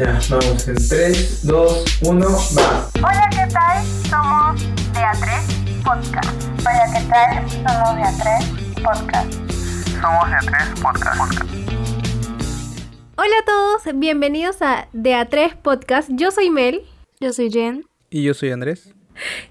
Ya, 0.00 0.18
vamos 0.30 0.66
en 0.66 0.76
3, 0.76 1.46
2, 1.46 1.84
1, 2.00 2.26
va. 2.56 2.88
Hola, 2.96 3.28
¿qué 3.30 3.52
tal? 3.52 3.84
Somos 4.08 4.62
de 4.94 4.98
A3 4.98 5.84
Podcast. 5.84 6.42
Hola, 6.60 6.86
¿qué 6.90 7.06
tal? 7.06 7.50
Somos 7.50 7.96
de 7.96 8.02
A3 8.04 8.82
Podcast. 8.82 9.32
Somos 10.00 10.30
de 10.30 10.36
A3 10.36 10.80
Podcast. 10.80 11.20
Hola 13.16 13.34
a 13.42 13.44
todos, 13.44 13.82
bienvenidos 13.98 14.62
a 14.62 14.88
De 14.94 15.12
A3 15.12 15.56
Podcast. 15.56 16.08
Yo 16.14 16.30
soy 16.30 16.48
Mel. 16.48 16.80
Yo 17.20 17.34
soy 17.34 17.50
Jen. 17.50 17.84
Y 18.08 18.22
yo 18.22 18.32
soy 18.32 18.52
Andrés. 18.52 18.94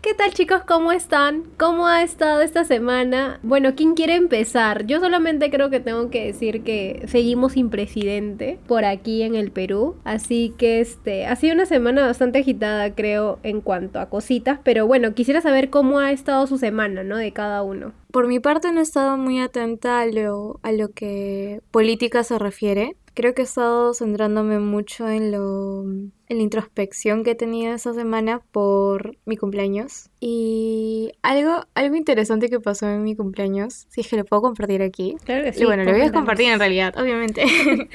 ¿Qué 0.01 0.13
tal 0.13 0.33
chicos? 0.33 0.63
¿Cómo 0.65 0.91
están? 0.91 1.43
¿Cómo 1.57 1.87
ha 1.87 2.01
estado 2.01 2.41
esta 2.41 2.63
semana? 2.63 3.39
Bueno, 3.43 3.75
¿quién 3.75 3.93
quiere 3.93 4.15
empezar? 4.15 4.85
Yo 4.85 4.99
solamente 4.99 5.51
creo 5.51 5.69
que 5.69 5.79
tengo 5.79 6.09
que 6.09 6.25
decir 6.25 6.63
que 6.63 7.03
seguimos 7.07 7.53
sin 7.53 7.69
presidente 7.69 8.57
por 8.67 8.85
aquí 8.85 9.21
en 9.21 9.35
el 9.35 9.51
Perú. 9.51 9.95
Así 10.03 10.53
que 10.57 10.79
este 10.79 11.27
ha 11.27 11.35
sido 11.35 11.53
una 11.53 11.65
semana 11.65 12.05
bastante 12.05 12.39
agitada, 12.39 12.95
creo, 12.95 13.39
en 13.43 13.61
cuanto 13.61 13.99
a 13.99 14.09
cositas. 14.09 14.59
Pero 14.63 14.87
bueno, 14.87 15.13
quisiera 15.13 15.41
saber 15.41 15.69
cómo 15.69 15.99
ha 15.99 16.11
estado 16.11 16.47
su 16.47 16.57
semana, 16.57 17.03
¿no? 17.03 17.17
De 17.17 17.31
cada 17.31 17.61
uno. 17.61 17.93
Por 18.11 18.27
mi 18.27 18.39
parte 18.39 18.71
no 18.71 18.79
he 18.79 18.83
estado 18.83 19.17
muy 19.17 19.39
atenta 19.39 20.01
a 20.01 20.07
lo, 20.07 20.59
a 20.63 20.71
lo 20.71 20.89
que 20.91 21.61
política 21.69 22.23
se 22.23 22.39
refiere. 22.39 22.95
Creo 23.19 23.33
que 23.33 23.41
he 23.41 23.43
estado 23.43 23.93
centrándome 23.93 24.59
mucho 24.59 25.09
en 25.09 25.33
lo 25.33 25.81
en 25.83 26.37
la 26.37 26.41
introspección 26.41 27.25
que 27.25 27.31
he 27.31 27.35
tenido 27.35 27.73
esa 27.73 27.93
semana 27.93 28.41
por 28.53 29.17
mi 29.25 29.35
cumpleaños. 29.35 30.09
Y 30.21 31.11
algo, 31.21 31.65
algo 31.73 31.97
interesante 31.97 32.47
que 32.47 32.61
pasó 32.61 32.87
en 32.87 33.03
mi 33.03 33.17
cumpleaños, 33.17 33.87
si 33.89 33.99
es 33.99 34.07
que 34.07 34.15
lo 34.15 34.23
puedo 34.23 34.43
compartir 34.43 34.81
aquí. 34.81 35.17
Claro 35.25 35.43
que 35.43 35.51
sí. 35.51 35.63
y 35.63 35.65
bueno, 35.65 35.83
lo 35.83 35.91
voy 35.91 35.99
a 35.99 36.13
compartir 36.13 36.49
en 36.49 36.59
realidad, 36.59 36.97
obviamente. 36.97 37.43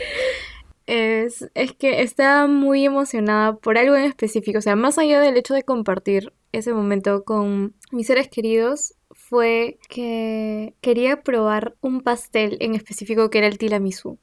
es, 0.87 1.51
es 1.55 1.73
que 1.73 2.03
estaba 2.03 2.47
muy 2.47 2.85
emocionada 2.85 3.57
por 3.57 3.79
algo 3.79 3.97
en 3.97 4.05
específico. 4.05 4.59
O 4.59 4.63
sea, 4.63 4.77
más 4.77 4.99
allá 4.99 5.23
del 5.23 5.39
hecho 5.39 5.55
de 5.55 5.63
compartir 5.63 6.35
ese 6.53 6.75
momento 6.75 7.25
con 7.25 7.75
mis 7.93 8.09
seres 8.09 8.29
queridos, 8.29 8.93
fue 9.11 9.79
que 9.89 10.75
quería 10.83 11.23
probar 11.23 11.77
un 11.81 12.03
pastel 12.03 12.59
en 12.61 12.75
específico 12.75 13.31
que 13.31 13.39
era 13.39 13.47
el 13.47 13.57
tiramisú. 13.57 14.19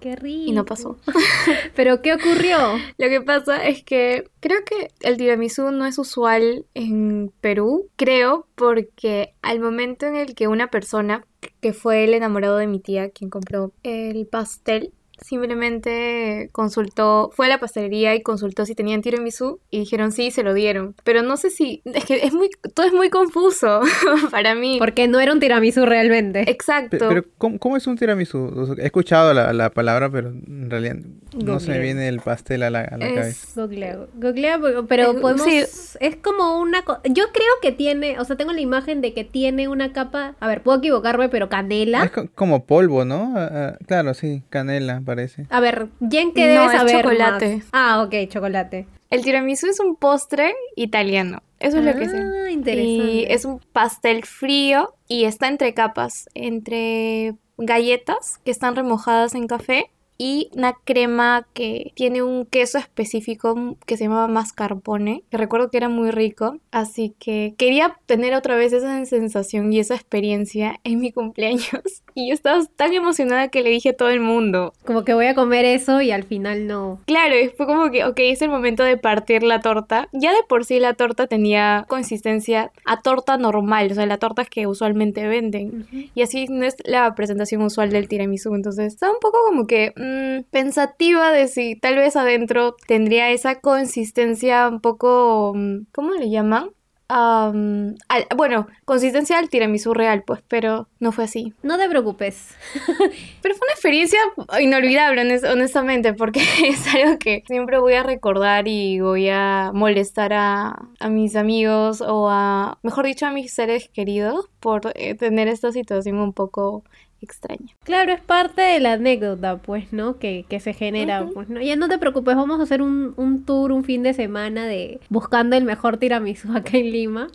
Qué 0.00 0.14
rico. 0.16 0.50
Y 0.50 0.52
no 0.52 0.64
pasó. 0.64 0.96
¿Pero 1.74 2.02
qué 2.02 2.14
ocurrió? 2.14 2.58
Lo 2.98 3.08
que 3.08 3.20
pasa 3.20 3.66
es 3.66 3.82
que 3.82 4.30
creo 4.40 4.64
que 4.64 4.90
el 5.00 5.16
tiramisú 5.16 5.70
no 5.70 5.86
es 5.86 5.98
usual 5.98 6.66
en 6.74 7.32
Perú, 7.40 7.88
creo, 7.96 8.46
porque 8.54 9.34
al 9.42 9.60
momento 9.60 10.06
en 10.06 10.16
el 10.16 10.34
que 10.34 10.48
una 10.48 10.70
persona, 10.70 11.24
que 11.60 11.72
fue 11.72 12.04
el 12.04 12.14
enamorado 12.14 12.58
de 12.58 12.66
mi 12.66 12.78
tía, 12.78 13.10
quien 13.10 13.30
compró 13.30 13.72
el 13.82 14.26
pastel, 14.26 14.92
simplemente 15.20 16.48
consultó, 16.52 17.30
fue 17.34 17.46
a 17.46 17.48
la 17.50 17.60
pastelería 17.60 18.14
y 18.14 18.22
consultó 18.22 18.64
si 18.66 18.74
tenían 18.74 19.02
tiramisú 19.02 19.60
y 19.70 19.80
dijeron 19.80 20.12
sí, 20.12 20.30
se 20.30 20.42
lo 20.42 20.54
dieron. 20.54 20.94
Pero 21.04 21.22
no 21.22 21.36
sé 21.36 21.50
si, 21.50 21.82
es 21.84 22.04
que 22.04 22.16
es 22.24 22.32
muy, 22.32 22.50
todo 22.74 22.86
es 22.86 22.92
muy 22.92 23.10
confuso 23.10 23.80
para 24.30 24.54
mí. 24.54 24.76
Porque 24.78 25.08
no 25.08 25.20
era 25.20 25.32
un 25.32 25.40
tiramisú 25.40 25.84
realmente. 25.86 26.48
Exacto. 26.50 26.98
Pe- 26.98 27.08
Pero, 27.08 27.24
¿cómo, 27.38 27.58
cómo 27.58 27.76
es 27.76 27.86
un 27.86 27.96
tiramisú? 27.96 28.38
O 28.56 28.66
sea, 28.66 28.74
he 28.82 28.86
escuchado 28.86 29.34
la, 29.34 29.52
la 29.52 29.70
palabra, 29.70 30.10
pero 30.10 30.28
en 30.28 30.70
realidad 30.70 30.96
no 31.36 31.60
se 31.60 31.70
me 31.70 31.78
viene 31.80 32.08
el 32.08 32.20
pastel 32.20 32.62
a 32.62 32.70
la, 32.70 32.80
a 32.80 32.96
la 32.96 33.06
Es- 33.08 33.14
cabeza. 33.14 33.60
Googlea, 33.62 33.98
googlea, 34.14 34.58
pero- 34.60 34.86
pero 34.86 35.20
podemos... 35.20 35.42
sí. 35.46 35.62
Es 36.00 36.16
como 36.16 36.58
una... 36.60 36.82
co- 36.82 36.98
Yo 37.04 37.24
creo 37.32 37.52
que 37.62 37.72
tiene, 37.72 38.18
o 38.18 38.24
sea, 38.24 38.36
tengo 38.36 38.52
la 38.52 38.60
imagen 38.60 39.00
de 39.00 39.12
que 39.14 39.24
tiene 39.24 39.68
una 39.68 39.92
capa... 39.92 40.34
A 40.40 40.48
ver, 40.48 40.62
puedo 40.62 40.78
equivocarme, 40.78 41.28
pero 41.28 41.48
canela. 41.48 42.04
Es 42.04 42.10
co- 42.10 42.28
como 42.34 42.64
polvo, 42.64 43.04
¿no? 43.04 43.32
Ah, 43.36 43.50
ah, 43.52 43.78
claro, 43.86 44.14
sí, 44.14 44.42
canela 44.50 45.02
parece. 45.08 45.46
A 45.50 45.58
ver, 45.60 45.88
Jen, 46.08 46.32
¿qué 46.32 46.54
No, 46.54 46.60
debe 46.62 46.66
es 46.66 46.72
saber 46.72 47.02
chocolate. 47.02 47.56
más? 47.56 47.66
Ah, 47.72 48.02
ok, 48.02 48.14
chocolate. 48.28 48.86
El 49.10 49.22
tiramisú 49.24 49.66
es 49.66 49.80
un 49.80 49.96
postre 49.96 50.54
italiano. 50.76 51.42
Eso 51.58 51.78
es 51.78 51.84
lo 51.84 51.92
que 51.98 52.08
sé. 52.08 52.16
Ah, 52.18 52.50
interesante. 52.50 53.12
Y 53.12 53.24
es 53.28 53.44
un 53.44 53.58
pastel 53.72 54.24
frío 54.24 54.94
y 55.08 55.24
está 55.24 55.48
entre 55.48 55.74
capas, 55.74 56.28
entre 56.34 57.34
galletas 57.56 58.38
que 58.44 58.50
están 58.52 58.76
remojadas 58.76 59.34
en 59.34 59.46
café 59.48 59.90
y 60.18 60.50
una 60.54 60.74
crema 60.84 61.46
que 61.54 61.92
tiene 61.94 62.22
un 62.22 62.44
queso 62.44 62.76
específico 62.76 63.76
que 63.86 63.96
se 63.96 64.04
llamaba 64.04 64.26
mascarpone, 64.26 65.22
que 65.30 65.36
recuerdo 65.36 65.70
que 65.70 65.76
era 65.76 65.88
muy 65.88 66.10
rico, 66.10 66.58
así 66.72 67.14
que 67.20 67.54
quería 67.56 67.98
tener 68.06 68.34
otra 68.34 68.56
vez 68.56 68.72
esa 68.72 69.04
sensación 69.06 69.72
y 69.72 69.78
esa 69.78 69.94
experiencia 69.94 70.80
en 70.82 70.98
mi 71.00 71.12
cumpleaños 71.12 72.02
y 72.14 72.28
yo 72.28 72.34
estaba 72.34 72.64
tan 72.76 72.92
emocionada 72.92 73.48
que 73.48 73.62
le 73.62 73.70
dije 73.70 73.90
a 73.90 73.96
todo 73.96 74.10
el 74.10 74.20
mundo. 74.20 74.74
Como 74.84 75.04
que 75.04 75.14
voy 75.14 75.26
a 75.26 75.34
comer 75.34 75.64
eso 75.64 76.00
y 76.00 76.10
al 76.10 76.24
final 76.24 76.66
no. 76.66 77.00
Claro, 77.06 77.38
y 77.38 77.48
fue 77.50 77.66
como 77.66 77.90
que, 77.90 78.04
ok, 78.04 78.18
es 78.18 78.42
el 78.42 78.48
momento 78.48 78.82
de 78.82 78.96
partir 78.96 79.44
la 79.44 79.60
torta. 79.60 80.08
Ya 80.12 80.32
de 80.32 80.42
por 80.48 80.64
sí 80.64 80.80
la 80.80 80.94
torta 80.94 81.28
tenía 81.28 81.84
consistencia 81.88 82.72
a 82.84 83.00
torta 83.00 83.36
normal, 83.36 83.92
o 83.92 83.94
sea, 83.94 84.06
la 84.06 84.18
torta 84.18 84.44
que 84.44 84.66
usualmente 84.66 85.28
venden. 85.28 85.86
Y 86.14 86.22
así 86.22 86.46
no 86.48 86.66
es 86.66 86.76
la 86.84 87.14
presentación 87.14 87.62
usual 87.62 87.90
del 87.90 88.08
tiramisú. 88.08 88.54
Entonces, 88.54 88.94
estaba 88.94 89.12
un 89.12 89.20
poco 89.20 89.38
como 89.46 89.66
que 89.66 89.92
mm, 90.08 90.44
pensativa 90.50 91.30
de 91.32 91.48
si 91.48 91.76
tal 91.76 91.96
vez 91.96 92.16
adentro 92.16 92.76
tendría 92.86 93.30
esa 93.30 93.60
consistencia 93.60 94.68
un 94.68 94.80
poco, 94.80 95.52
mm, 95.54 95.86
¿cómo 95.92 96.12
le 96.14 96.30
llaman? 96.30 96.70
Am, 97.10 97.94
al- 98.08 98.26
bueno, 98.36 98.66
consistencia 98.84 99.38
del 99.38 99.48
tiramisú 99.48 99.94
real, 99.94 100.24
pues, 100.26 100.42
pero 100.46 100.88
no 101.00 101.10
fue 101.10 101.24
así. 101.24 101.54
No 101.62 101.78
te 101.78 101.88
preocupes. 101.88 102.54
Pero 103.42 103.54
fue 103.54 103.66
una 103.66 103.72
experiencia 103.72 104.18
inolvidable, 104.60 105.22
honest- 105.22 105.50
honestamente, 105.50 106.12
porque 106.12 106.40
es 106.66 106.86
algo 106.94 107.18
que 107.18 107.44
siempre 107.46 107.78
voy 107.78 107.94
a 107.94 108.02
recordar 108.02 108.68
y 108.68 109.00
voy 109.00 109.30
a 109.30 109.70
molestar 109.72 110.34
a, 110.34 110.76
a 111.00 111.08
mis 111.08 111.34
amigos 111.34 112.02
o 112.02 112.28
a, 112.28 112.78
mejor 112.82 113.06
dicho, 113.06 113.24
a 113.24 113.30
mis 113.32 113.54
seres 113.54 113.88
queridos 113.88 114.50
por 114.60 114.92
eh, 114.94 115.14
tener 115.14 115.48
esta 115.48 115.72
situación 115.72 116.18
un 116.18 116.34
poco 116.34 116.84
extraña. 117.20 117.74
Claro, 117.84 118.12
es 118.12 118.20
parte 118.20 118.62
de 118.62 118.80
la 118.80 118.94
anécdota, 118.94 119.58
pues, 119.58 119.92
¿no? 119.92 120.18
Que, 120.18 120.44
que 120.48 120.60
se 120.60 120.72
genera, 120.72 121.26
pues, 121.32 121.48
¿no? 121.48 121.60
Ya 121.60 121.76
no 121.76 121.88
te 121.88 121.98
preocupes, 121.98 122.34
vamos 122.34 122.60
a 122.60 122.62
hacer 122.62 122.82
un, 122.82 123.14
un 123.16 123.44
tour, 123.44 123.72
un 123.72 123.84
fin 123.84 124.02
de 124.02 124.14
semana 124.14 124.66
de 124.66 125.00
buscando 125.08 125.56
el 125.56 125.64
mejor 125.64 125.98
tiramisú 125.98 126.52
acá 126.56 126.78
en 126.78 126.90
Lima 126.90 127.28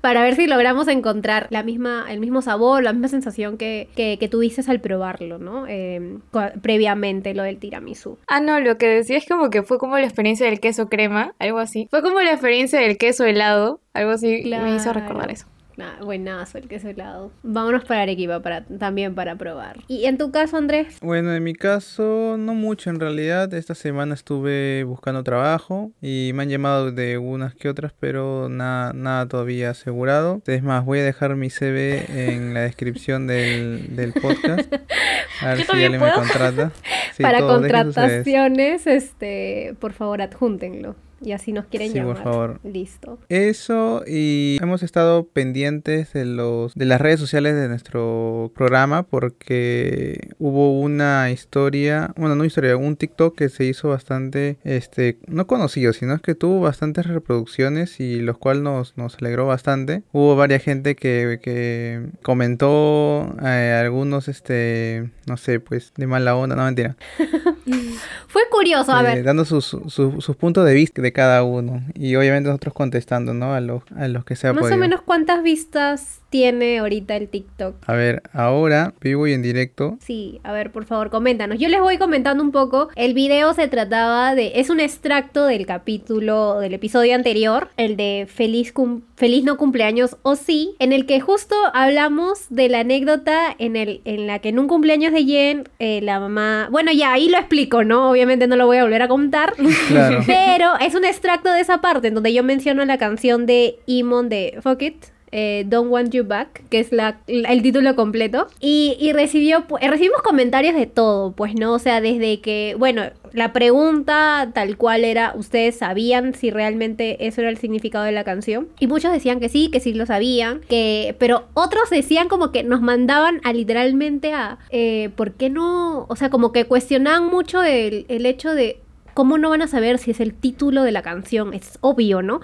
para 0.00 0.22
ver 0.22 0.36
si 0.36 0.46
logramos 0.46 0.88
encontrar 0.88 1.48
la 1.50 1.62
misma, 1.62 2.06
el 2.08 2.20
mismo 2.20 2.42
sabor, 2.42 2.82
la 2.82 2.92
misma 2.92 3.08
sensación 3.08 3.58
que, 3.58 3.88
que, 3.96 4.18
que 4.18 4.28
tuviste 4.28 4.62
al 4.66 4.80
probarlo, 4.80 5.38
¿no? 5.38 5.66
Eh, 5.66 6.18
previamente, 6.60 7.34
lo 7.34 7.42
del 7.42 7.58
tiramisú. 7.58 8.18
Ah, 8.28 8.40
no, 8.40 8.60
lo 8.60 8.76
que 8.78 8.86
decía 8.86 9.16
es 9.16 9.26
como 9.26 9.50
que 9.50 9.62
fue 9.62 9.78
como 9.78 9.98
la 9.98 10.04
experiencia 10.04 10.46
del 10.46 10.60
queso 10.60 10.88
crema, 10.88 11.34
algo 11.38 11.58
así. 11.58 11.88
Fue 11.90 12.02
como 12.02 12.20
la 12.20 12.32
experiencia 12.32 12.78
del 12.78 12.98
queso 12.98 13.24
helado, 13.24 13.80
algo 13.94 14.12
así 14.12 14.42
me 14.44 14.74
hizo 14.74 14.92
recordar 14.92 15.30
eso. 15.30 15.46
Ah, 15.78 15.98
buenazo 16.02 16.58
el 16.58 16.68
queso 16.68 16.88
helado. 16.88 17.32
Vámonos 17.42 17.84
para 17.84 18.02
Arequipa 18.02 18.40
para, 18.40 18.64
también 18.64 19.14
para 19.14 19.36
probar. 19.36 19.78
¿Y 19.88 20.04
en 20.04 20.18
tu 20.18 20.30
caso, 20.30 20.56
Andrés? 20.56 20.98
Bueno, 21.00 21.34
en 21.34 21.42
mi 21.42 21.54
caso, 21.54 22.36
no 22.38 22.54
mucho 22.54 22.90
en 22.90 23.00
realidad. 23.00 23.52
Esta 23.54 23.74
semana 23.74 24.14
estuve 24.14 24.84
buscando 24.84 25.22
trabajo 25.22 25.92
y 26.00 26.32
me 26.34 26.42
han 26.42 26.48
llamado 26.50 26.92
de 26.92 27.18
unas 27.18 27.54
que 27.54 27.68
otras, 27.68 27.92
pero 27.98 28.48
nada, 28.48 28.92
nada 28.92 29.26
todavía 29.26 29.70
asegurado. 29.70 30.42
Es 30.46 30.62
más, 30.62 30.84
voy 30.84 31.00
a 31.00 31.04
dejar 31.04 31.36
mi 31.36 31.50
CV 31.50 32.04
en 32.08 32.54
la 32.54 32.60
descripción 32.60 33.26
del, 33.26 33.96
del 33.96 34.12
podcast. 34.12 34.72
A 35.40 35.48
ver 35.48 35.58
Yo 35.58 35.64
si 35.64 35.84
alguien 35.84 36.00
me 36.00 36.12
contrata. 36.12 36.72
Sí, 37.14 37.22
para 37.22 37.38
todo, 37.38 37.58
contrataciones, 37.58 38.86
este, 38.86 39.74
por 39.80 39.92
favor, 39.92 40.22
adjúntenlo. 40.22 40.94
Y 41.24 41.32
así 41.32 41.52
nos 41.52 41.66
quieren 41.66 41.92
Sí, 41.92 41.98
por 42.00 42.16
llamar. 42.16 42.22
favor. 42.24 42.60
Listo. 42.64 43.18
Eso 43.28 44.02
y 44.06 44.58
hemos 44.60 44.82
estado 44.82 45.24
pendientes 45.24 46.12
de 46.12 46.24
los 46.24 46.74
de 46.74 46.84
las 46.84 47.00
redes 47.00 47.20
sociales 47.20 47.54
de 47.54 47.68
nuestro 47.68 48.50
programa 48.54 49.04
porque 49.04 50.30
hubo 50.38 50.80
una 50.80 51.30
historia, 51.30 52.12
bueno, 52.16 52.34
no 52.34 52.44
historia, 52.44 52.76
un 52.76 52.96
TikTok 52.96 53.36
que 53.36 53.48
se 53.48 53.64
hizo 53.64 53.88
bastante 53.88 54.56
este 54.64 55.18
no 55.28 55.46
conocido, 55.46 55.92
sino 55.92 56.14
es 56.14 56.20
que 56.22 56.34
tuvo 56.34 56.60
bastantes 56.60 57.06
reproducciones 57.06 58.00
y 58.00 58.20
los 58.20 58.38
cuales 58.38 58.62
nos, 58.62 58.96
nos 58.96 59.16
alegró 59.18 59.46
bastante. 59.46 60.02
Hubo 60.12 60.36
varias 60.36 60.62
gente 60.62 60.96
que, 60.96 61.38
que 61.42 62.06
comentó 62.22 63.34
eh, 63.42 63.78
algunos 63.80 64.28
este 64.28 65.10
no 65.26 65.36
sé, 65.36 65.60
pues 65.60 65.92
de 65.96 66.06
mala 66.06 66.34
onda, 66.36 66.56
no 66.56 66.64
mentira. 66.64 66.96
Fue 68.28 68.42
curioso, 68.50 68.92
a 68.92 69.00
eh, 69.00 69.16
ver. 69.16 69.24
dando 69.24 69.44
sus, 69.44 69.64
sus, 69.66 70.24
sus 70.24 70.36
puntos 70.36 70.64
de 70.64 70.74
vista 70.74 71.02
de 71.02 71.12
cada 71.12 71.42
uno 71.44 71.82
y 71.94 72.16
obviamente 72.16 72.48
nosotros 72.48 72.74
contestando, 72.74 73.34
¿no? 73.34 73.54
A 73.54 73.60
los, 73.60 73.82
a 73.96 74.08
los 74.08 74.24
que 74.24 74.36
sea 74.36 74.52
Más 74.52 74.62
podido. 74.62 74.76
o 74.76 74.80
menos 74.80 75.02
cuántas 75.02 75.42
vistas 75.42 76.21
tiene 76.32 76.78
ahorita 76.78 77.14
el 77.16 77.28
TikTok. 77.28 77.76
A 77.86 77.92
ver, 77.92 78.22
ahora 78.32 78.94
vivo 79.02 79.26
y 79.26 79.34
en 79.34 79.42
directo. 79.42 79.98
Sí, 80.00 80.40
a 80.44 80.52
ver, 80.52 80.72
por 80.72 80.86
favor, 80.86 81.10
coméntanos. 81.10 81.58
Yo 81.58 81.68
les 81.68 81.80
voy 81.80 81.98
comentando 81.98 82.42
un 82.42 82.50
poco. 82.52 82.88
El 82.96 83.12
video 83.12 83.52
se 83.52 83.68
trataba 83.68 84.34
de. 84.34 84.52
Es 84.56 84.70
un 84.70 84.80
extracto 84.80 85.44
del 85.44 85.66
capítulo, 85.66 86.58
del 86.58 86.72
episodio 86.72 87.14
anterior, 87.14 87.68
el 87.76 87.96
de 87.98 88.26
Feliz, 88.32 88.72
cum- 88.72 89.02
Feliz 89.16 89.44
no 89.44 89.58
cumpleaños 89.58 90.16
o 90.22 90.34
sí, 90.34 90.74
en 90.78 90.92
el 90.92 91.04
que 91.04 91.20
justo 91.20 91.54
hablamos 91.74 92.46
de 92.48 92.70
la 92.70 92.80
anécdota 92.80 93.54
en, 93.58 93.76
el, 93.76 94.00
en 94.06 94.26
la 94.26 94.38
que 94.38 94.48
en 94.48 94.58
un 94.58 94.68
cumpleaños 94.68 95.12
de 95.12 95.24
Jen, 95.24 95.68
eh, 95.78 96.00
la 96.02 96.18
mamá. 96.18 96.68
Bueno, 96.72 96.92
ya, 96.92 97.12
ahí 97.12 97.28
lo 97.28 97.36
explico, 97.36 97.84
¿no? 97.84 98.10
Obviamente 98.10 98.46
no 98.46 98.56
lo 98.56 98.64
voy 98.66 98.78
a 98.78 98.84
volver 98.84 99.02
a 99.02 99.08
contar. 99.08 99.52
Claro. 99.88 100.20
Pero 100.26 100.70
es 100.80 100.94
un 100.94 101.04
extracto 101.04 101.52
de 101.52 101.60
esa 101.60 101.82
parte 101.82 102.08
en 102.08 102.14
donde 102.14 102.32
yo 102.32 102.42
menciono 102.42 102.82
la 102.86 102.96
canción 102.96 103.44
de 103.44 103.78
Imon 103.86 104.30
de 104.30 104.58
Fuck 104.62 104.80
It. 104.82 105.04
Eh, 105.32 105.64
Don't 105.66 105.90
Want 105.90 106.10
You 106.12 106.24
Back, 106.24 106.62
que 106.68 106.78
es 106.78 106.92
la, 106.92 107.18
el 107.26 107.62
título 107.62 107.96
completo. 107.96 108.46
Y, 108.60 109.10
recibió, 109.12 109.64
eh, 109.80 109.88
recibimos 109.88 110.22
comentarios 110.22 110.74
de 110.74 110.86
todo, 110.86 111.32
pues, 111.32 111.54
¿no? 111.54 111.72
O 111.72 111.78
sea, 111.78 112.00
desde 112.00 112.40
que, 112.40 112.76
bueno, 112.78 113.02
la 113.32 113.52
pregunta 113.52 114.50
tal 114.54 114.76
cual 114.76 115.04
era, 115.04 115.32
¿ustedes 115.34 115.76
sabían 115.76 116.34
si 116.34 116.50
realmente 116.50 117.26
eso 117.26 117.40
era 117.40 117.50
el 117.50 117.56
significado 117.56 118.04
de 118.04 118.12
la 118.12 118.24
canción? 118.24 118.68
Y 118.78 118.86
muchos 118.86 119.10
decían 119.12 119.40
que 119.40 119.48
sí, 119.48 119.70
que 119.70 119.80
sí 119.80 119.94
lo 119.94 120.04
sabían, 120.04 120.60
que, 120.68 121.16
pero 121.18 121.44
otros 121.54 121.88
decían 121.90 122.28
como 122.28 122.52
que 122.52 122.62
nos 122.62 122.82
mandaban 122.82 123.40
a 123.42 123.52
literalmente 123.52 124.34
a, 124.34 124.58
eh, 124.70 125.10
¿por 125.16 125.32
qué 125.32 125.48
no? 125.48 126.06
O 126.08 126.16
sea, 126.16 126.28
como 126.28 126.52
que 126.52 126.66
cuestionaban 126.66 127.26
mucho 127.26 127.62
el, 127.62 128.04
el 128.08 128.26
hecho 128.26 128.54
de 128.54 128.82
¿Cómo 129.14 129.36
no 129.36 129.50
van 129.50 129.60
a 129.60 129.68
saber 129.68 129.98
si 129.98 130.10
es 130.10 130.20
el 130.20 130.32
título 130.32 130.82
de 130.82 130.90
la 130.90 131.02
canción? 131.02 131.52
Es 131.52 131.78
obvio, 131.82 132.22
¿no? 132.22 132.40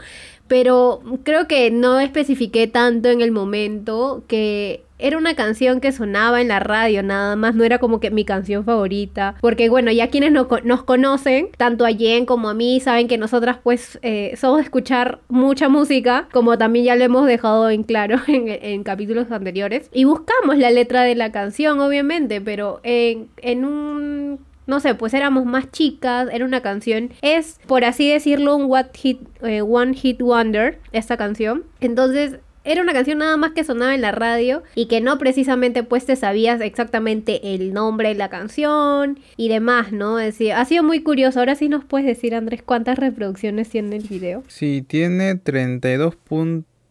Pero 0.49 1.01
creo 1.23 1.47
que 1.47 1.71
no 1.71 2.01
especifiqué 2.01 2.67
tanto 2.67 3.09
en 3.11 3.21
el 3.21 3.31
momento 3.31 4.23
que 4.27 4.83
era 4.99 5.17
una 5.17 5.35
canción 5.35 5.81
que 5.81 5.93
sonaba 5.93 6.41
en 6.41 6.49
la 6.49 6.61
radio 6.61 7.03
nada 7.03 7.37
más, 7.37 7.55
no 7.55 7.65
era 7.65 7.79
como 7.79 8.01
que 8.01 8.11
mi 8.11 8.25
canción 8.25 8.65
favorita. 8.65 9.37
Porque 9.41 9.69
bueno, 9.69 9.93
ya 9.93 10.09
quienes 10.09 10.33
nos 10.33 10.83
conocen, 10.83 11.49
tanto 11.57 11.87
a 11.87 11.93
Jen 11.93 12.27
como 12.27 12.49
a 12.49 12.55
mí, 12.55 12.81
saben 12.81 13.09
que 13.09 13.19
nosotras 13.19 13.59
pues 13.63 13.99
eh, 14.03 14.35
somos 14.37 14.59
de 14.59 14.65
escuchar 14.65 15.21
mucha 15.29 15.69
música, 15.69 16.29
como 16.33 16.59
también 16.59 16.85
ya 16.87 16.97
lo 16.97 17.05
hemos 17.05 17.27
dejado 17.27 17.71
en 17.71 17.85
claro 17.85 18.17
en, 18.27 18.49
en 18.49 18.83
capítulos 18.83 19.31
anteriores. 19.31 19.89
Y 19.93 20.05
buscamos 20.05 20.59
la 20.59 20.71
letra 20.71 21.03
de 21.03 21.15
la 21.15 21.33
canción, 21.33 21.81
obviamente, 21.81 22.41
pero 22.41 22.81
en, 22.83 23.29
en 23.37 23.65
un 23.65 24.48
no 24.69 24.81
sé, 24.81 24.95
pues 24.95 25.15
éramos 25.15 25.47
más 25.47 25.71
chicas, 25.73 26.29
era 26.31 26.45
una 26.45 26.61
canción, 26.61 27.11
es 27.23 27.59
por 27.67 27.85
así 27.85 28.09
decirlo 28.09 28.55
un 28.55 28.71
eh, 29.43 29.63
one 29.63 29.95
hit 29.95 30.21
wonder 30.21 30.79
esta 30.93 31.17
canción. 31.17 31.65
Entonces 31.81 32.39
era 32.65 32.83
una 32.83 32.93
canción 32.93 33.19
nada 33.19 33.37
más 33.39 33.53
que 33.53 33.65
sonaba 33.65 33.95
en 33.95 34.03
la 34.03 34.13
radio 34.13 34.63
y 34.75 34.87
que 34.89 35.01
no 35.01 35.17
precisamente 35.17 35.85
pues 35.85 36.05
te 36.05 36.17
sabías 36.17 36.61
exactamente 36.61 37.55
el 37.55 37.73
nombre 37.73 38.11
de 38.11 38.15
la 38.15 38.29
canción 38.29 39.19
y 39.39 39.49
demás, 39.49 39.91
¿no? 39.93 40.19
Es 40.19 40.35
decir, 40.35 40.53
ha 40.53 40.65
sido 40.67 40.83
muy 40.83 41.03
curioso. 41.03 41.39
Ahora 41.39 41.55
sí 41.55 41.71
nos 41.71 41.85
puedes 41.85 42.07
decir, 42.07 42.35
Andrés, 42.35 42.63
cuántas 42.63 42.99
reproducciones 42.99 43.71
tiene 43.71 43.97
el 43.97 44.03
video. 44.03 44.45
Sí, 44.49 44.85
tiene 44.87 45.37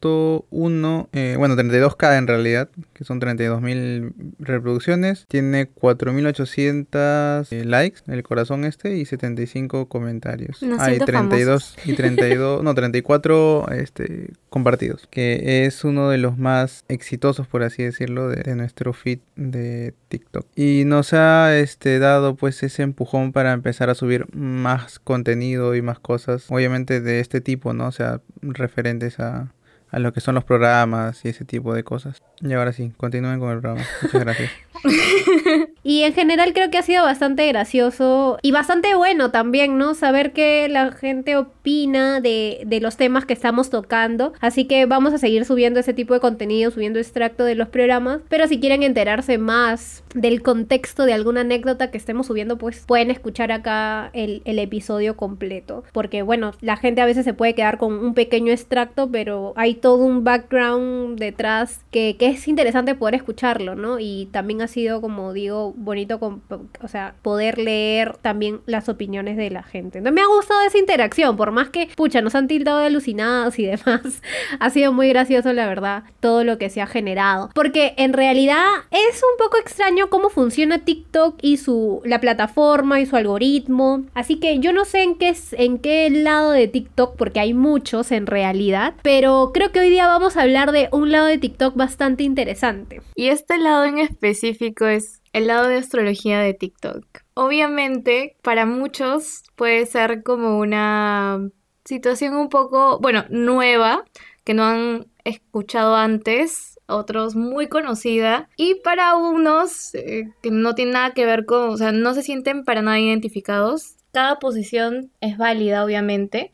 32.1, 0.08 1.08
eh, 1.14 1.36
bueno, 1.38 1.56
32K 1.56 2.18
en 2.18 2.28
realidad, 2.28 2.70
que 2.94 3.04
son 3.04 3.20
32.000 3.20 4.14
reproducciones. 4.40 5.26
Tiene 5.28 5.70
4.800 5.70 7.48
eh, 7.52 7.66
likes, 7.66 8.02
el 8.08 8.24
corazón 8.24 8.66
este, 8.66 8.96
y 8.98 9.06
75 9.06 9.88
comentarios. 9.88 10.62
Hay 10.80 10.96
siento 10.96 11.06
32 11.06 11.78
y 11.86 11.94
32, 11.94 12.64
no, 12.64 12.74
34 12.74 13.70
este, 13.72 14.32
compartidos, 14.50 15.08
que 15.10 15.66
es 15.66 15.84
uno 15.84 16.10
de 16.10 16.18
los 16.18 16.38
más 16.38 16.86
exitosos, 16.88 17.48
por 17.48 17.64
así 17.64 17.84
decirlo, 17.84 18.30
de, 18.30 18.44
de 18.44 18.56
nuestro 18.56 18.94
feed 18.94 19.20
de 19.36 19.94
TikTok. 20.10 20.46
Y 20.56 20.84
nos 20.86 21.14
ha 21.14 21.58
este, 21.58 22.00
dado 22.00 22.36
pues 22.36 22.64
ese 22.64 22.84
empujón 22.84 23.32
para 23.32 23.54
empezar 23.54 23.90
a 23.90 23.96
subir 23.96 24.26
más 24.34 25.00
contenido 25.00 25.76
y 25.76 25.82
más 25.82 26.00
cosas, 26.00 26.46
obviamente 26.50 27.02
de 27.02 27.20
este 27.20 27.42
tipo, 27.42 27.74
¿no? 27.74 27.88
O 27.88 27.92
sea, 27.92 28.22
referentes 28.42 29.20
a, 29.20 29.52
a 29.90 30.00
lo 30.00 30.14
que 30.14 30.22
son 30.22 30.36
los 30.36 30.44
programas 30.44 31.24
y 31.26 31.30
ese 31.30 31.46
tipo 31.46 31.74
de 31.74 31.84
cosas. 31.84 32.22
Y 32.42 32.54
ahora 32.54 32.74
sí, 32.74 32.92
continúen 32.98 33.40
con 33.40 33.52
el 33.52 33.60
programa. 33.60 33.86
Muchas 34.02 34.22
gracias. 34.22 34.52
Y 35.84 36.04
en 36.04 36.14
general 36.14 36.52
creo 36.54 36.70
que 36.70 36.78
ha 36.78 36.82
sido 36.82 37.04
bastante 37.04 37.48
gracioso 37.48 38.40
y 38.42 38.52
bastante 38.52 38.94
bueno 38.96 39.32
también, 39.32 39.78
¿no? 39.78 39.94
Saber 39.94 40.34
qué 40.34 40.68
la 40.70 40.92
gente 40.92 41.38
opina 41.38 42.20
de, 42.20 42.62
de 42.66 42.82
los 42.82 42.98
temas 42.98 43.24
que 43.26 43.32
estamos 43.32 43.70
tocando. 43.70 44.34
Así 44.42 44.66
que 44.66 44.86
vamos 44.86 45.14
a 45.14 45.18
seguir 45.18 45.46
subiendo 45.46 45.80
ese 45.80 45.94
tipo 45.94 46.14
de 46.14 46.20
contenido, 46.20 46.72
subiendo 46.72 47.00
extracto 47.00 47.46
de 47.46 47.56
los 47.56 47.70
programas. 47.70 48.20
Pero 48.28 48.48
si 48.48 48.60
quieren 48.60 48.84
enterarse 48.84 49.38
más 49.38 50.04
del 50.14 50.42
contexto 50.42 51.06
de 51.06 51.14
alguna 51.14 51.42
anécdota 51.42 51.90
que 51.90 51.98
estemos 51.98 52.28
subiendo, 52.28 52.58
pues 52.58 52.84
pueden 52.86 53.10
escuchar 53.10 53.54
acá 53.54 54.10
el, 54.12 54.42
el 54.44 54.60
episodio 54.60 55.16
completo. 55.16 55.86
Porque 55.94 56.22
bueno, 56.22 56.52
la 56.60 56.76
gente 56.76 57.00
a 57.00 57.06
veces 57.06 57.24
se 57.24 57.34
puede 57.34 57.56
quedar 57.56 57.78
con 57.78 57.94
un 57.94 58.14
pequeño 58.14 58.52
extracto, 58.52 59.10
pero 59.10 59.54
hay 59.56 59.76
todo 59.76 60.04
un 60.04 60.26
background 60.26 61.18
detrás 61.18 61.80
que, 61.92 62.18
que 62.20 62.28
es 62.28 62.48
interesante 62.48 62.96
poder 62.96 63.16
escucharlo, 63.16 63.76
¿no? 63.76 64.00
Y 64.00 64.28
también 64.32 64.62
ha 64.62 64.68
sido, 64.68 65.00
como 65.02 65.27
digo, 65.34 65.74
bonito, 65.76 66.20
con- 66.20 66.42
o 66.82 66.88
sea, 66.88 67.16
poder 67.22 67.58
leer 67.58 68.18
también 68.18 68.62
las 68.66 68.90
opiniones 68.90 69.38
de 69.38 69.50
la 69.50 69.64
gente. 69.64 70.02
No 70.02 70.12
me 70.12 70.22
ha 70.22 70.28
gustado 70.28 70.62
esa 70.68 70.78
interacción, 70.78 71.38
por 71.38 71.52
más 71.52 71.70
que, 71.70 71.90
pucha, 71.96 72.22
nos 72.22 72.36
han 72.36 72.48
tildado 72.48 72.80
de 72.80 72.86
alucinados 72.88 73.58
y 73.60 73.66
demás. 73.68 74.22
ha 74.60 74.70
sido 74.70 74.92
muy 74.94 75.10
gracioso, 75.10 75.54
la 75.54 75.68
verdad, 75.68 76.04
todo 76.20 76.44
lo 76.44 76.58
que 76.58 76.70
se 76.70 76.82
ha 76.82 76.88
generado. 76.88 77.50
Porque 77.54 77.94
en 77.98 78.14
realidad 78.14 78.64
es 78.92 79.22
un 79.24 79.38
poco 79.44 79.58
extraño 79.58 80.10
cómo 80.10 80.30
funciona 80.30 80.80
TikTok 80.80 81.36
y 81.42 81.58
su 81.58 82.02
la 82.06 82.20
plataforma 82.22 83.00
y 83.00 83.06
su 83.06 83.16
algoritmo. 83.16 84.04
Así 84.14 84.40
que 84.40 84.60
yo 84.60 84.74
no 84.74 84.86
sé 84.86 85.04
en 85.04 85.16
qué 85.16 85.36
en 85.54 85.78
qué 85.80 86.10
lado 86.10 86.52
de 86.52 86.68
TikTok 86.68 87.16
porque 87.16 87.40
hay 87.40 87.54
muchos 87.54 88.12
en 88.12 88.26
realidad, 88.28 88.94
pero 89.02 89.52
creo 89.54 89.72
que 89.72 89.80
hoy 89.80 89.90
día 89.90 90.08
vamos 90.08 90.38
a 90.38 90.42
hablar 90.44 90.72
de 90.72 90.90
un 90.92 91.12
lado 91.12 91.28
de 91.28 91.38
TikTok 91.38 91.76
bastante 91.76 92.24
interesante. 92.24 93.02
Y 93.16 93.28
este 93.28 93.58
lado 93.58 93.86
en 93.86 93.98
específico 94.00 94.86
es 94.88 95.22
el 95.38 95.48
lado 95.48 95.68
de 95.68 95.78
astrología 95.78 96.40
de 96.40 96.54
TikTok. 96.54 97.06
Obviamente, 97.34 98.36
para 98.42 98.66
muchos 98.66 99.44
puede 99.56 99.86
ser 99.86 100.24
como 100.24 100.60
una 100.60 101.50
situación 101.86 102.36
un 102.36 102.50
poco, 102.50 103.00
bueno, 103.00 103.26
nueva, 103.30 104.04
que 104.44 104.54
no 104.54 104.64
han 104.64 105.08
escuchado 105.24 105.96
antes, 105.96 106.80
otros 106.88 107.36
muy 107.36 107.68
conocida, 107.68 108.50
y 108.56 108.76
para 108.76 109.16
unos 109.16 109.94
eh, 109.96 110.32
que 110.42 110.52
no 110.52 110.74
tienen 110.74 110.94
nada 110.94 111.14
que 111.14 111.26
ver 111.26 111.46
con, 111.46 111.70
o 111.70 111.78
sea, 111.78 111.92
no 111.92 112.14
se 112.14 112.24
sienten 112.24 112.64
para 112.64 112.82
nada 112.82 113.00
identificados. 113.00 113.96
Cada 114.14 114.40
posición 114.40 115.12
es 115.22 115.38
válida, 115.38 115.84
obviamente, 115.84 116.52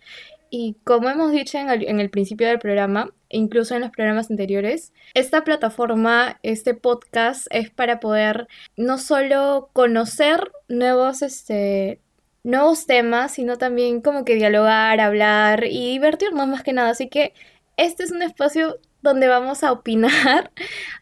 y 0.55 0.77
como 0.83 1.09
hemos 1.09 1.31
dicho 1.31 1.57
en 1.57 1.99
el, 1.99 2.11
principio 2.11 2.45
del 2.45 2.59
programa, 2.59 3.11
incluso 3.27 3.73
en 3.73 3.81
los 3.81 3.89
programas 3.89 4.29
anteriores, 4.29 4.93
esta 5.15 5.43
plataforma, 5.43 6.39
este 6.43 6.75
podcast 6.75 7.47
es 7.49 7.71
para 7.71 7.99
poder 7.99 8.47
no 8.77 8.99
solo 8.99 9.71
conocer 9.73 10.51
nuevos, 10.67 11.23
este, 11.23 12.01
nuevos 12.43 12.85
temas, 12.85 13.31
sino 13.31 13.57
también 13.57 14.01
como 14.01 14.25
que 14.25 14.35
dialogar, 14.35 14.99
hablar 14.99 15.63
y 15.63 15.93
divertirnos 15.93 16.47
más 16.47 16.61
que 16.61 16.73
nada. 16.73 16.91
Así 16.91 17.09
que 17.09 17.33
este 17.75 18.03
es 18.03 18.11
un 18.11 18.21
espacio 18.21 18.77
donde 19.01 19.27
vamos 19.27 19.63
a 19.63 19.71
opinar, 19.71 20.51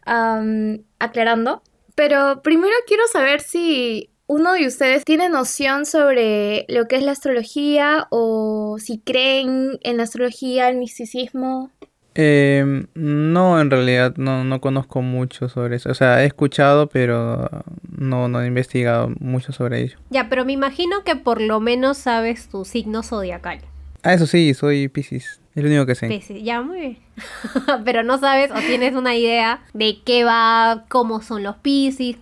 aclarando. 0.98 1.62
Pero 1.94 2.40
primero 2.40 2.74
quiero 2.86 3.06
saber 3.06 3.42
si 3.42 4.11
uno 4.26 4.54
de 4.54 4.66
ustedes 4.66 5.04
tiene 5.04 5.28
noción 5.28 5.84
sobre 5.86 6.64
lo 6.68 6.88
que 6.88 6.96
es 6.96 7.02
la 7.02 7.12
astrología 7.12 8.06
o 8.10 8.76
si 8.78 8.98
creen 8.98 9.78
en 9.82 9.96
la 9.96 10.04
astrología, 10.04 10.68
el 10.68 10.76
misticismo. 10.76 11.70
Eh, 12.14 12.84
no, 12.94 13.60
en 13.60 13.70
realidad 13.70 14.14
no, 14.16 14.44
no 14.44 14.60
conozco 14.60 15.02
mucho 15.02 15.48
sobre 15.48 15.76
eso. 15.76 15.90
O 15.90 15.94
sea, 15.94 16.22
he 16.22 16.26
escuchado, 16.26 16.88
pero 16.88 17.48
no, 17.96 18.28
no 18.28 18.42
he 18.42 18.46
investigado 18.46 19.10
mucho 19.18 19.52
sobre 19.52 19.82
ello. 19.82 19.98
Ya, 20.10 20.28
pero 20.28 20.44
me 20.44 20.52
imagino 20.52 21.04
que 21.04 21.16
por 21.16 21.40
lo 21.40 21.60
menos 21.60 21.98
sabes 21.98 22.48
tu 22.48 22.64
signo 22.64 23.02
zodiacal. 23.02 23.60
Ah, 24.02 24.14
eso 24.14 24.26
sí, 24.26 24.52
soy 24.54 24.88
Pisces. 24.88 25.40
Es 25.54 25.62
lo 25.62 25.68
único 25.68 25.86
que 25.86 25.94
sé. 25.94 26.08
Piscis, 26.08 26.42
Ya, 26.42 26.60
muy 26.62 26.80
bien. 26.80 26.98
pero 27.84 28.02
no 28.02 28.18
sabes 28.18 28.50
o 28.50 28.58
tienes 28.66 28.94
una 28.94 29.14
idea 29.14 29.62
de 29.74 29.98
qué 30.04 30.24
va, 30.24 30.84
cómo 30.88 31.22
son 31.22 31.42
los 31.42 31.56
Piscis, 31.56 32.16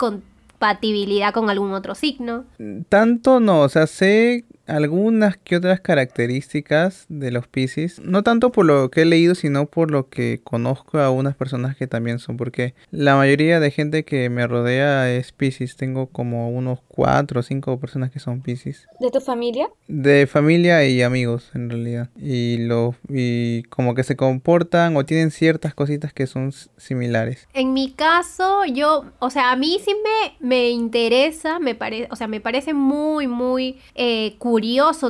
compatibilidad 0.60 1.32
con 1.32 1.48
algún 1.48 1.72
otro 1.72 1.94
signo. 1.94 2.44
Tanto 2.90 3.40
no, 3.40 3.62
o 3.62 3.68
sea, 3.70 3.86
sé 3.86 4.44
algunas 4.70 5.36
que 5.36 5.56
otras 5.56 5.80
características 5.80 7.06
de 7.08 7.30
los 7.30 7.48
Pisces, 7.48 8.00
no 8.00 8.22
tanto 8.22 8.52
por 8.52 8.66
lo 8.66 8.90
que 8.90 9.02
he 9.02 9.04
leído, 9.04 9.34
sino 9.34 9.66
por 9.66 9.90
lo 9.90 10.08
que 10.08 10.40
conozco 10.44 10.98
a 10.98 11.10
unas 11.10 11.34
personas 11.34 11.76
que 11.76 11.86
también 11.86 12.18
son, 12.18 12.36
porque 12.36 12.74
la 12.90 13.16
mayoría 13.16 13.60
de 13.60 13.70
gente 13.70 14.04
que 14.04 14.28
me 14.30 14.46
rodea 14.46 15.10
es 15.10 15.32
Pisces, 15.32 15.76
tengo 15.76 16.06
como 16.06 16.50
unos 16.50 16.80
cuatro 16.88 17.40
o 17.40 17.42
cinco 17.42 17.78
personas 17.80 18.10
que 18.10 18.20
son 18.20 18.42
Pisces, 18.42 18.86
¿De 19.00 19.10
tu 19.10 19.20
familia? 19.20 19.68
de 19.88 20.26
familia 20.26 20.84
y 20.84 21.02
amigos 21.02 21.50
en 21.54 21.70
realidad, 21.70 22.08
y 22.16 22.58
lo 22.58 22.94
y 23.08 23.64
como 23.64 23.94
que 23.94 24.04
se 24.04 24.16
comportan 24.16 24.96
o 24.96 25.04
tienen 25.04 25.30
ciertas 25.30 25.74
cositas 25.74 26.12
que 26.12 26.26
son 26.26 26.52
similares. 26.76 27.48
En 27.54 27.72
mi 27.72 27.90
caso, 27.92 28.64
yo, 28.66 29.06
o 29.18 29.30
sea, 29.30 29.52
a 29.52 29.56
mí 29.56 29.78
sí 29.84 29.92
me, 29.94 30.46
me 30.46 30.70
interesa, 30.70 31.58
me 31.58 31.74
parece, 31.74 32.08
o 32.10 32.16
sea, 32.16 32.28
me 32.28 32.40
parece 32.40 32.72
muy, 32.72 33.26
muy 33.26 33.78
eh, 33.94 34.34
curioso 34.38 34.59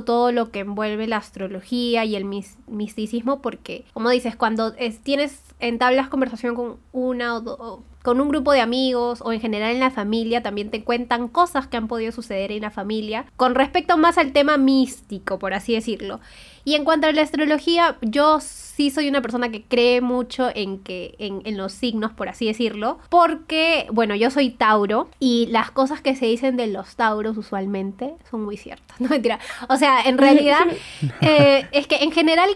todo 0.04 0.32
lo 0.32 0.50
que 0.50 0.60
envuelve 0.60 1.06
la 1.06 1.16
astrología 1.18 2.04
y 2.04 2.16
el 2.16 2.24
mis- 2.24 2.56
misticismo, 2.66 3.40
porque, 3.42 3.84
como 3.92 4.10
dices, 4.10 4.36
cuando 4.36 4.74
es- 4.78 5.00
tienes 5.00 5.42
entablas 5.58 6.08
conversación 6.08 6.54
con 6.54 6.76
una 6.92 7.36
o, 7.36 7.40
do- 7.40 7.56
o 7.58 7.82
con 8.02 8.20
un 8.20 8.28
grupo 8.28 8.52
de 8.52 8.60
amigos 8.60 9.22
o 9.24 9.32
en 9.32 9.40
general 9.40 9.72
en 9.72 9.80
la 9.80 9.90
familia 9.90 10.42
también 10.42 10.70
te 10.70 10.84
cuentan 10.84 11.28
cosas 11.28 11.66
que 11.66 11.76
han 11.76 11.88
podido 11.88 12.12
suceder 12.12 12.52
en 12.52 12.62
la 12.62 12.70
familia 12.70 13.26
con 13.36 13.54
respecto 13.54 13.96
más 13.96 14.18
al 14.18 14.32
tema 14.32 14.56
místico, 14.56 15.38
por 15.38 15.54
así 15.54 15.74
decirlo. 15.74 16.20
Y 16.64 16.74
en 16.74 16.84
cuanto 16.84 17.06
a 17.06 17.12
la 17.12 17.22
astrología, 17.22 17.96
yo 18.02 18.38
sí 18.40 18.90
soy 18.90 19.08
una 19.08 19.22
persona 19.22 19.50
que 19.50 19.62
cree 19.62 20.00
mucho 20.00 20.50
en 20.54 20.78
que 20.78 21.14
en, 21.18 21.42
en, 21.44 21.56
los 21.56 21.72
signos, 21.72 22.12
por 22.12 22.28
así 22.28 22.46
decirlo, 22.46 22.98
porque, 23.08 23.86
bueno, 23.92 24.14
yo 24.14 24.30
soy 24.30 24.50
Tauro 24.50 25.08
y 25.18 25.46
las 25.50 25.70
cosas 25.70 26.00
que 26.00 26.14
se 26.16 26.26
dicen 26.26 26.56
de 26.56 26.66
los 26.66 26.96
Tauros 26.96 27.36
usualmente 27.38 28.14
son 28.30 28.44
muy 28.44 28.56
ciertas, 28.56 29.00
no 29.00 29.08
mentira. 29.08 29.38
O 29.68 29.76
sea, 29.76 30.02
en 30.02 30.18
realidad 30.18 30.66
eh, 31.20 31.66
es 31.72 31.86
que 31.86 31.96
en 31.96 32.12
general 32.12 32.50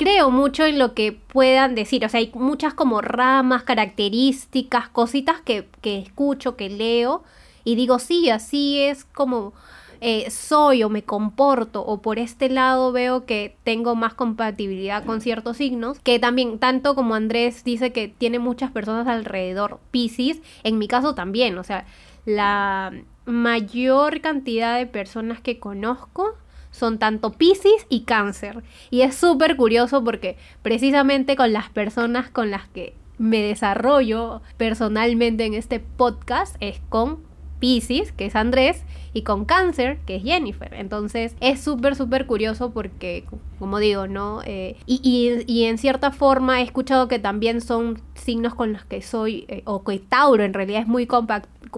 creo 0.00 0.30
mucho 0.30 0.64
en 0.64 0.78
lo 0.78 0.94
que 0.94 1.12
puedan 1.12 1.74
decir. 1.74 2.06
O 2.06 2.08
sea, 2.08 2.20
hay 2.20 2.30
muchas 2.32 2.72
como 2.72 3.02
ramas, 3.02 3.64
características, 3.64 4.88
cositas 4.88 5.42
que, 5.42 5.68
que 5.82 5.98
escucho, 5.98 6.56
que 6.56 6.70
leo 6.70 7.22
y 7.64 7.74
digo, 7.74 7.98
sí, 7.98 8.30
así 8.30 8.80
es 8.80 9.04
como 9.04 9.52
eh, 10.00 10.30
soy 10.30 10.84
o 10.84 10.88
me 10.88 11.02
comporto 11.02 11.84
o 11.84 12.00
por 12.00 12.18
este 12.18 12.48
lado 12.48 12.92
veo 12.92 13.26
que 13.26 13.58
tengo 13.62 13.94
más 13.94 14.14
compatibilidad 14.14 15.04
con 15.04 15.20
ciertos 15.20 15.58
signos, 15.58 16.00
que 16.00 16.18
también 16.18 16.58
tanto 16.58 16.94
como 16.94 17.14
Andrés 17.14 17.62
dice 17.62 17.92
que 17.92 18.08
tiene 18.08 18.38
muchas 18.38 18.70
personas 18.70 19.06
alrededor 19.06 19.80
Pisces, 19.90 20.40
en 20.62 20.78
mi 20.78 20.88
caso 20.88 21.14
también, 21.14 21.58
o 21.58 21.62
sea, 21.64 21.84
la 22.24 22.90
mayor 23.26 24.22
cantidad 24.22 24.78
de 24.78 24.86
personas 24.86 25.42
que 25.42 25.58
conozco 25.58 26.36
son 26.70 26.98
tanto 26.98 27.32
Pisces 27.32 27.86
y 27.88 28.02
Cáncer. 28.02 28.62
Y 28.90 29.02
es 29.02 29.14
súper 29.14 29.56
curioso 29.56 30.02
porque 30.04 30.36
precisamente 30.62 31.36
con 31.36 31.52
las 31.52 31.70
personas 31.70 32.30
con 32.30 32.50
las 32.50 32.68
que 32.68 32.94
me 33.18 33.42
desarrollo 33.42 34.40
personalmente 34.56 35.44
en 35.44 35.54
este 35.54 35.78
podcast 35.80 36.56
es 36.60 36.80
con 36.88 37.29
Pisces, 37.60 38.12
que 38.12 38.26
es 38.26 38.34
Andrés, 38.34 38.84
y 39.12 39.22
con 39.22 39.44
Cáncer, 39.44 39.98
que 40.06 40.16
es 40.16 40.22
Jennifer. 40.22 40.72
Entonces 40.74 41.36
es 41.40 41.60
súper, 41.60 41.96
súper 41.96 42.26
curioso 42.26 42.70
porque, 42.70 43.24
como 43.58 43.78
digo, 43.78 44.06
¿no? 44.06 44.40
Eh, 44.44 44.76
y, 44.86 45.44
y, 45.46 45.64
en 45.64 45.78
cierta 45.78 46.10
forma 46.10 46.60
he 46.60 46.64
escuchado 46.64 47.08
que 47.08 47.18
también 47.18 47.60
son 47.60 48.00
signos 48.14 48.54
con 48.54 48.72
los 48.72 48.84
que 48.84 49.02
soy, 49.02 49.44
eh, 49.48 49.62
o 49.64 49.84
que 49.84 49.98
Tauro 49.98 50.44
en 50.44 50.54
realidad 50.54 50.82
es 50.82 50.88
muy, 50.88 51.08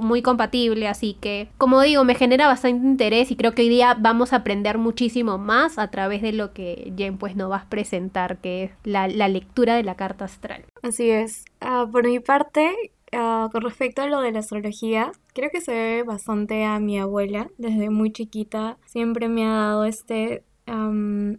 muy 0.01 0.23
compatible, 0.23 0.89
así 0.89 1.17
que, 1.21 1.49
como 1.59 1.81
digo, 1.81 2.05
me 2.05 2.15
genera 2.15 2.47
bastante 2.47 2.87
interés 2.87 3.31
y 3.31 3.37
creo 3.37 3.53
que 3.53 3.63
hoy 3.63 3.69
día 3.69 3.97
vamos 3.99 4.33
a 4.33 4.37
aprender 4.37 4.79
muchísimo 4.79 5.39
más 5.39 5.79
a 5.79 5.91
través 5.91 6.23
de 6.23 6.33
lo 6.33 6.53
que 6.53 6.93
Jen 6.97 7.19
pues 7.19 7.37
nos 7.37 7.51
va 7.51 7.57
a 7.57 7.69
presentar, 7.69 8.39
que 8.39 8.65
es 8.65 8.71
la, 8.85 9.09
la 9.09 9.29
lectura 9.29 9.75
de 9.75 9.83
la 9.83 9.95
carta 9.95 10.25
astral. 10.25 10.65
Así 10.83 11.11
es. 11.11 11.45
Uh, 11.61 11.91
por 11.91 12.07
mi 12.07 12.21
parte, 12.21 12.71
Uh, 13.15 13.51
con 13.51 13.61
respecto 13.61 14.01
a 14.01 14.07
lo 14.07 14.23
de 14.23 14.33
la 14.33 14.39
astrología, 14.39 15.13
creo 15.35 15.51
que 15.51 15.61
se 15.61 15.73
ve 15.73 16.03
bastante 16.03 16.65
a 16.65 16.81
mi 16.81 16.99
abuela. 16.99 17.51
Desde 17.59 17.91
muy 17.91 18.11
chiquita 18.11 18.79
siempre 18.87 19.29
me 19.29 19.45
ha 19.45 19.51
dado 19.51 19.85
este, 19.85 20.45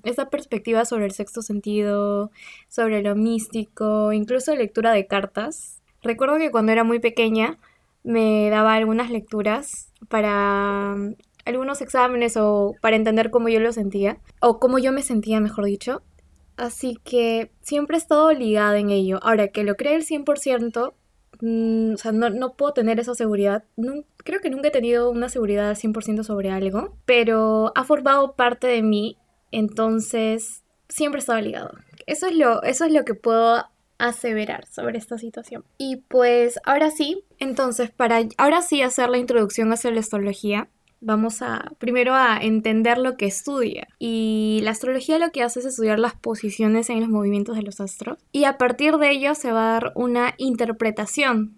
esta 0.03 0.29
perspectiva 0.29 0.85
sobre 0.85 1.05
el 1.05 1.11
sexto 1.11 1.41
sentido, 1.41 2.29
sobre 2.67 3.01
lo 3.01 3.15
místico, 3.15 4.13
incluso 4.13 4.55
lectura 4.55 4.91
de 4.91 5.07
cartas. 5.07 5.81
Recuerdo 6.03 6.37
que 6.37 6.51
cuando 6.51 6.71
era 6.71 6.83
muy 6.83 6.99
pequeña 6.99 7.57
me 8.03 8.49
daba 8.51 8.75
algunas 8.75 9.09
lecturas 9.09 9.91
para 10.09 10.95
algunos 11.45 11.81
exámenes 11.81 12.37
o 12.37 12.75
para 12.81 12.95
entender 12.95 13.31
cómo 13.31 13.49
yo 13.49 13.59
lo 13.59 13.71
sentía, 13.71 14.19
o 14.41 14.59
cómo 14.59 14.77
yo 14.77 14.91
me 14.91 15.01
sentía, 15.01 15.39
mejor 15.39 15.65
dicho. 15.65 16.03
Así 16.55 16.99
que 17.03 17.51
siempre 17.61 17.97
he 17.97 17.99
estado 17.99 18.31
ligada 18.31 18.77
en 18.77 18.91
ello. 18.91 19.19
Ahora, 19.23 19.47
que 19.47 19.63
lo 19.63 19.75
cree 19.75 19.95
el 19.95 20.05
100%, 20.05 20.93
Mm, 21.45 21.95
o 21.95 21.97
sea, 21.97 22.13
no, 22.13 22.53
puedo 22.53 22.71
tener 22.71 23.01
esa 23.01 23.15
seguridad. 23.15 23.65
creo 24.23 24.39
que 24.39 24.49
nunca 24.49 24.69
he 24.69 24.71
tenido 24.71 25.09
una 25.11 25.27
seguridad 25.27 25.67
al 25.67 25.75
100% 25.75 26.23
sobre 26.23 26.49
algo, 26.49 26.95
pero 27.03 27.73
ha 27.75 27.83
formado 27.83 28.37
parte 28.37 28.67
de 28.67 28.81
mí, 28.81 29.17
entonces 29.51 30.63
siempre 30.87 31.19
he 31.19 31.19
estado 31.19 31.41
ligado. 31.41 31.71
Eso 32.05 32.27
es 32.27 32.37
lo, 32.37 32.63
eso 32.63 32.85
es 32.85 32.93
lo 32.93 33.03
que 33.03 33.13
puedo 33.13 33.61
aseverar 33.97 34.67
sobre 34.67 34.97
esta 34.97 35.17
situación. 35.17 35.65
Y 35.77 35.97
pues 35.97 36.61
ahora 36.63 36.91
sí, 36.91 37.25
entonces 37.39 37.91
para 37.91 38.21
ahora 38.37 38.61
sí 38.61 38.81
hacer 38.81 39.09
la 39.09 39.17
introducción 39.17 39.73
hacia 39.73 39.91
la 39.91 39.99
astrología, 39.99 40.69
vamos 41.03 41.41
a 41.41 41.71
primero 41.77 42.13
a 42.15 42.37
entender 42.41 42.97
lo 42.97 43.17
que 43.17 43.25
estudia. 43.25 43.87
Y 43.99 44.61
la 44.63 44.71
astrología 44.71 45.19
lo 45.19 45.31
que 45.31 45.43
hace 45.43 45.59
es 45.59 45.65
estudiar 45.65 45.99
las 45.99 46.15
posiciones 46.15 46.89
en 46.89 47.01
los 47.01 47.09
movimientos 47.09 47.55
de 47.55 47.63
los 47.63 47.79
astros. 47.79 48.17
Y 48.31 48.45
a 48.45 48.57
partir 48.57 48.97
de 48.97 49.11
ello 49.11 49.35
se 49.35 49.51
va 49.51 49.69
a 49.69 49.73
dar 49.73 49.91
una 49.95 50.33
interpretación. 50.37 51.57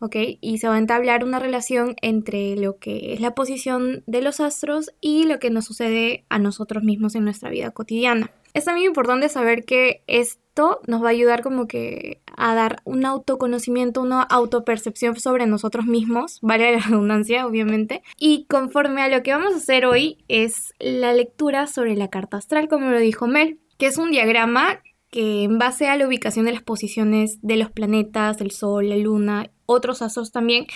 ¿Ok? 0.00 0.14
Y 0.40 0.58
se 0.58 0.68
va 0.68 0.76
a 0.76 0.78
entablar 0.78 1.24
una 1.24 1.40
relación 1.40 1.96
entre 2.02 2.54
lo 2.54 2.78
que 2.78 3.14
es 3.14 3.20
la 3.20 3.34
posición 3.34 4.04
de 4.06 4.22
los 4.22 4.38
astros 4.38 4.92
y 5.00 5.24
lo 5.24 5.40
que 5.40 5.50
nos 5.50 5.64
sucede 5.64 6.24
a 6.28 6.38
nosotros 6.38 6.84
mismos 6.84 7.16
en 7.16 7.24
nuestra 7.24 7.50
vida 7.50 7.72
cotidiana. 7.72 8.30
Es 8.54 8.64
también 8.64 8.88
importante 8.88 9.28
saber 9.28 9.64
que 9.64 10.02
esto 10.06 10.80
nos 10.86 11.02
va 11.02 11.08
a 11.08 11.10
ayudar 11.10 11.42
como 11.42 11.68
que 11.68 12.20
a 12.36 12.54
dar 12.54 12.80
un 12.84 13.04
autoconocimiento, 13.04 14.00
una 14.00 14.22
autopercepción 14.22 15.18
sobre 15.18 15.46
nosotros 15.46 15.86
mismos, 15.86 16.38
vale 16.42 16.72
la 16.72 16.78
redundancia, 16.78 17.46
obviamente. 17.46 18.02
Y 18.18 18.46
conforme 18.48 19.02
a 19.02 19.08
lo 19.08 19.22
que 19.22 19.32
vamos 19.32 19.54
a 19.54 19.58
hacer 19.58 19.86
hoy 19.86 20.24
es 20.28 20.74
la 20.78 21.12
lectura 21.12 21.66
sobre 21.66 21.94
la 21.94 22.08
carta 22.08 22.38
astral, 22.38 22.68
como 22.68 22.90
lo 22.90 22.98
dijo 22.98 23.26
Mel, 23.26 23.58
que 23.78 23.86
es 23.86 23.98
un 23.98 24.10
diagrama 24.10 24.80
que 25.10 25.44
en 25.44 25.58
base 25.58 25.88
a 25.88 25.96
la 25.96 26.06
ubicación 26.06 26.44
de 26.44 26.52
las 26.52 26.62
posiciones 26.62 27.38
de 27.40 27.56
los 27.56 27.70
planetas, 27.70 28.40
el 28.40 28.50
Sol, 28.50 28.90
la 28.90 28.96
Luna, 28.96 29.50
otros 29.64 30.02
astros 30.02 30.32
también, 30.32 30.66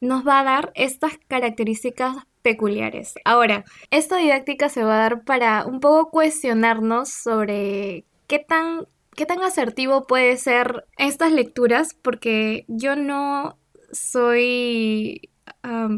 nos 0.00 0.26
va 0.26 0.40
a 0.40 0.44
dar 0.44 0.72
estas 0.74 1.12
características 1.28 2.16
peculiares. 2.42 3.14
Ahora, 3.24 3.64
esta 3.90 4.16
didáctica 4.16 4.68
se 4.68 4.84
va 4.84 4.94
a 4.94 4.98
dar 5.08 5.24
para 5.24 5.64
un 5.66 5.80
poco 5.80 6.10
cuestionarnos 6.10 7.08
sobre 7.08 8.04
qué 8.26 8.38
tan, 8.38 8.86
qué 9.14 9.26
tan 9.26 9.42
asertivo 9.42 10.06
puede 10.06 10.36
ser 10.36 10.84
estas 10.98 11.32
lecturas, 11.32 11.94
porque 12.00 12.64
yo 12.68 12.96
no 12.96 13.58
soy 13.92 15.30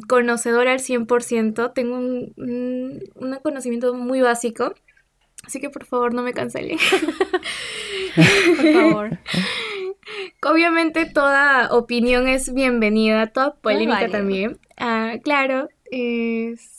conocedora 0.09 0.73
al 0.73 0.81
100%, 0.81 1.73
tengo 1.73 1.97
un, 1.97 2.33
un, 2.37 3.39
conocimiento 3.43 3.95
muy 3.95 4.21
básico, 4.21 4.75
así 5.45 5.61
que 5.61 5.71
por 5.71 5.87
favor 5.87 6.13
no 6.13 6.23
me 6.23 6.35
cancelen. 6.35 6.79
por 8.57 8.73
favor. 8.73 9.19
Obviamente 10.43 11.07
toda 11.07 11.73
opinión 11.73 12.29
es 12.29 12.53
bienvenida, 12.53 13.29
toda 13.29 13.55
polémica 13.55 14.09
también. 14.09 14.59
Ah, 14.77 15.15
claro, 15.23 15.69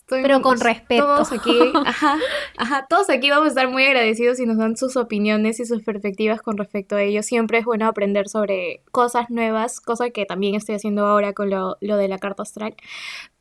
pero 0.08 0.42
con 0.42 0.60
respeto. 0.60 1.06
Todos 1.06 1.32
aquí, 1.32 1.58
ajá, 1.86 2.18
ajá, 2.58 2.86
todos 2.90 3.10
aquí 3.10 3.30
vamos 3.30 3.46
a 3.46 3.50
estar 3.50 3.70
muy 3.70 3.86
agradecidos 3.86 4.40
y 4.40 4.46
nos 4.46 4.58
dan 4.58 4.78
sus 4.78 4.98
opiniones 4.98 5.60
y 5.60 5.66
sus 5.66 5.84
perspectivas 5.84 6.42
con 6.42 6.58
respecto 6.58 6.96
a 6.96 7.02
ello. 7.02 7.24
Siempre 7.24 7.60
es 7.60 7.66
bueno 7.66 7.88
aprender 7.88 8.28
sobre 8.28 8.82
cosas 8.92 9.30
nuevas, 9.30 9.80
cosa 9.80 10.10
que 10.10 10.26
también 10.26 10.56
estoy 10.56 10.76
haciendo 10.76 11.06
ahora 11.06 11.34
con 11.34 11.50
lo, 11.50 11.78
lo 11.82 11.98
de 11.98 12.08
la 12.08 12.18
carta 12.18 12.44
astral. 12.44 12.76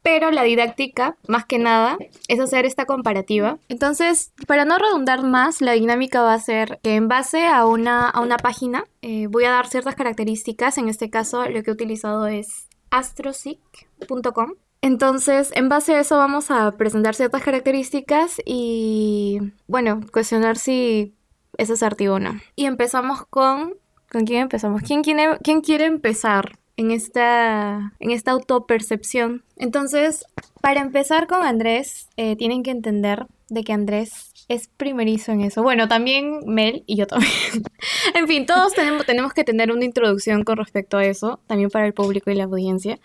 Pero 0.02 0.30
la 0.30 0.42
didáctica, 0.42 1.16
más 1.28 1.46
que 1.46 1.58
nada, 1.58 1.96
es 2.28 2.38
hacer 2.38 2.66
esta 2.66 2.84
comparativa. 2.84 3.58
Entonces, 3.70 4.34
para 4.46 4.66
no 4.66 4.76
redundar 4.76 5.22
más, 5.22 5.62
la 5.62 5.72
dinámica 5.72 6.20
va 6.20 6.34
a 6.34 6.40
ser 6.40 6.78
que 6.82 6.96
en 6.96 7.08
base 7.08 7.46
a 7.46 7.66
una, 7.66 8.10
a 8.10 8.20
una 8.20 8.36
página 8.36 8.84
eh, 9.00 9.28
voy 9.28 9.44
a 9.44 9.50
dar 9.50 9.66
ciertas 9.66 9.94
características. 9.94 10.76
En 10.76 10.90
este 10.90 11.08
caso, 11.08 11.48
lo 11.48 11.62
que 11.62 11.70
he 11.70 11.72
utilizado 11.72 12.26
es 12.26 12.68
astrosic.com 12.90 14.56
entonces, 14.84 15.50
en 15.54 15.70
base 15.70 15.94
a 15.94 16.00
eso 16.00 16.18
vamos 16.18 16.50
a 16.50 16.72
presentar 16.72 17.14
ciertas 17.14 17.42
características 17.42 18.36
y, 18.44 19.40
bueno, 19.66 20.02
cuestionar 20.12 20.58
si 20.58 21.14
es 21.56 21.70
asertivo 21.70 22.16
o 22.16 22.18
no. 22.18 22.38
Y 22.54 22.66
empezamos 22.66 23.24
con... 23.30 23.76
¿Con 24.12 24.26
quién 24.26 24.42
empezamos? 24.42 24.82
¿Quién 24.82 25.02
quiere, 25.02 25.38
quién 25.42 25.62
quiere 25.62 25.86
empezar 25.86 26.58
en 26.76 26.90
esta, 26.90 27.94
en 27.98 28.10
esta 28.10 28.32
autopercepción? 28.32 29.42
Entonces, 29.56 30.26
para 30.60 30.82
empezar 30.82 31.28
con 31.28 31.44
Andrés, 31.44 32.10
eh, 32.18 32.36
tienen 32.36 32.62
que 32.62 32.70
entender 32.70 33.26
de 33.48 33.64
que 33.64 33.72
Andrés 33.72 34.34
es 34.48 34.68
primerizo 34.68 35.32
en 35.32 35.40
eso. 35.40 35.62
Bueno, 35.62 35.88
también 35.88 36.40
Mel 36.46 36.84
y 36.86 36.96
yo 36.96 37.06
también. 37.06 37.32
en 38.14 38.28
fin, 38.28 38.46
todos 38.46 38.74
tenemos, 38.74 39.06
tenemos 39.06 39.32
que 39.32 39.44
tener 39.44 39.72
una 39.72 39.84
introducción 39.84 40.44
con 40.44 40.58
respecto 40.58 40.98
a 40.98 41.04
eso, 41.04 41.40
también 41.46 41.70
para 41.70 41.86
el 41.86 41.94
público 41.94 42.30
y 42.30 42.34
la 42.34 42.44
audiencia. 42.44 42.98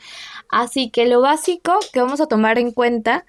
Así 0.50 0.90
que 0.90 1.06
lo 1.06 1.22
básico 1.22 1.80
que 1.94 2.02
vamos 2.02 2.22
a 2.22 2.28
tomar 2.28 2.60
en 2.60 2.72
cuenta 2.72 3.26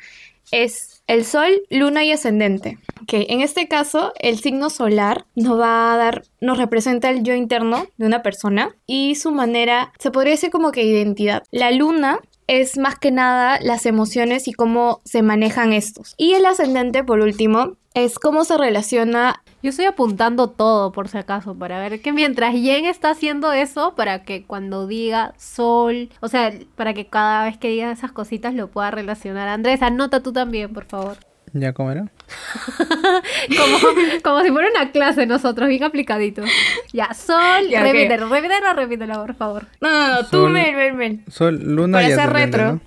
es 0.50 1.02
el 1.06 1.24
sol, 1.24 1.62
luna 1.70 2.04
y 2.04 2.12
ascendente. 2.12 2.78
Que 3.06 3.26
en 3.30 3.40
este 3.40 3.68
caso, 3.68 4.12
el 4.18 4.38
signo 4.38 4.70
solar 4.70 5.26
nos 5.34 5.58
va 5.58 5.92
a 5.92 5.96
dar, 5.96 6.24
nos 6.40 6.58
representa 6.58 7.10
el 7.10 7.22
yo 7.22 7.34
interno 7.34 7.86
de 7.96 8.06
una 8.06 8.22
persona 8.22 8.74
y 8.86 9.14
su 9.16 9.32
manera, 9.32 9.92
se 9.98 10.10
podría 10.10 10.32
decir 10.32 10.50
como 10.50 10.72
que 10.72 10.82
identidad. 10.82 11.42
La 11.50 11.70
luna 11.70 12.20
es 12.46 12.78
más 12.78 12.98
que 12.98 13.12
nada 13.12 13.58
las 13.62 13.86
emociones 13.86 14.48
y 14.48 14.52
cómo 14.52 15.00
se 15.04 15.22
manejan 15.22 15.72
estos. 15.72 16.14
Y 16.16 16.32
el 16.34 16.46
ascendente, 16.46 17.04
por 17.04 17.20
último, 17.20 17.76
es 17.94 18.18
cómo 18.18 18.44
se 18.44 18.56
relaciona 18.56 19.42
Yo 19.62 19.70
estoy 19.70 19.87
apuntando 19.87 20.49
todo 20.49 20.92
por 20.92 21.09
si 21.09 21.18
acaso 21.18 21.54
para 21.54 21.78
ver 21.80 22.00
que 22.00 22.12
mientras 22.12 22.54
Jen 22.54 22.85
está 22.85 23.11
haciendo 23.11 23.52
eso, 23.52 23.94
para 23.94 24.23
que 24.23 24.44
cuando 24.44 24.87
diga 24.87 25.35
sol, 25.37 26.09
o 26.20 26.28
sea, 26.28 26.52
para 26.76 26.94
que 26.94 27.06
cada 27.06 27.44
vez 27.44 27.59
que 27.59 27.68
diga 27.68 27.90
esas 27.90 28.12
cositas 28.12 28.54
lo 28.54 28.68
pueda 28.68 28.90
relacionar. 28.90 29.49
Andrés, 29.49 29.82
anota 29.82 30.23
tú 30.23 30.32
también, 30.32 30.73
por 30.73 30.85
favor. 30.85 31.16
¿Ya 31.52 31.73
cómo 31.73 31.90
era? 31.90 32.06
Como, 33.59 33.78
como 34.23 34.42
si 34.42 34.50
fuera 34.50 34.68
una 34.70 34.92
clase 34.92 35.26
nosotros, 35.26 35.68
bien 35.68 35.82
aplicaditos. 35.82 36.49
Ya, 36.92 37.12
sol, 37.12 37.68
Ya, 37.68 37.82
repítelo, 37.82 38.28
repítelo, 38.28 38.73
repítelo, 38.73 39.14
por 39.14 39.35
favor. 39.35 39.66
No, 39.80 39.90
no, 39.90 40.09
no, 40.14 40.18
tú, 40.20 40.37
Sol. 40.37 40.52
Mel, 40.52 40.76
Mel, 40.76 40.94
Mel. 40.94 41.25
Sol, 41.28 41.59
luna 41.61 41.99
Para 41.99 42.09
y 42.09 42.26
retro. 42.28 42.73
¿no? 42.75 42.80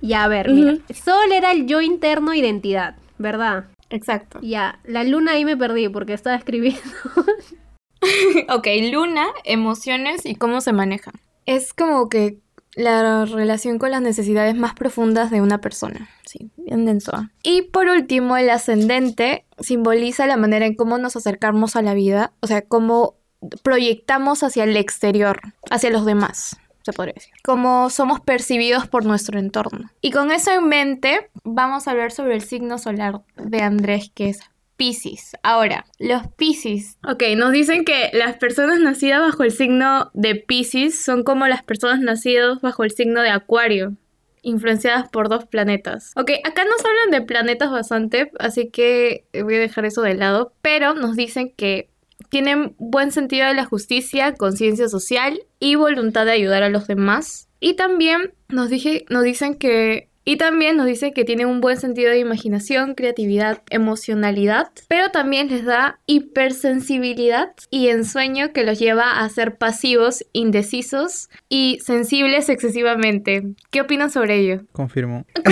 Ya, 0.00 0.22
a 0.22 0.28
ver, 0.28 0.50
mira. 0.50 0.76
Sol 0.94 1.32
era 1.32 1.50
el 1.50 1.66
yo 1.66 1.80
interno 1.80 2.32
identidad, 2.32 2.94
¿verdad? 3.18 3.64
Exacto. 3.90 4.40
Ya, 4.42 4.80
la 4.84 5.04
luna 5.04 5.32
ahí 5.32 5.44
me 5.44 5.56
perdí 5.56 5.88
porque 5.88 6.12
estaba 6.12 6.36
escribiendo. 6.36 6.82
Ok, 8.48 8.68
luna, 8.92 9.26
emociones 9.44 10.26
y 10.26 10.36
cómo 10.36 10.60
se 10.60 10.72
manejan. 10.72 11.14
Es 11.44 11.72
como 11.72 12.08
que 12.08 12.38
la 12.76 13.24
relación 13.24 13.78
con 13.78 13.90
las 13.90 14.02
necesidades 14.02 14.54
más 14.54 14.74
profundas 14.74 15.30
de 15.30 15.40
una 15.40 15.60
persona. 15.60 16.08
Sí, 16.26 16.50
bien 16.56 16.84
denso. 16.84 17.12
¿ah? 17.14 17.30
Y 17.42 17.62
por 17.62 17.88
último, 17.88 18.36
el 18.36 18.50
ascendente 18.50 19.46
simboliza 19.58 20.26
la 20.26 20.36
manera 20.36 20.66
en 20.66 20.74
cómo 20.74 20.98
nos 20.98 21.16
acercamos 21.16 21.74
a 21.74 21.82
la 21.82 21.94
vida, 21.94 22.32
o 22.40 22.46
sea, 22.46 22.62
cómo 22.62 23.16
proyectamos 23.62 24.42
hacia 24.42 24.64
el 24.64 24.76
exterior, 24.76 25.40
hacia 25.70 25.90
los 25.90 26.04
demás. 26.04 26.58
Se 26.86 26.92
podría 26.92 27.14
decir. 27.14 27.32
Cómo 27.42 27.90
somos 27.90 28.20
percibidos 28.20 28.86
por 28.86 29.04
nuestro 29.04 29.40
entorno. 29.40 29.90
Y 30.02 30.12
con 30.12 30.30
eso 30.30 30.52
en 30.52 30.68
mente, 30.68 31.30
vamos 31.42 31.88
a 31.88 31.90
hablar 31.90 32.12
sobre 32.12 32.36
el 32.36 32.42
signo 32.42 32.78
solar 32.78 33.22
de 33.34 33.60
Andrés, 33.60 34.12
que 34.14 34.28
es 34.28 34.38
Piscis. 34.76 35.32
Ahora, 35.42 35.84
los 35.98 36.28
Piscis. 36.36 36.96
Ok, 37.04 37.24
nos 37.36 37.50
dicen 37.50 37.84
que 37.84 38.10
las 38.12 38.36
personas 38.36 38.78
nacidas 38.78 39.18
bajo 39.18 39.42
el 39.42 39.50
signo 39.50 40.12
de 40.14 40.36
Piscis 40.36 41.02
son 41.04 41.24
como 41.24 41.48
las 41.48 41.64
personas 41.64 41.98
nacidas 41.98 42.60
bajo 42.60 42.84
el 42.84 42.92
signo 42.92 43.20
de 43.20 43.30
Acuario, 43.30 43.94
influenciadas 44.42 45.08
por 45.08 45.28
dos 45.28 45.44
planetas. 45.44 46.12
Ok, 46.14 46.30
acá 46.44 46.64
nos 46.66 46.84
hablan 46.84 47.10
de 47.10 47.26
planetas 47.26 47.72
bastante, 47.72 48.30
así 48.38 48.70
que 48.70 49.24
voy 49.32 49.56
a 49.56 49.58
dejar 49.58 49.86
eso 49.86 50.02
de 50.02 50.14
lado, 50.14 50.52
pero 50.62 50.94
nos 50.94 51.16
dicen 51.16 51.52
que 51.56 51.90
tienen 52.28 52.74
buen 52.78 53.12
sentido 53.12 53.46
de 53.46 53.54
la 53.54 53.64
justicia, 53.64 54.34
conciencia 54.34 54.88
social 54.88 55.40
y 55.58 55.74
voluntad 55.74 56.24
de 56.26 56.32
ayudar 56.32 56.62
a 56.62 56.68
los 56.68 56.86
demás. 56.86 57.48
Y 57.60 57.74
también 57.74 58.34
nos, 58.48 58.70
dije, 58.70 59.04
nos 59.08 59.22
dicen 59.22 59.54
que 59.54 60.10
y 60.28 60.36
también 60.36 60.76
nos 60.76 60.84
dice 60.86 61.12
que 61.12 61.24
tienen 61.24 61.46
un 61.46 61.60
buen 61.62 61.78
sentido 61.78 62.10
de 62.10 62.18
imaginación, 62.18 62.94
creatividad, 62.94 63.62
emocionalidad, 63.70 64.70
pero 64.88 65.10
también 65.10 65.48
les 65.48 65.64
da 65.64 66.00
hipersensibilidad 66.06 67.52
y 67.70 67.88
ensueño 67.88 68.52
que 68.52 68.64
los 68.64 68.78
lleva 68.78 69.20
a 69.20 69.28
ser 69.30 69.56
pasivos, 69.56 70.24
indecisos 70.32 71.30
y 71.48 71.78
sensibles 71.84 72.48
excesivamente. 72.48 73.42
¿Qué 73.70 73.80
opinan 73.80 74.10
sobre 74.10 74.36
ello? 74.40 74.62
Confirmo. 74.72 75.24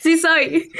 Sí 0.00 0.16
soy. 0.18 0.70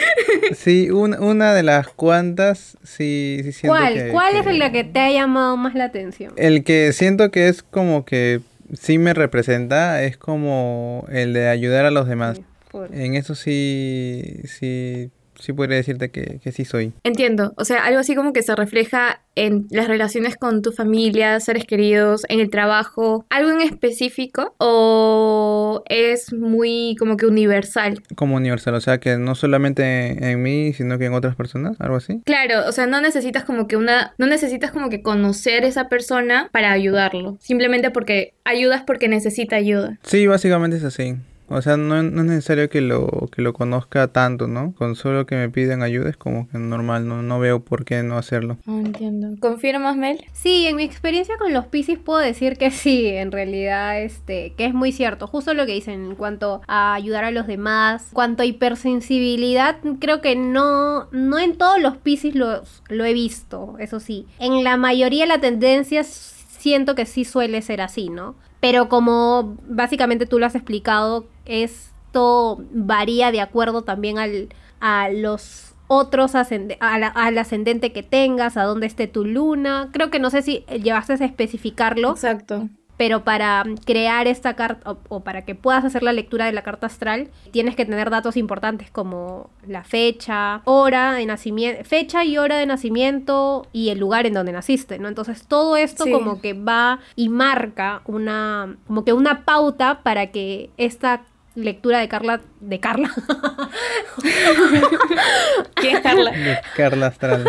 Sí, 0.54 0.90
un- 0.90 1.14
una 1.20 1.54
de 1.54 1.62
las 1.64 1.88
cuantas, 1.88 2.78
sí, 2.84 3.40
sí 3.42 3.52
siento 3.52 3.76
¿Cuál? 3.76 3.94
que- 3.94 4.08
¿Cuál 4.10 4.32
que- 4.44 4.50
es 4.50 4.58
la 4.58 4.70
que 4.72 4.84
te 4.84 5.00
ha 5.00 5.10
llamado 5.10 5.56
más 5.56 5.74
la 5.74 5.84
atención? 5.84 6.32
El 6.36 6.62
que 6.62 6.92
siento 6.92 7.30
que 7.32 7.48
es 7.48 7.62
como 7.64 8.04
que 8.04 8.40
sí 8.72 8.98
me 8.98 9.14
representa 9.14 10.02
es 10.02 10.16
como 10.16 11.06
el 11.10 11.32
de 11.32 11.48
ayudar 11.48 11.84
a 11.84 11.90
los 11.90 12.08
demás. 12.08 12.40
Por- 12.70 12.94
En 12.94 13.14
eso 13.14 13.34
sí, 13.34 14.40
sí, 14.44 15.10
sí 15.38 15.52
podría 15.52 15.76
decirte 15.76 16.10
que, 16.10 16.40
que 16.42 16.52
sí 16.52 16.64
soy. 16.64 16.92
Entiendo, 17.04 17.52
o 17.56 17.64
sea, 17.64 17.84
algo 17.84 18.00
así 18.00 18.14
como 18.14 18.32
que 18.32 18.42
se 18.42 18.54
refleja 18.56 19.20
en 19.34 19.66
las 19.70 19.88
relaciones 19.88 20.36
con 20.36 20.62
tu 20.62 20.72
familia, 20.72 21.38
seres 21.40 21.64
queridos, 21.64 22.22
en 22.28 22.40
el 22.40 22.50
trabajo, 22.50 23.26
algo 23.30 23.50
en 23.50 23.60
específico 23.62 24.54
o 24.58 25.41
es 25.86 26.32
muy 26.32 26.96
como 26.98 27.16
que 27.16 27.26
universal. 27.26 28.02
Como 28.14 28.36
universal, 28.36 28.74
o 28.74 28.80
sea 28.80 28.98
que 28.98 29.16
no 29.16 29.34
solamente 29.34 30.30
en 30.30 30.42
mí, 30.42 30.72
sino 30.72 30.98
que 30.98 31.06
en 31.06 31.14
otras 31.14 31.36
personas, 31.36 31.76
algo 31.80 31.96
así. 31.96 32.20
Claro, 32.24 32.68
o 32.68 32.72
sea, 32.72 32.86
no 32.86 33.00
necesitas 33.00 33.44
como 33.44 33.66
que 33.66 33.76
una, 33.76 34.14
no 34.18 34.26
necesitas 34.26 34.70
como 34.70 34.90
que 34.90 35.02
conocer 35.02 35.64
a 35.64 35.66
esa 35.66 35.88
persona 35.88 36.48
para 36.52 36.72
ayudarlo, 36.72 37.38
simplemente 37.40 37.90
porque 37.90 38.34
ayudas 38.44 38.82
porque 38.86 39.08
necesita 39.08 39.56
ayuda. 39.56 39.98
Sí, 40.02 40.26
básicamente 40.26 40.76
es 40.76 40.84
así. 40.84 41.16
O 41.54 41.60
sea, 41.60 41.76
no, 41.76 42.02
no 42.02 42.20
es 42.22 42.26
necesario 42.26 42.70
que 42.70 42.80
lo, 42.80 43.28
que 43.30 43.42
lo 43.42 43.52
conozca 43.52 44.08
tanto, 44.08 44.48
¿no? 44.48 44.74
Con 44.74 44.96
solo 44.96 45.26
que 45.26 45.36
me 45.36 45.50
piden 45.50 45.82
ayuda 45.82 46.08
es 46.08 46.16
como 46.16 46.48
que 46.48 46.58
normal, 46.58 47.06
no, 47.06 47.22
no 47.22 47.38
veo 47.38 47.60
por 47.60 47.84
qué 47.84 48.02
no 48.02 48.16
hacerlo. 48.16 48.56
No 48.64 48.80
entiendo. 48.80 49.28
¿Confirmas, 49.38 49.96
Mel? 49.96 50.24
Sí, 50.32 50.66
en 50.66 50.76
mi 50.76 50.84
experiencia 50.84 51.36
con 51.38 51.52
los 51.52 51.66
Piscis 51.66 51.98
puedo 51.98 52.20
decir 52.20 52.56
que 52.56 52.70
sí, 52.70 53.06
en 53.06 53.32
realidad, 53.32 54.00
este, 54.00 54.54
que 54.56 54.64
es 54.64 54.72
muy 54.72 54.92
cierto. 54.92 55.26
Justo 55.26 55.52
lo 55.52 55.66
que 55.66 55.72
dicen 55.72 56.06
en 56.06 56.14
cuanto 56.14 56.62
a 56.66 56.94
ayudar 56.94 57.24
a 57.24 57.30
los 57.30 57.46
demás, 57.46 58.08
cuanto 58.12 58.42
a 58.42 58.46
hipersensibilidad, 58.46 59.76
creo 60.00 60.22
que 60.22 60.36
no, 60.36 61.08
no 61.12 61.38
en 61.38 61.58
todos 61.58 61.80
los 61.80 61.98
Piscis 61.98 62.34
los, 62.34 62.82
lo 62.88 63.04
he 63.04 63.12
visto, 63.12 63.76
eso 63.78 64.00
sí. 64.00 64.26
En 64.38 64.64
la 64.64 64.78
mayoría 64.78 65.26
la 65.26 65.40
tendencia 65.40 66.02
siento 66.04 66.94
que 66.94 67.06
sí 67.06 67.24
suele 67.24 67.60
ser 67.60 67.80
así, 67.80 68.08
¿no? 68.08 68.36
Pero 68.60 68.88
como 68.88 69.56
básicamente 69.68 70.24
tú 70.24 70.38
lo 70.38 70.46
has 70.46 70.54
explicado, 70.54 71.26
esto 71.44 72.62
varía 72.72 73.32
de 73.32 73.40
acuerdo 73.40 73.82
también 73.82 74.18
al, 74.18 74.48
a 74.80 75.08
los 75.10 75.74
otros 75.88 76.34
ascende- 76.34 76.78
a 76.80 76.98
la- 76.98 77.08
al 77.08 77.36
ascendente 77.38 77.92
que 77.92 78.02
tengas, 78.02 78.56
a 78.56 78.64
dónde 78.64 78.86
esté 78.86 79.06
tu 79.06 79.24
luna. 79.24 79.90
Creo 79.92 80.10
que 80.10 80.18
no 80.18 80.30
sé 80.30 80.42
si 80.42 80.64
llevaste 80.82 81.12
a 81.12 81.16
especificarlo, 81.26 82.10
Exacto. 82.12 82.68
pero 82.96 83.24
para 83.24 83.62
crear 83.84 84.26
esta 84.26 84.54
carta 84.54 84.90
o, 84.92 84.98
o 85.08 85.20
para 85.20 85.44
que 85.44 85.54
puedas 85.54 85.84
hacer 85.84 86.02
la 86.02 86.12
lectura 86.14 86.46
de 86.46 86.52
la 86.52 86.62
carta 86.62 86.86
astral, 86.86 87.28
tienes 87.50 87.76
que 87.76 87.84
tener 87.84 88.08
datos 88.08 88.38
importantes 88.38 88.90
como 88.90 89.50
la 89.66 89.84
fecha, 89.84 90.62
hora 90.64 91.12
de 91.12 91.26
nacimiento, 91.26 91.84
fecha 91.84 92.24
y 92.24 92.38
hora 92.38 92.56
de 92.56 92.64
nacimiento 92.66 93.66
y 93.72 93.90
el 93.90 93.98
lugar 93.98 94.24
en 94.24 94.32
donde 94.34 94.52
naciste, 94.52 94.98
¿no? 94.98 95.08
Entonces 95.08 95.46
todo 95.46 95.76
esto 95.76 96.04
Sí. 96.04 96.12
como 96.12 96.40
que 96.40 96.54
va 96.54 97.00
y 97.16 97.28
marca 97.28 98.00
una 98.06 98.76
como 98.86 99.04
que 99.04 99.12
una 99.12 99.44
pauta 99.44 100.02
para 100.02 100.28
que 100.28 100.70
esta 100.78 101.22
lectura 101.54 101.98
de 102.00 102.08
Carla 102.08 102.40
de 102.60 102.80
Carla 102.80 103.10
¿Quién 105.74 105.96
es 105.96 106.02
Carla? 106.02 106.30
De 106.30 106.58
Carla 106.76 107.06
Astral. 107.08 107.44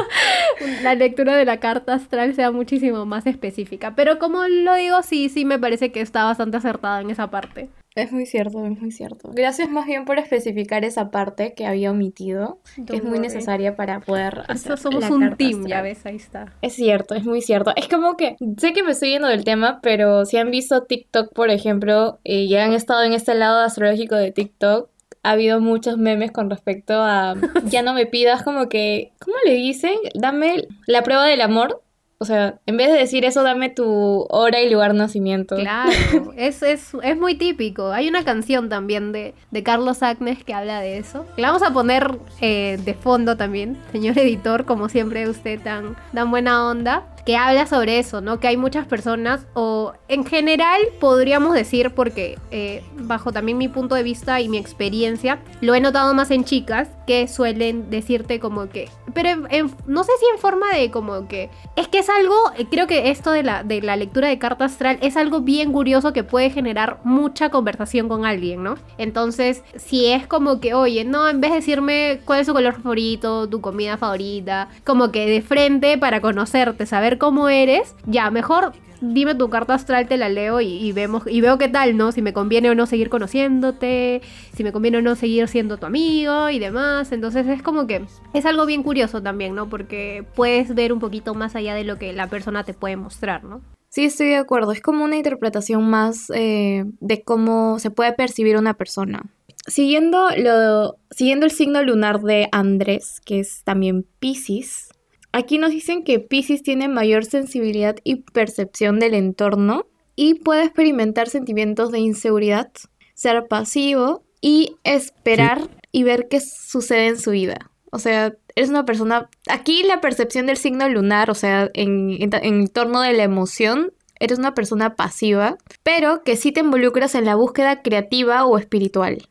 la 0.81 0.95
lectura 0.95 1.35
de 1.35 1.45
la 1.45 1.59
carta 1.59 1.93
astral 1.93 2.33
sea 2.35 2.51
muchísimo 2.51 3.05
más 3.05 3.25
específica. 3.27 3.93
Pero 3.95 4.19
como 4.19 4.43
lo 4.47 4.75
digo, 4.75 5.01
sí, 5.03 5.29
sí 5.29 5.45
me 5.45 5.59
parece 5.59 5.91
que 5.91 6.01
está 6.01 6.23
bastante 6.23 6.57
acertada 6.57 7.01
en 7.01 7.09
esa 7.09 7.29
parte. 7.29 7.69
Es 7.95 8.12
muy 8.12 8.25
cierto, 8.25 8.65
es 8.65 8.79
muy 8.82 8.91
cierto. 8.91 9.29
Gracias 9.34 9.69
más 9.69 9.86
bien 9.86 10.06
por 10.06 10.17
especificar 10.17 10.84
esa 10.84 11.12
parte 11.12 11.53
que 11.53 11.67
había 11.67 11.91
omitido, 11.91 12.60
que 12.88 12.95
es 12.97 13.03
muy 13.03 13.12
worry. 13.13 13.21
necesaria 13.21 13.75
para 13.75 13.99
poder 13.99 14.39
hacer 14.47 14.71
Nosotros 14.71 14.79
somos 14.82 15.01
la 15.01 15.12
un 15.15 15.19
carta 15.21 15.38
team, 15.38 15.51
astral. 15.62 15.69
ya 15.69 15.82
ves, 15.84 16.06
ahí 16.06 16.15
está. 16.15 16.53
Es 16.62 16.73
cierto, 16.73 17.13
es 17.13 17.23
muy 17.23 17.41
cierto. 17.41 17.71
Es 17.75 17.88
como 17.88 18.17
que 18.17 18.36
sé 18.58 18.73
que 18.73 18.82
me 18.84 18.91
estoy 18.91 19.12
yendo 19.12 19.27
del 19.27 19.43
tema, 19.43 19.79
pero 19.84 20.25
si 20.25 20.38
han 20.38 20.49
visto 20.49 20.84
TikTok, 20.84 21.34
por 21.34 21.51
ejemplo, 21.51 22.19
eh, 22.23 22.41
y 22.41 22.56
han 22.56 22.73
estado 22.73 23.03
en 23.03 23.13
este 23.13 23.36
lado 23.36 23.60
astrológico 23.60 24.15
de 24.15 24.32
TikTok, 24.32 24.89
ha 25.21 25.32
habido 25.32 25.62
muchos 25.62 25.97
memes 25.97 26.32
con 26.32 26.49
respecto 26.49 26.93
a 26.95 27.36
ya 27.65 27.82
no 27.84 27.93
me 27.93 28.06
pidas 28.08 28.43
como 28.43 28.67
que, 28.69 29.12
¿cómo 29.19 29.38
le 29.45 29.53
dicen? 29.53 29.93
Dame 30.15 30.67
la 30.88 31.03
prueba 31.03 31.25
del 31.25 31.41
amor. 31.41 31.82
O 32.23 32.25
sea, 32.25 32.55
en 32.67 32.77
vez 32.77 32.89
de 32.89 32.97
decir 32.97 33.25
eso, 33.25 33.43
dame 33.43 33.69
tu 33.69 34.25
hora 34.29 34.62
y 34.62 34.69
lugar 34.69 34.93
de 34.93 34.99
nacimiento. 34.99 35.57
Claro, 35.57 35.91
es, 36.38 36.63
es, 36.63 36.91
es 37.03 37.17
muy 37.17 37.36
típico. 37.36 37.91
Hay 37.91 38.07
una 38.07 38.23
canción 38.23 38.69
también 38.69 39.12
de, 39.12 39.33
de 39.51 39.63
Carlos 39.63 40.01
Agnes 40.01 40.41
que 40.45 40.53
habla 40.53 40.79
de 40.79 40.99
eso. 40.99 41.25
La 41.36 41.47
vamos 41.49 41.63
a 41.63 41.73
poner 41.73 42.17
eh, 42.39 42.79
de 42.81 42.93
fondo 42.93 43.36
también, 43.36 43.77
señor 43.91 44.17
editor, 44.19 44.63
como 44.63 44.88
siempre 44.88 45.27
usted 45.27 45.59
tan, 45.59 45.97
tan 46.13 46.31
buena 46.31 46.65
onda, 46.65 47.12
que 47.25 47.38
habla 47.38 47.65
sobre 47.67 47.99
eso, 47.99 48.21
¿no? 48.21 48.39
Que 48.39 48.47
hay 48.49 48.57
muchas 48.57 48.86
personas, 48.86 49.45
o 49.53 49.93
en 50.07 50.25
general 50.25 50.81
podríamos 50.99 51.53
decir, 51.53 51.91
porque 51.95 52.38
eh, 52.51 52.83
bajo 52.97 53.31
también 53.31 53.57
mi 53.57 53.67
punto 53.69 53.95
de 53.95 54.03
vista 54.03 54.41
y 54.41 54.49
mi 54.49 54.57
experiencia, 54.57 55.39
lo 55.62 55.73
he 55.73 55.79
notado 55.79 56.13
más 56.13 56.31
en 56.31 56.43
chicas 56.43 56.89
que 57.07 57.27
suelen 57.27 57.89
decirte 57.89 58.39
como 58.39 58.69
que, 58.69 58.89
pero 59.13 59.29
en- 59.49 59.71
no 59.88 60.03
sé 60.03 60.12
si 60.19 60.25
en 60.33 60.39
forma 60.39 60.73
de 60.73 60.91
como 60.91 61.27
que, 61.27 61.49
es 61.75 61.88
que 61.88 61.99
es 61.99 62.09
algo, 62.09 62.36
eh, 62.57 62.65
creo 62.69 62.88
que 62.88 63.09
esto 63.09 63.31
de 63.31 63.43
la, 63.43 63.63
de 63.63 63.81
la 63.81 63.95
lectura 63.95 64.27
de 64.27 64.38
carta 64.39 64.65
astral 64.65 64.97
es 65.01 65.15
algo 65.17 65.41
bien 65.41 65.71
curioso 65.71 66.13
que 66.13 66.23
puede 66.23 66.49
generar 66.49 66.99
mucha 67.03 67.49
conversación 67.49 68.09
con 68.09 68.25
alguien, 68.25 68.63
¿no? 68.63 68.75
Entonces, 68.97 69.63
si 69.77 70.07
es 70.07 70.27
como 70.27 70.59
que, 70.59 70.73
oye, 70.73 71.05
no, 71.05 71.27
en 71.29 71.39
vez 71.41 71.51
de 71.51 71.57
decirme 71.57 72.19
cuál 72.25 72.41
es 72.41 72.47
su 72.47 72.53
color 72.53 72.73
favorito, 72.73 73.47
tu 73.47 73.62
comida 73.62 73.97
favorita, 73.97 74.69
como 74.86 75.12
que 75.12 75.25
de 75.25 75.41
frente 75.41 75.97
para 75.97 76.19
conocerte, 76.21 76.86
saber 76.86 77.12
cómo 77.17 77.49
eres, 77.49 77.95
ya, 78.06 78.32
mejor 78.32 78.73
dime 79.04 79.36
tu 79.36 79.49
carta 79.49 79.73
astral, 79.73 80.08
te 80.08 80.17
la 80.17 80.30
leo 80.30 80.62
y, 80.62 80.67
y 80.67 80.91
vemos 80.93 81.23
y 81.28 81.41
veo 81.41 81.58
qué 81.58 81.67
tal, 81.67 81.97
¿no? 81.97 82.12
Si 82.12 82.21
me 82.21 82.34
conviene 82.34 82.69
o 82.69 82.76
no 82.76 82.86
seguir 82.86 83.10
conociéndote, 83.10 84.21
si 84.54 84.63
me 84.63 84.71
conviene 84.71 84.99
o 84.99 85.02
no 85.02 85.15
seguir 85.15 85.47
siendo 85.47 85.78
tu 85.78 85.86
amigo 85.86 86.49
y 86.49 86.60
demás. 86.60 87.12
Entonces 87.12 87.47
es 87.47 87.62
como 87.62 87.86
que 87.86 88.06
es 88.34 88.45
algo 88.45 88.65
bien 88.65 88.84
curioso 88.84 89.21
también, 89.21 89.56
¿no? 89.56 89.69
Porque 89.69 90.26
puedes 90.36 90.73
ver 90.73 90.93
un 90.93 90.99
poquito 90.99 91.34
más 91.34 91.56
allá 91.56 91.76
de 91.76 91.84
lo 91.84 91.97
que 91.97 92.13
la 92.13 92.28
persona 92.28 92.63
te 92.63 92.73
puede 92.73 92.95
mostrar, 92.95 93.43
¿no? 93.43 93.62
Sí, 93.89 94.06
estoy 94.06 94.30
de 94.30 94.38
acuerdo. 94.38 94.71
Es 94.71 94.82
como 94.82 95.04
una 95.04 95.17
interpretación 95.17 95.88
más 95.88 96.32
eh, 96.34 96.86
de 96.99 97.23
cómo 97.23 97.78
se 97.78 97.91
puede 97.91 98.13
percibir 98.13 98.58
una 98.58 98.73
persona. 98.73 99.23
Siguiendo, 99.67 100.30
lo, 100.36 100.97
siguiendo 101.12 101.45
el 101.45 101.52
signo 101.52 101.84
lunar 101.84 102.21
de 102.21 102.49
Andrés, 102.52 103.21
que 103.23 103.39
es 103.39 103.63
también 103.63 104.06
Pisces, 104.19 104.89
aquí 105.33 105.57
nos 105.57 105.71
dicen 105.71 106.03
que 106.03 106.19
Pisces 106.19 106.63
tiene 106.63 106.87
mayor 106.87 107.25
sensibilidad 107.25 107.97
y 108.03 108.17
percepción 108.21 108.99
del 108.99 109.15
entorno 109.15 109.87
y 110.15 110.35
puede 110.35 110.63
experimentar 110.63 111.27
sentimientos 111.27 111.91
de 111.91 111.99
inseguridad, 111.99 112.71
ser 113.15 113.47
pasivo 113.47 114.23
y 114.39 114.75
esperar 114.83 115.69
y 115.91 116.03
ver 116.03 116.27
qué 116.29 116.39
sucede 116.39 117.07
en 117.07 117.19
su 117.19 117.31
vida. 117.31 117.71
O 117.91 117.99
sea, 117.99 118.33
eres 118.55 118.69
una 118.69 118.85
persona... 118.85 119.29
Aquí 119.49 119.83
la 119.83 120.01
percepción 120.01 120.45
del 120.45 120.57
signo 120.57 120.87
lunar, 120.87 121.29
o 121.29 121.35
sea, 121.35 121.69
en, 121.73 122.17
en, 122.19 122.67
torno 122.67 123.01
de 123.01 123.13
la 123.13 123.23
emoción, 123.23 123.91
eres 124.19 124.39
una 124.39 124.53
persona 124.53 124.95
pasiva, 124.95 125.57
pero 125.83 126.23
que 126.23 126.35
sí 126.35 126.51
te 126.51 126.61
involucras 126.61 127.15
en 127.15 127.25
la 127.25 127.35
búsqueda 127.35 127.81
creativa 127.81 128.45
o 128.45 128.57
espiritual. 128.57 129.29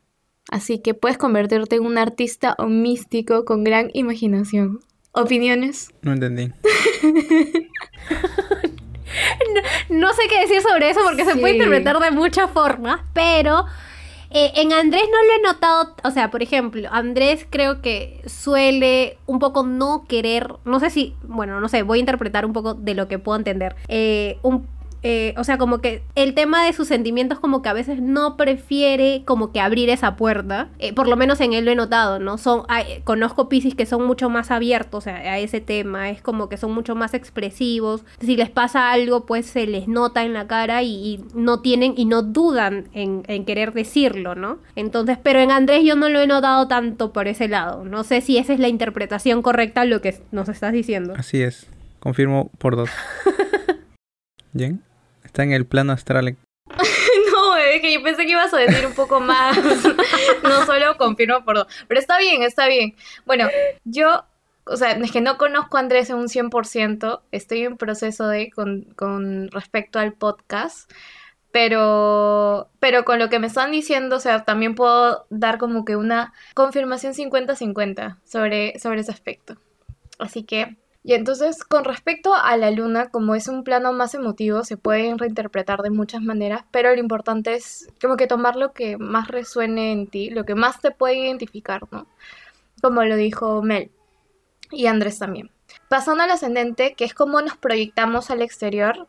Así 0.50 0.80
que 0.80 0.94
puedes 0.94 1.18
convertirte 1.18 1.76
en 1.76 1.86
un 1.86 1.98
artista 1.98 2.54
o 2.58 2.66
místico 2.66 3.44
con 3.44 3.64
gran 3.64 3.90
imaginación. 3.94 4.80
¿Opiniones? 5.12 5.90
No 6.02 6.12
entendí. 6.12 6.52
No 9.90 10.12
sé 10.14 10.22
qué 10.28 10.40
decir 10.40 10.62
sobre 10.62 10.88
eso 10.88 11.00
porque 11.04 11.24
se 11.26 11.36
puede 11.36 11.54
interpretar 11.54 11.98
de 11.98 12.10
muchas 12.10 12.50
formas, 12.50 13.00
pero 13.12 13.66
eh, 14.30 14.52
en 14.56 14.72
Andrés 14.72 15.02
no 15.10 15.22
lo 15.26 15.32
he 15.34 15.42
notado, 15.42 15.94
o 16.02 16.10
sea, 16.10 16.30
por 16.30 16.42
ejemplo, 16.42 16.88
Andrés 16.90 17.46
creo 17.50 17.82
que 17.82 18.22
suele 18.24 19.18
un 19.26 19.38
poco 19.38 19.64
no 19.64 20.06
querer, 20.08 20.54
no 20.64 20.80
sé 20.80 20.88
si, 20.88 21.14
bueno, 21.22 21.60
no 21.60 21.68
sé, 21.68 21.82
voy 21.82 21.98
a 21.98 22.00
interpretar 22.00 22.46
un 22.46 22.54
poco 22.54 22.72
de 22.72 22.94
lo 22.94 23.08
que 23.08 23.18
puedo 23.18 23.36
entender. 23.36 23.76
Eh, 23.88 24.38
un 24.42 24.66
eh, 25.02 25.34
o 25.36 25.44
sea, 25.44 25.58
como 25.58 25.80
que 25.80 26.02
el 26.14 26.34
tema 26.34 26.64
de 26.64 26.72
sus 26.72 26.88
sentimientos 26.88 27.40
como 27.40 27.62
que 27.62 27.68
a 27.68 27.72
veces 27.72 28.00
no 28.00 28.36
prefiere 28.36 29.22
como 29.24 29.52
que 29.52 29.60
abrir 29.60 29.90
esa 29.90 30.16
puerta. 30.16 30.68
Eh, 30.78 30.92
por 30.92 31.08
lo 31.08 31.16
menos 31.16 31.40
en 31.40 31.52
él 31.52 31.64
lo 31.64 31.70
he 31.72 31.74
notado, 31.74 32.18
¿no? 32.18 32.38
Son, 32.38 32.62
hay- 32.68 33.00
conozco 33.04 33.48
Pisces 33.48 33.74
que 33.74 33.86
son 33.86 34.06
mucho 34.06 34.30
más 34.30 34.50
abiertos 34.50 35.06
a, 35.06 35.16
a 35.16 35.38
ese 35.38 35.60
tema. 35.60 36.10
Es 36.10 36.22
como 36.22 36.48
que 36.48 36.56
son 36.56 36.72
mucho 36.72 36.94
más 36.94 37.14
expresivos. 37.14 38.04
Si 38.20 38.36
les 38.36 38.50
pasa 38.50 38.92
algo, 38.92 39.26
pues 39.26 39.46
se 39.46 39.66
les 39.66 39.88
nota 39.88 40.22
en 40.24 40.32
la 40.32 40.46
cara 40.46 40.82
y, 40.82 40.94
y 40.94 41.24
no 41.34 41.60
tienen 41.60 41.94
y 41.96 42.04
no 42.04 42.22
dudan 42.22 42.88
en, 42.92 43.22
en 43.26 43.44
querer 43.44 43.72
decirlo, 43.72 44.34
¿no? 44.34 44.58
Entonces, 44.76 45.18
pero 45.22 45.40
en 45.40 45.50
Andrés 45.50 45.84
yo 45.84 45.96
no 45.96 46.08
lo 46.08 46.20
he 46.20 46.26
notado 46.26 46.68
tanto 46.68 47.12
por 47.12 47.28
ese 47.28 47.48
lado. 47.48 47.84
No 47.84 48.04
sé 48.04 48.20
si 48.20 48.38
esa 48.38 48.52
es 48.52 48.60
la 48.60 48.68
interpretación 48.68 49.42
correcta 49.42 49.80
a 49.80 49.84
lo 49.84 50.00
que 50.00 50.20
nos 50.30 50.48
estás 50.48 50.72
diciendo. 50.72 51.14
Así 51.16 51.42
es. 51.42 51.66
Confirmo 51.98 52.50
por 52.58 52.76
dos. 52.76 52.90
¿Bien? 54.52 54.82
Está 55.32 55.44
en 55.44 55.52
el 55.52 55.64
plano 55.64 55.94
astral. 55.94 56.36
No, 57.32 57.56
es 57.56 57.80
que 57.80 57.90
yo 57.90 58.02
pensé 58.02 58.26
que 58.26 58.32
ibas 58.32 58.52
a 58.52 58.58
decir 58.58 58.86
un 58.86 58.92
poco 58.92 59.18
más. 59.18 59.56
no 60.42 60.66
solo 60.66 60.98
confirmo 60.98 61.42
por 61.42 61.56
dos. 61.56 61.66
Pero 61.88 61.98
está 61.98 62.18
bien, 62.18 62.42
está 62.42 62.68
bien. 62.68 62.94
Bueno, 63.24 63.48
yo, 63.84 64.26
o 64.64 64.76
sea, 64.76 64.92
es 64.92 65.10
que 65.10 65.22
no 65.22 65.38
conozco 65.38 65.78
a 65.78 65.80
Andrés 65.80 66.10
en 66.10 66.16
un 66.16 66.28
100%. 66.28 67.22
Estoy 67.30 67.62
en 67.62 67.78
proceso 67.78 68.28
de 68.28 68.50
con, 68.50 68.82
con 68.94 69.50
respecto 69.50 69.98
al 69.98 70.12
podcast. 70.12 70.92
Pero, 71.50 72.68
pero 72.78 73.06
con 73.06 73.18
lo 73.18 73.30
que 73.30 73.38
me 73.38 73.46
están 73.46 73.72
diciendo, 73.72 74.16
o 74.16 74.20
sea, 74.20 74.44
también 74.44 74.74
puedo 74.74 75.26
dar 75.30 75.56
como 75.56 75.86
que 75.86 75.96
una 75.96 76.34
confirmación 76.52 77.14
50-50 77.14 78.18
sobre, 78.24 78.78
sobre 78.78 79.00
ese 79.00 79.12
aspecto. 79.12 79.56
Así 80.18 80.42
que, 80.42 80.76
y 81.04 81.14
entonces, 81.14 81.64
con 81.64 81.84
respecto 81.84 82.32
a 82.32 82.56
la 82.56 82.70
luna, 82.70 83.08
como 83.10 83.34
es 83.34 83.48
un 83.48 83.64
plano 83.64 83.92
más 83.92 84.14
emotivo, 84.14 84.62
se 84.62 84.76
pueden 84.76 85.18
reinterpretar 85.18 85.82
de 85.82 85.90
muchas 85.90 86.22
maneras, 86.22 86.64
pero 86.70 86.94
lo 86.94 87.00
importante 87.00 87.54
es 87.54 87.88
como 88.00 88.16
que 88.16 88.28
tomar 88.28 88.54
lo 88.54 88.72
que 88.72 88.96
más 88.98 89.26
resuene 89.26 89.90
en 89.90 90.06
ti, 90.06 90.30
lo 90.30 90.44
que 90.44 90.54
más 90.54 90.80
te 90.80 90.92
puede 90.92 91.16
identificar, 91.16 91.82
¿no? 91.90 92.06
Como 92.80 93.02
lo 93.02 93.16
dijo 93.16 93.62
Mel 93.62 93.90
y 94.70 94.86
Andrés 94.86 95.18
también. 95.18 95.50
Pasando 95.88 96.22
al 96.22 96.30
ascendente, 96.30 96.94
que 96.94 97.04
es 97.04 97.14
como 97.14 97.40
nos 97.40 97.56
proyectamos 97.56 98.30
al 98.30 98.40
exterior, 98.40 99.08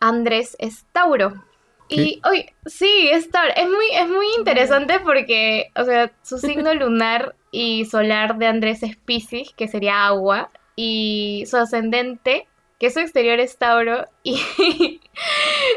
Andrés 0.00 0.54
es 0.58 0.84
Tauro. 0.92 1.44
Y, 1.88 2.20
uy, 2.30 2.46
sí, 2.66 3.08
es 3.10 3.30
Tauro. 3.30 3.52
Es 3.56 3.68
muy, 3.68 3.86
es 3.94 4.08
muy 4.08 4.26
interesante 4.36 5.00
porque, 5.00 5.70
o 5.76 5.84
sea, 5.84 6.12
su 6.22 6.38
signo 6.38 6.74
lunar 6.74 7.36
y 7.50 7.86
solar 7.86 8.36
de 8.36 8.46
Andrés 8.46 8.82
es 8.82 8.96
Pisces, 8.96 9.52
que 9.56 9.68
sería 9.68 10.06
agua, 10.06 10.50
y 10.76 11.44
su 11.48 11.56
ascendente, 11.56 12.46
que 12.78 12.90
su 12.90 13.00
exterior 13.00 13.38
es 13.40 13.58
Tauro, 13.58 14.06
y, 14.22 14.40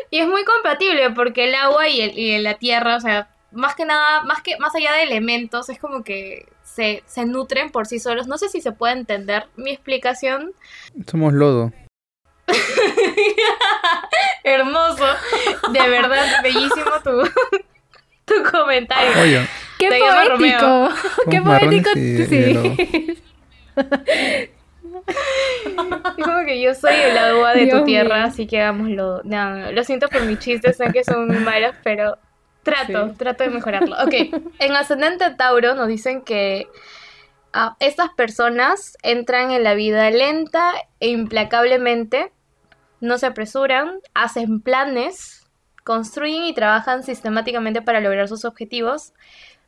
y 0.10 0.20
es 0.20 0.28
muy 0.28 0.44
compatible 0.44 1.12
porque 1.12 1.46
el 1.46 1.56
agua 1.56 1.88
y, 1.88 2.02
el, 2.02 2.18
y 2.18 2.38
la 2.40 2.56
tierra, 2.56 2.96
o 2.96 3.00
sea, 3.00 3.30
más 3.52 3.76
que 3.76 3.86
nada, 3.86 4.24
más, 4.24 4.42
que, 4.42 4.58
más 4.58 4.76
allá 4.76 4.92
de 4.94 5.04
elementos, 5.04 5.70
es 5.70 5.80
como 5.80 6.04
que 6.04 6.48
se, 6.64 7.04
se 7.06 7.26
nutren 7.26 7.72
por 7.72 7.86
sí 7.88 8.00
solos. 8.00 8.28
No 8.28 8.38
sé 8.38 8.50
si 8.50 8.60
se 8.60 8.72
puede 8.74 8.94
entender 8.94 9.48
mi 9.56 9.72
explicación. 9.72 10.52
Somos 11.10 11.32
lodo. 11.34 11.72
Hermoso. 14.44 15.06
De 15.72 15.90
verdad, 15.90 16.44
bellísimo 16.44 16.92
tu, 17.04 17.22
tu 18.26 18.52
comentario. 18.52 19.22
Oye, 19.22 19.48
¡Qué 19.80 19.90
Te 19.90 20.00
poético! 20.00 20.90
¡Qué 21.32 21.42
poético! 21.42 21.90
y- 21.96 22.26
sí. 22.26 23.18
Como 26.24 26.46
que 26.46 26.62
yo 26.62 26.74
soy 26.74 26.96
el 26.96 27.18
agua 27.18 27.54
de 27.54 27.66
Dios 27.66 27.80
tu 27.80 27.86
tierra, 27.86 28.18
mío. 28.18 28.26
así 28.28 28.48
que 28.48 28.62
hagámoslo. 28.62 29.22
No, 29.24 29.72
lo 29.72 29.84
siento 29.84 30.08
por 30.08 30.22
mis 30.24 30.40
chistes, 30.40 30.78
sé 30.78 30.92
que 30.92 31.04
son 31.04 31.28
muy 31.28 31.38
malos, 31.38 31.76
pero 31.84 32.18
trato, 32.64 33.10
Sí. 33.10 33.16
trato 33.18 33.44
de 33.44 33.50
mejorarlo. 33.50 33.96
Ok, 34.04 34.14
en 34.60 34.76
Ascendente 34.76 35.30
Tauro 35.32 35.76
nos 35.76 35.88
dicen 35.88 36.22
que 36.22 36.68
ah, 37.54 37.76
estas 37.80 38.10
personas 38.16 38.98
entran 39.04 39.52
en 39.52 39.64
la 39.64 39.76
vida 39.76 40.10
lenta 40.12 40.74
e 41.00 41.10
implacablemente, 41.10 42.32
no 43.02 43.18
se 43.18 43.28
apresuran, 43.28 44.00
hacen 44.14 44.62
planes, 44.62 45.48
construyen 45.84 46.44
y 46.46 46.54
trabajan 46.54 47.04
sistemáticamente 47.04 47.82
para 47.82 48.00
lograr 48.02 48.28
sus 48.28 48.44
objetivos. 48.46 49.14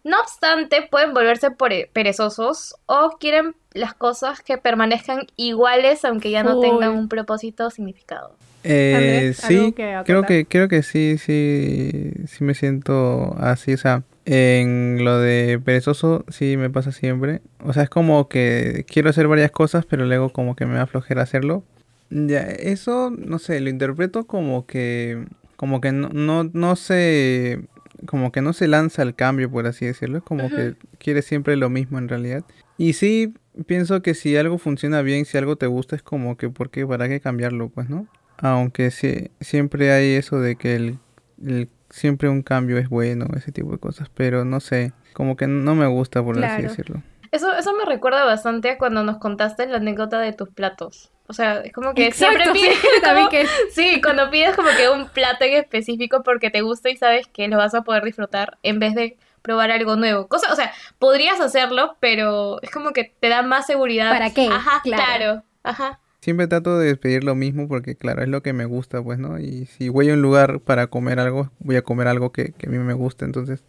No 0.08 0.22
obstante, 0.22 0.88
pueden 0.90 1.14
volverse 1.14 1.52
pore- 1.52 1.90
perezosos 1.92 2.76
o 2.86 3.18
quieren 3.20 3.56
las 3.74 3.94
cosas 3.94 4.42
que 4.42 4.58
permanezcan 4.58 5.28
iguales 5.36 6.06
aunque 6.06 6.32
ya 6.32 6.44
no 6.44 6.62
tengan 6.62 6.92
un 6.94 7.10
propósito 7.10 7.68
o 7.68 7.70
significado. 7.70 8.36
Eh, 8.64 8.94
Andrés, 8.96 9.44
¿algo 9.44 9.66
sí, 9.66 9.72
que 9.74 10.02
creo 10.06 10.24
que 10.24 10.46
creo 10.46 10.68
que 10.70 10.82
sí, 10.82 11.18
sí, 11.18 12.12
sí 12.26 12.44
me 12.44 12.54
siento 12.54 13.36
así, 13.38 13.74
o 13.74 13.78
sea, 13.78 14.04
en 14.26 15.04
lo 15.04 15.20
de 15.20 15.60
perezoso 15.64 16.24
sí 16.30 16.58
me 16.58 16.70
pasa 16.70 16.92
siempre, 16.92 17.42
o 17.64 17.74
sea, 17.74 17.84
es 17.84 17.90
como 17.90 18.28
que 18.30 18.86
quiero 18.88 19.10
hacer 19.10 19.28
varias 19.28 19.52
cosas, 19.52 19.86
pero 19.86 20.06
luego 20.06 20.30
como 20.30 20.56
que 20.56 20.66
me 20.66 20.76
da 20.76 20.88
flojera 20.88 21.22
hacerlo. 21.24 21.64
Ya, 22.10 22.42
eso, 22.42 23.10
no 23.12 23.40
sé, 23.40 23.60
lo 23.60 23.70
interpreto 23.70 24.26
como 24.26 24.66
que, 24.66 25.26
como 25.58 25.82
que 25.82 25.92
no, 25.92 26.10
no, 26.10 26.50
no 26.54 26.76
se, 26.78 27.60
como 28.06 28.32
que 28.32 28.42
no 28.42 28.54
se 28.54 28.68
lanza 28.68 29.02
al 29.02 29.16
cambio, 29.16 29.50
por 29.50 29.66
así 29.68 29.86
decirlo, 29.86 30.18
es 30.20 30.24
como 30.24 30.50
que 30.50 30.76
quiere 31.00 31.22
siempre 31.22 31.56
lo 31.58 31.70
mismo 31.70 31.98
en 31.98 32.08
realidad. 32.08 32.44
Y 32.78 32.94
sí, 32.94 33.34
pienso 33.66 34.02
que 34.02 34.14
si 34.14 34.38
algo 34.38 34.58
funciona 34.58 35.02
bien, 35.02 35.26
si 35.26 35.38
algo 35.38 35.56
te 35.56 35.68
gusta, 35.68 35.96
es 35.96 36.04
como 36.04 36.38
que, 36.38 36.50
¿por 36.50 36.70
qué? 36.70 36.86
¿Para 36.86 37.08
qué 37.10 37.20
cambiarlo? 37.20 37.70
Pues, 37.70 37.90
¿no? 37.90 38.08
Aunque 38.38 38.92
sí, 38.92 39.32
siempre 39.42 39.92
hay 39.92 40.14
eso 40.14 40.40
de 40.40 40.58
que 40.58 40.76
el, 40.76 41.00
el- 41.44 41.70
siempre 41.90 42.28
un 42.30 42.42
cambio 42.44 42.78
es 42.78 42.90
bueno, 42.90 43.28
ese 43.36 43.52
tipo 43.52 43.72
de 43.72 43.78
cosas, 43.78 44.10
pero 44.14 44.44
no 44.46 44.60
sé, 44.60 44.92
como 45.14 45.36
que 45.38 45.48
no 45.48 45.74
me 45.74 45.88
gusta, 45.88 46.22
por 46.24 46.38
así 46.38 46.62
decirlo. 46.64 47.02
Eso, 47.32 47.54
eso 47.58 47.74
me 47.76 47.86
recuerda 47.86 48.26
bastante 48.26 48.70
a 48.72 48.78
cuando 48.78 49.04
nos 49.04 49.18
contaste 49.20 49.66
la 49.68 49.78
anécdota 49.78 50.20
de 50.20 50.34
tus 50.34 50.50
platos. 50.50 51.12
O 51.30 51.34
sea, 51.34 51.60
es 51.62 51.74
como 51.74 51.94
que 51.94 52.08
Exacto, 52.08 52.42
siempre 52.42 52.54
pides 52.54 52.78
sí, 52.80 52.88
también 53.02 53.28
como- 53.28 53.30
que- 53.32 53.48
Sí, 53.72 54.02
cuando 54.02 54.30
pides 54.30 54.56
como 54.56 54.70
que 54.78 54.90
un 54.90 55.10
plato 55.10 55.44
en 55.46 55.54
específico 55.54 56.24
porque 56.24 56.50
te 56.50 56.62
gusta 56.62 56.90
y 56.90 56.98
sabes 56.98 57.28
que 57.28 57.48
lo 57.48 57.58
vas 57.58 57.74
a 57.76 57.82
poder 57.84 58.04
disfrutar 58.04 58.58
en 58.64 58.80
vez 58.80 58.96
de 58.96 59.18
probar 59.42 59.72
algo 59.72 59.96
nuevo. 59.96 60.28
Cosa, 60.28 60.52
o 60.52 60.56
sea, 60.56 60.72
podrías 61.00 61.40
hacerlo, 61.40 61.96
pero 62.00 62.62
es 62.62 62.70
como 62.72 62.92
que 62.92 63.14
te 63.20 63.30
da 63.30 63.42
más 63.44 63.66
seguridad. 63.66 64.10
¿Para 64.12 64.30
qué? 64.34 64.48
Ajá, 64.48 64.82
Claro. 64.84 65.04
claro. 65.06 65.44
Ajá. 65.64 66.00
Siempre 66.22 66.48
trato 66.48 66.78
de 66.78 66.96
pedir 66.98 67.24
lo 67.24 67.36
mismo 67.36 67.68
porque, 67.68 67.96
claro, 67.96 68.22
es 68.24 68.28
lo 68.28 68.42
que 68.42 68.52
me 68.52 68.66
gusta, 68.66 69.02
pues, 69.04 69.20
¿no? 69.20 69.38
Y 69.40 69.66
si 69.68 69.88
voy 69.90 70.10
a 70.10 70.14
un 70.14 70.22
lugar 70.22 70.60
para 70.62 70.88
comer 70.88 71.20
algo, 71.20 71.52
voy 71.60 71.76
a 71.78 71.82
comer 71.82 72.08
algo 72.08 72.32
que, 72.32 72.52
que 72.54 72.68
a 72.68 72.70
mí 72.70 72.78
me 72.80 72.94
gusta, 72.94 73.24
entonces 73.26 73.64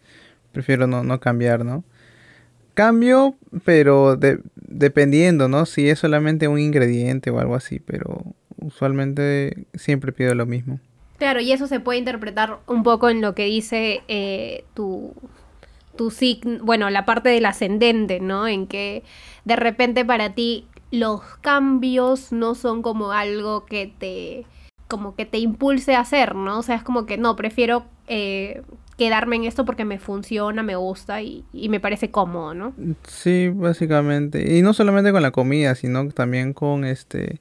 prefiero 0.51 0.87
no, 0.87 1.03
no 1.03 1.19
cambiar, 1.19 1.63
¿no? 1.63 1.83
Cambio, 2.79 3.35
pero 3.65 4.15
de- 4.15 4.39
dependiendo, 4.55 5.49
¿no? 5.49 5.65
Si 5.65 5.89
es 5.89 5.99
solamente 5.99 6.47
un 6.47 6.59
ingrediente 6.59 7.29
o 7.29 7.41
algo 7.41 7.55
así, 7.55 7.81
pero 7.81 8.23
usualmente 8.61 9.65
siempre 9.73 10.13
pido 10.13 10.33
lo 10.33 10.45
mismo. 10.45 10.79
Claro, 11.17 11.41
y 11.41 11.51
eso 11.51 11.67
se 11.67 11.81
puede 11.81 11.99
interpretar 11.99 12.59
un 12.67 12.83
poco 12.83 13.09
en 13.09 13.19
lo 13.19 13.35
que 13.35 13.43
dice 13.43 14.01
eh, 14.07 14.63
tu, 14.75 15.13
tu 15.97 16.09
signo, 16.09 16.63
bueno, 16.63 16.89
la 16.89 17.03
parte 17.03 17.27
del 17.27 17.47
ascendente, 17.47 18.21
¿no? 18.21 18.47
En 18.47 18.65
que 18.65 19.03
de 19.43 19.57
repente 19.57 20.05
para 20.05 20.33
ti 20.33 20.65
los 20.89 21.19
cambios 21.41 22.31
no 22.31 22.55
son 22.55 22.81
como 22.81 23.11
algo 23.11 23.65
que 23.65 23.91
te 23.99 24.45
como 24.87 25.15
que 25.15 25.25
te 25.25 25.37
impulse 25.37 25.95
a 25.95 25.99
hacer, 25.99 26.33
¿no? 26.33 26.59
O 26.59 26.63
sea, 26.63 26.75
es 26.75 26.83
como 26.83 27.05
que 27.05 27.17
no, 27.17 27.35
prefiero 27.35 27.83
eh, 28.07 28.61
quedarme 28.99 29.37
en 29.37 29.45
esto 29.45 29.63
porque 29.65 29.85
me 29.85 29.97
funciona, 29.97 30.61
me 30.61 30.75
gusta 30.75 31.21
y, 31.21 31.45
y, 31.53 31.69
me 31.69 31.79
parece 31.79 32.11
cómodo, 32.11 32.53
¿no? 32.53 32.73
Sí, 33.07 33.49
básicamente. 33.51 34.57
Y 34.57 34.61
no 34.61 34.73
solamente 34.73 35.13
con 35.13 35.21
la 35.21 35.31
comida, 35.31 35.73
sino 35.73 36.07
también 36.09 36.53
con 36.53 36.83
este 36.83 37.39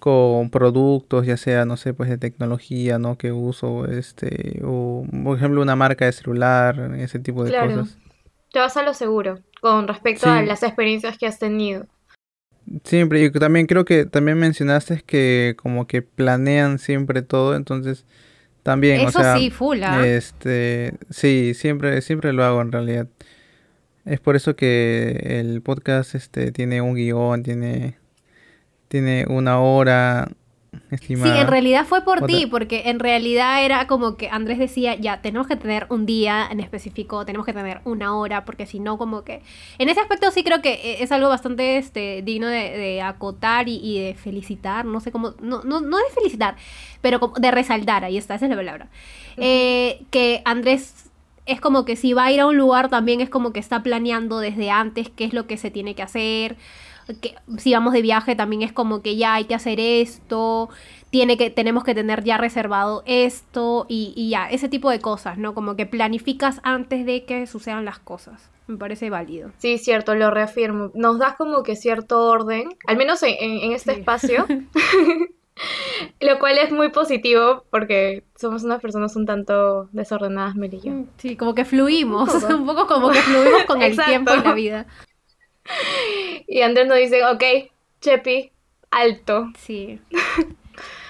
con 0.00 0.50
productos, 0.50 1.26
ya 1.26 1.36
sea, 1.36 1.64
no 1.66 1.76
sé, 1.76 1.94
pues 1.94 2.08
de 2.10 2.18
tecnología, 2.18 2.98
¿no? 2.98 3.16
Que 3.16 3.32
uso, 3.32 3.86
este, 3.86 4.60
o 4.64 5.06
por 5.24 5.36
ejemplo 5.36 5.62
una 5.62 5.76
marca 5.76 6.06
de 6.06 6.12
celular, 6.12 6.94
ese 6.98 7.18
tipo 7.20 7.44
de 7.44 7.50
claro. 7.50 7.80
cosas. 7.80 7.98
Te 8.52 8.58
vas 8.58 8.76
a 8.76 8.82
lo 8.82 8.94
seguro 8.94 9.38
con 9.60 9.86
respecto 9.86 10.26
Sí. 10.26 10.30
a 10.30 10.42
las 10.42 10.62
experiencias 10.64 11.16
que 11.18 11.26
has 11.26 11.38
tenido. 11.38 11.86
Siempre, 12.82 13.22
y 13.22 13.30
también 13.30 13.66
creo 13.66 13.84
que 13.84 14.06
también 14.06 14.38
mencionaste 14.38 15.02
que 15.06 15.54
como 15.56 15.86
que 15.86 16.02
planean 16.02 16.78
siempre 16.78 17.22
todo, 17.22 17.54
entonces 17.54 18.06
también, 18.62 19.00
Eso 19.00 19.18
o 19.18 19.22
sea, 19.22 19.36
sí, 19.36 19.50
full, 19.50 19.82
¿ah? 19.82 20.06
este, 20.06 20.94
sí, 21.10 21.52
siempre, 21.54 22.02
siempre 22.02 22.32
lo 22.32 22.44
hago 22.44 22.60
en 22.60 22.72
realidad. 22.72 23.06
Es 24.04 24.20
por 24.20 24.36
eso 24.36 24.56
que 24.56 25.38
el 25.40 25.62
podcast 25.62 26.14
este 26.14 26.52
tiene 26.52 26.80
un 26.80 26.94
guion, 26.94 27.42
tiene, 27.42 27.98
tiene 28.88 29.26
una 29.28 29.60
hora 29.60 30.28
Sí, 30.98 31.04
estimada. 31.04 31.40
en 31.40 31.46
realidad 31.46 31.86
fue 31.86 32.02
por 32.04 32.26
ti, 32.26 32.46
porque 32.46 32.82
en 32.86 32.98
realidad 32.98 33.64
era 33.64 33.86
como 33.86 34.16
que 34.16 34.28
Andrés 34.28 34.58
decía, 34.58 34.94
ya, 34.96 35.22
tenemos 35.22 35.46
que 35.46 35.56
tener 35.56 35.86
un 35.88 36.04
día 36.06 36.46
en 36.50 36.60
específico, 36.60 37.24
tenemos 37.24 37.46
que 37.46 37.52
tener 37.52 37.80
una 37.84 38.16
hora, 38.16 38.44
porque 38.44 38.66
si 38.66 38.80
no, 38.80 38.98
como 38.98 39.22
que... 39.22 39.42
En 39.78 39.88
ese 39.88 40.00
aspecto 40.00 40.30
sí 40.30 40.42
creo 40.44 40.60
que 40.62 40.72
e- 40.74 41.02
es 41.02 41.12
algo 41.12 41.28
bastante 41.28 41.78
este, 41.78 42.22
digno 42.22 42.48
de, 42.48 42.76
de 42.76 43.02
acotar 43.02 43.68
y, 43.68 43.76
y 43.76 44.00
de 44.02 44.14
felicitar, 44.14 44.84
no 44.84 45.00
sé 45.00 45.12
cómo... 45.12 45.34
No, 45.40 45.62
no, 45.62 45.80
no 45.80 45.96
de 45.96 46.04
felicitar, 46.14 46.56
pero 47.00 47.20
como 47.20 47.34
de 47.34 47.50
resaltar, 47.50 48.04
ahí 48.04 48.16
está, 48.18 48.34
esa 48.34 48.46
es 48.46 48.50
la 48.50 48.56
palabra. 48.56 48.88
Eh, 49.36 50.02
que 50.10 50.42
Andrés 50.44 51.06
es 51.46 51.60
como 51.60 51.84
que 51.84 51.96
si 51.96 52.12
va 52.12 52.26
a 52.26 52.32
ir 52.32 52.40
a 52.40 52.46
un 52.46 52.56
lugar 52.56 52.90
también 52.90 53.20
es 53.20 53.30
como 53.30 53.52
que 53.52 53.58
está 53.60 53.82
planeando 53.82 54.38
desde 54.38 54.70
antes 54.70 55.08
qué 55.08 55.24
es 55.24 55.32
lo 55.32 55.46
que 55.46 55.56
se 55.56 55.70
tiene 55.70 55.94
que 55.94 56.02
hacer. 56.02 56.56
Que, 57.20 57.34
si 57.58 57.72
vamos 57.72 57.92
de 57.92 58.02
viaje 58.02 58.36
también 58.36 58.62
es 58.62 58.72
como 58.72 59.02
que 59.02 59.16
ya 59.16 59.34
hay 59.34 59.44
que 59.44 59.54
hacer 59.54 59.80
esto, 59.80 60.68
tiene 61.10 61.36
que, 61.36 61.50
tenemos 61.50 61.82
que 61.84 61.94
tener 61.94 62.22
ya 62.24 62.36
reservado 62.38 63.02
esto 63.06 63.86
y, 63.88 64.12
y 64.16 64.30
ya, 64.30 64.48
ese 64.48 64.68
tipo 64.68 64.90
de 64.90 65.00
cosas, 65.00 65.38
¿no? 65.38 65.54
Como 65.54 65.76
que 65.76 65.86
planificas 65.86 66.60
antes 66.62 67.04
de 67.06 67.24
que 67.24 67.46
sucedan 67.46 67.84
las 67.84 67.98
cosas. 67.98 68.50
Me 68.66 68.76
parece 68.76 69.10
válido. 69.10 69.50
Sí, 69.58 69.78
cierto, 69.78 70.14
lo 70.14 70.30
reafirmo. 70.30 70.92
Nos 70.94 71.18
das 71.18 71.34
como 71.36 71.62
que 71.64 71.74
cierto 71.74 72.28
orden, 72.28 72.68
al 72.86 72.96
menos 72.96 73.22
en, 73.24 73.34
en- 73.40 73.72
este 73.72 73.94
Sí. 73.94 74.00
espacio, 74.00 74.46
lo 76.20 76.38
cual 76.38 76.58
es 76.58 76.70
muy 76.72 76.90
positivo 76.90 77.64
porque 77.70 78.24
somos 78.36 78.62
unas 78.62 78.80
personas 78.80 79.16
un 79.16 79.26
tanto 79.26 79.88
desordenadas, 79.92 80.54
Mel 80.54 80.72
y 80.74 80.80
yo. 80.80 80.92
Sí, 81.18 81.36
como 81.36 81.54
que 81.54 81.64
fluimos, 81.64 82.32
Un 82.34 82.40
poco. 82.40 82.54
un 82.58 82.66
poco 82.66 82.86
como 82.86 83.10
que 83.10 83.20
fluimos 83.20 83.64
con 83.64 83.82
el 83.82 83.96
tiempo 84.04 84.32
en 84.32 84.44
la 84.44 84.54
vida. 84.54 84.86
Y 86.46 86.62
Andrés 86.62 86.86
nos 86.86 86.98
dice, 86.98 87.24
ok, 87.24 87.70
Chepi, 88.00 88.50
alto. 88.90 89.50
Sí. 89.58 90.00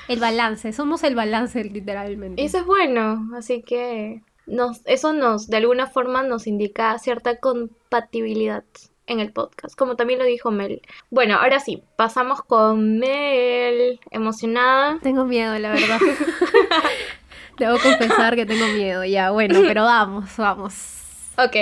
El 0.08 0.18
balance, 0.18 0.72
somos 0.72 1.04
el 1.04 1.14
balance 1.14 1.62
literalmente. 1.64 2.42
Y 2.42 2.46
eso 2.46 2.58
es 2.58 2.66
bueno, 2.66 3.30
así 3.36 3.62
que 3.62 4.22
nos, 4.46 4.80
eso 4.84 5.12
nos, 5.12 5.48
de 5.48 5.58
alguna 5.58 5.86
forma, 5.86 6.22
nos 6.22 6.46
indica 6.46 6.98
cierta 6.98 7.38
compatibilidad 7.38 8.64
en 9.06 9.20
el 9.20 9.32
podcast, 9.32 9.76
como 9.76 9.96
también 9.96 10.18
lo 10.18 10.24
dijo 10.24 10.50
Mel. 10.50 10.82
Bueno, 11.10 11.36
ahora 11.36 11.60
sí, 11.60 11.82
pasamos 11.96 12.42
con 12.42 12.98
Mel, 12.98 14.00
emocionada. 14.10 14.98
Tengo 15.02 15.24
miedo, 15.24 15.58
la 15.58 15.70
verdad. 15.70 16.00
Debo 17.58 17.78
confesar 17.78 18.34
que 18.36 18.46
tengo 18.46 18.66
miedo, 18.68 19.04
ya, 19.04 19.30
bueno, 19.30 19.60
pero 19.66 19.84
vamos, 19.84 20.36
vamos. 20.36 20.99
Ok, 21.42 21.56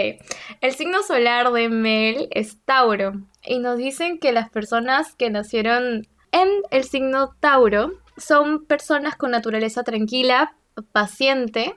el 0.61 0.75
signo 0.75 1.05
solar 1.05 1.53
de 1.53 1.69
Mel 1.69 2.27
es 2.33 2.59
Tauro 2.65 3.13
y 3.45 3.61
nos 3.61 3.79
dicen 3.79 4.19
que 4.19 4.33
las 4.33 4.51
personas 4.51 5.15
que 5.15 5.31
nacieron 5.31 6.09
en 6.33 6.49
el 6.73 6.83
signo 6.83 7.37
Tauro 7.39 7.93
son 8.17 8.65
personas 8.65 9.15
con 9.15 9.31
naturaleza 9.31 9.85
tranquila, 9.85 10.57
paciente, 10.91 11.77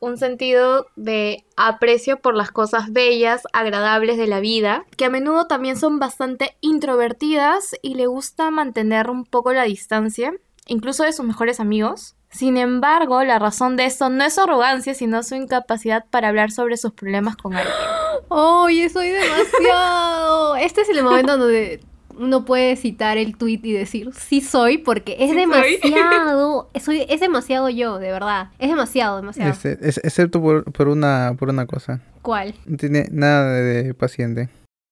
un 0.00 0.16
sentido 0.16 0.88
de 0.96 1.44
aprecio 1.56 2.20
por 2.20 2.34
las 2.34 2.50
cosas 2.50 2.92
bellas, 2.92 3.42
agradables 3.52 4.16
de 4.16 4.26
la 4.26 4.40
vida, 4.40 4.84
que 4.96 5.04
a 5.04 5.10
menudo 5.10 5.46
también 5.46 5.76
son 5.76 6.00
bastante 6.00 6.56
introvertidas 6.60 7.76
y 7.82 7.94
le 7.94 8.08
gusta 8.08 8.50
mantener 8.50 9.10
un 9.10 9.24
poco 9.24 9.52
la 9.52 9.62
distancia, 9.62 10.32
incluso 10.66 11.04
de 11.04 11.12
sus 11.12 11.24
mejores 11.24 11.60
amigos. 11.60 12.16
Sin 12.38 12.56
embargo, 12.56 13.24
la 13.24 13.40
razón 13.40 13.74
de 13.76 13.84
esto 13.84 14.10
no 14.10 14.22
es 14.22 14.34
su 14.36 14.42
arrogancia, 14.42 14.94
sino 14.94 15.24
su 15.24 15.34
incapacidad 15.34 16.04
para 16.08 16.28
hablar 16.28 16.52
sobre 16.52 16.76
sus 16.76 16.92
problemas 16.92 17.34
con 17.34 17.52
alguien. 17.56 17.74
¡Oye, 18.28 18.88
soy 18.90 19.08
demasiado! 19.08 20.54
Este 20.60 20.82
es 20.82 20.88
el 20.88 21.02
momento 21.02 21.36
donde 21.36 21.80
uno 22.16 22.44
puede 22.44 22.76
citar 22.76 23.18
el 23.18 23.36
tweet 23.36 23.58
y 23.64 23.72
decir, 23.72 24.10
sí 24.14 24.40
soy, 24.40 24.78
porque 24.78 25.16
es 25.18 25.30
Sí 25.30 25.36
demasiado, 25.36 26.70
soy, 26.80 27.04
es 27.08 27.18
demasiado 27.18 27.70
yo, 27.70 27.98
de 27.98 28.12
verdad. 28.12 28.50
Es 28.60 28.68
demasiado, 28.68 29.16
demasiado. 29.16 29.50
Es- 29.80 29.98
excepto 29.98 30.40
por, 30.40 30.70
por 30.70 30.86
una, 30.86 31.34
por 31.36 31.48
una 31.48 31.66
cosa. 31.66 32.00
¿Cuál? 32.22 32.54
No 32.66 32.76
tiene 32.76 33.08
nada 33.10 33.52
de, 33.52 33.82
de 33.82 33.94
paciente. 33.94 34.48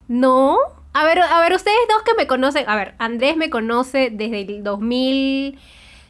¿No? 0.08 0.58
A 0.92 1.04
ver, 1.04 1.20
a 1.20 1.40
ver, 1.40 1.52
ustedes 1.52 1.76
dos 1.88 2.02
que 2.02 2.14
me 2.14 2.26
conocen. 2.26 2.68
A 2.68 2.74
ver, 2.74 2.96
Andrés 2.98 3.36
me 3.36 3.50
conoce 3.50 4.10
desde 4.12 4.40
el 4.40 4.64
2000. 4.64 5.60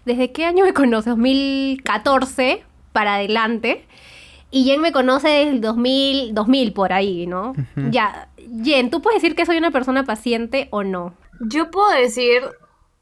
¿Desde 0.07 0.31
qué 0.31 0.45
año 0.45 0.65
me 0.65 0.73
conoce? 0.73 1.11
2014 1.11 2.63
para 2.93 3.17
adelante. 3.17 3.85
Y 4.53 4.65
Jen 4.65 4.81
me 4.81 4.93
conoce 4.93 5.29
desde 5.29 5.51
el 5.51 5.61
2000, 5.61 6.33
2000 6.33 6.73
por 6.73 6.93
ahí, 6.93 7.27
¿no? 7.27 7.55
Ya, 7.91 8.29
Jen, 8.65 8.91
¿tú 8.91 9.03
puedes 9.03 9.21
decir 9.21 9.35
que 9.35 9.45
soy 9.45 9.59
una 9.59 9.73
persona 9.73 10.05
paciente 10.05 10.69
o 10.71 10.85
no? 10.85 11.15
Yo 11.41 11.73
puedo 11.73 11.91
decir 11.91 12.43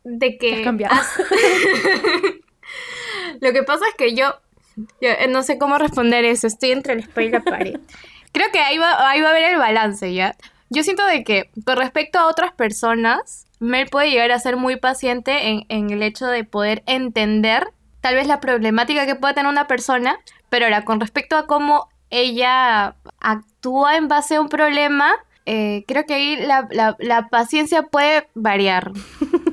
de 0.03 0.39
que 0.39 0.55
has 0.55 0.61
cambiado. 0.63 0.95
Lo 3.41 3.53
que 3.53 3.63
pasa 3.63 3.85
es 3.87 3.95
que 3.97 4.15
yo, 4.15 4.35
yo, 4.77 5.11
eh, 5.11 5.29
no 5.29 5.43
sé 5.43 5.59
cómo 5.59 5.77
responder 5.77 6.25
eso, 6.25 6.47
estoy 6.47 6.71
entre 6.71 6.95
el 6.95 7.01
espejo 7.01 7.29
y 7.29 7.31
la 7.31 7.41
pared. 7.41 7.79
Creo 8.33 8.51
que 8.51 8.61
ahí 8.61 8.79
va, 8.79 9.11
ahí 9.11 9.21
va 9.21 9.29
a 9.29 9.33
haber 9.33 9.53
el 9.53 9.59
balance, 9.59 10.15
¿ya? 10.15 10.35
Yo 10.71 10.83
siento 10.83 11.05
de 11.07 11.23
que 11.23 11.51
con 11.67 11.77
respecto 11.77 12.19
a 12.19 12.27
otras 12.27 12.53
personas, 12.53 13.44
Mel 13.61 13.89
puede 13.89 14.11
llegar 14.11 14.33
a 14.33 14.39
ser 14.39 14.57
muy 14.57 14.77
paciente 14.77 15.49
en, 15.49 15.65
en 15.69 15.91
el 15.91 16.03
hecho 16.03 16.27
de 16.27 16.45
poder 16.45 16.83
entender 16.87 17.69
tal 18.01 18.15
vez 18.17 18.27
la 18.27 18.41
problemática 18.41 19.07
que 19.07 19.15
pueda 19.15 19.33
tener 19.35 19.51
una 19.51 19.67
persona, 19.67 20.19
pero 20.51 20.67
ahora 20.67 20.85
con 20.85 21.01
respecto 21.01 21.37
a 21.37 21.47
cómo 21.47 21.89
ella 22.11 22.97
actúa 23.21 23.97
en 23.97 24.09
base 24.09 24.37
a 24.37 24.41
un 24.41 24.49
problema, 24.49 25.11
eh, 25.47 25.85
creo 25.89 26.05
que 26.05 26.15
ahí 26.15 26.37
la, 26.37 26.69
la- 26.71 26.97
la 26.99 27.29
paciencia 27.29 27.83
puede 27.85 28.29
variar. 28.35 28.93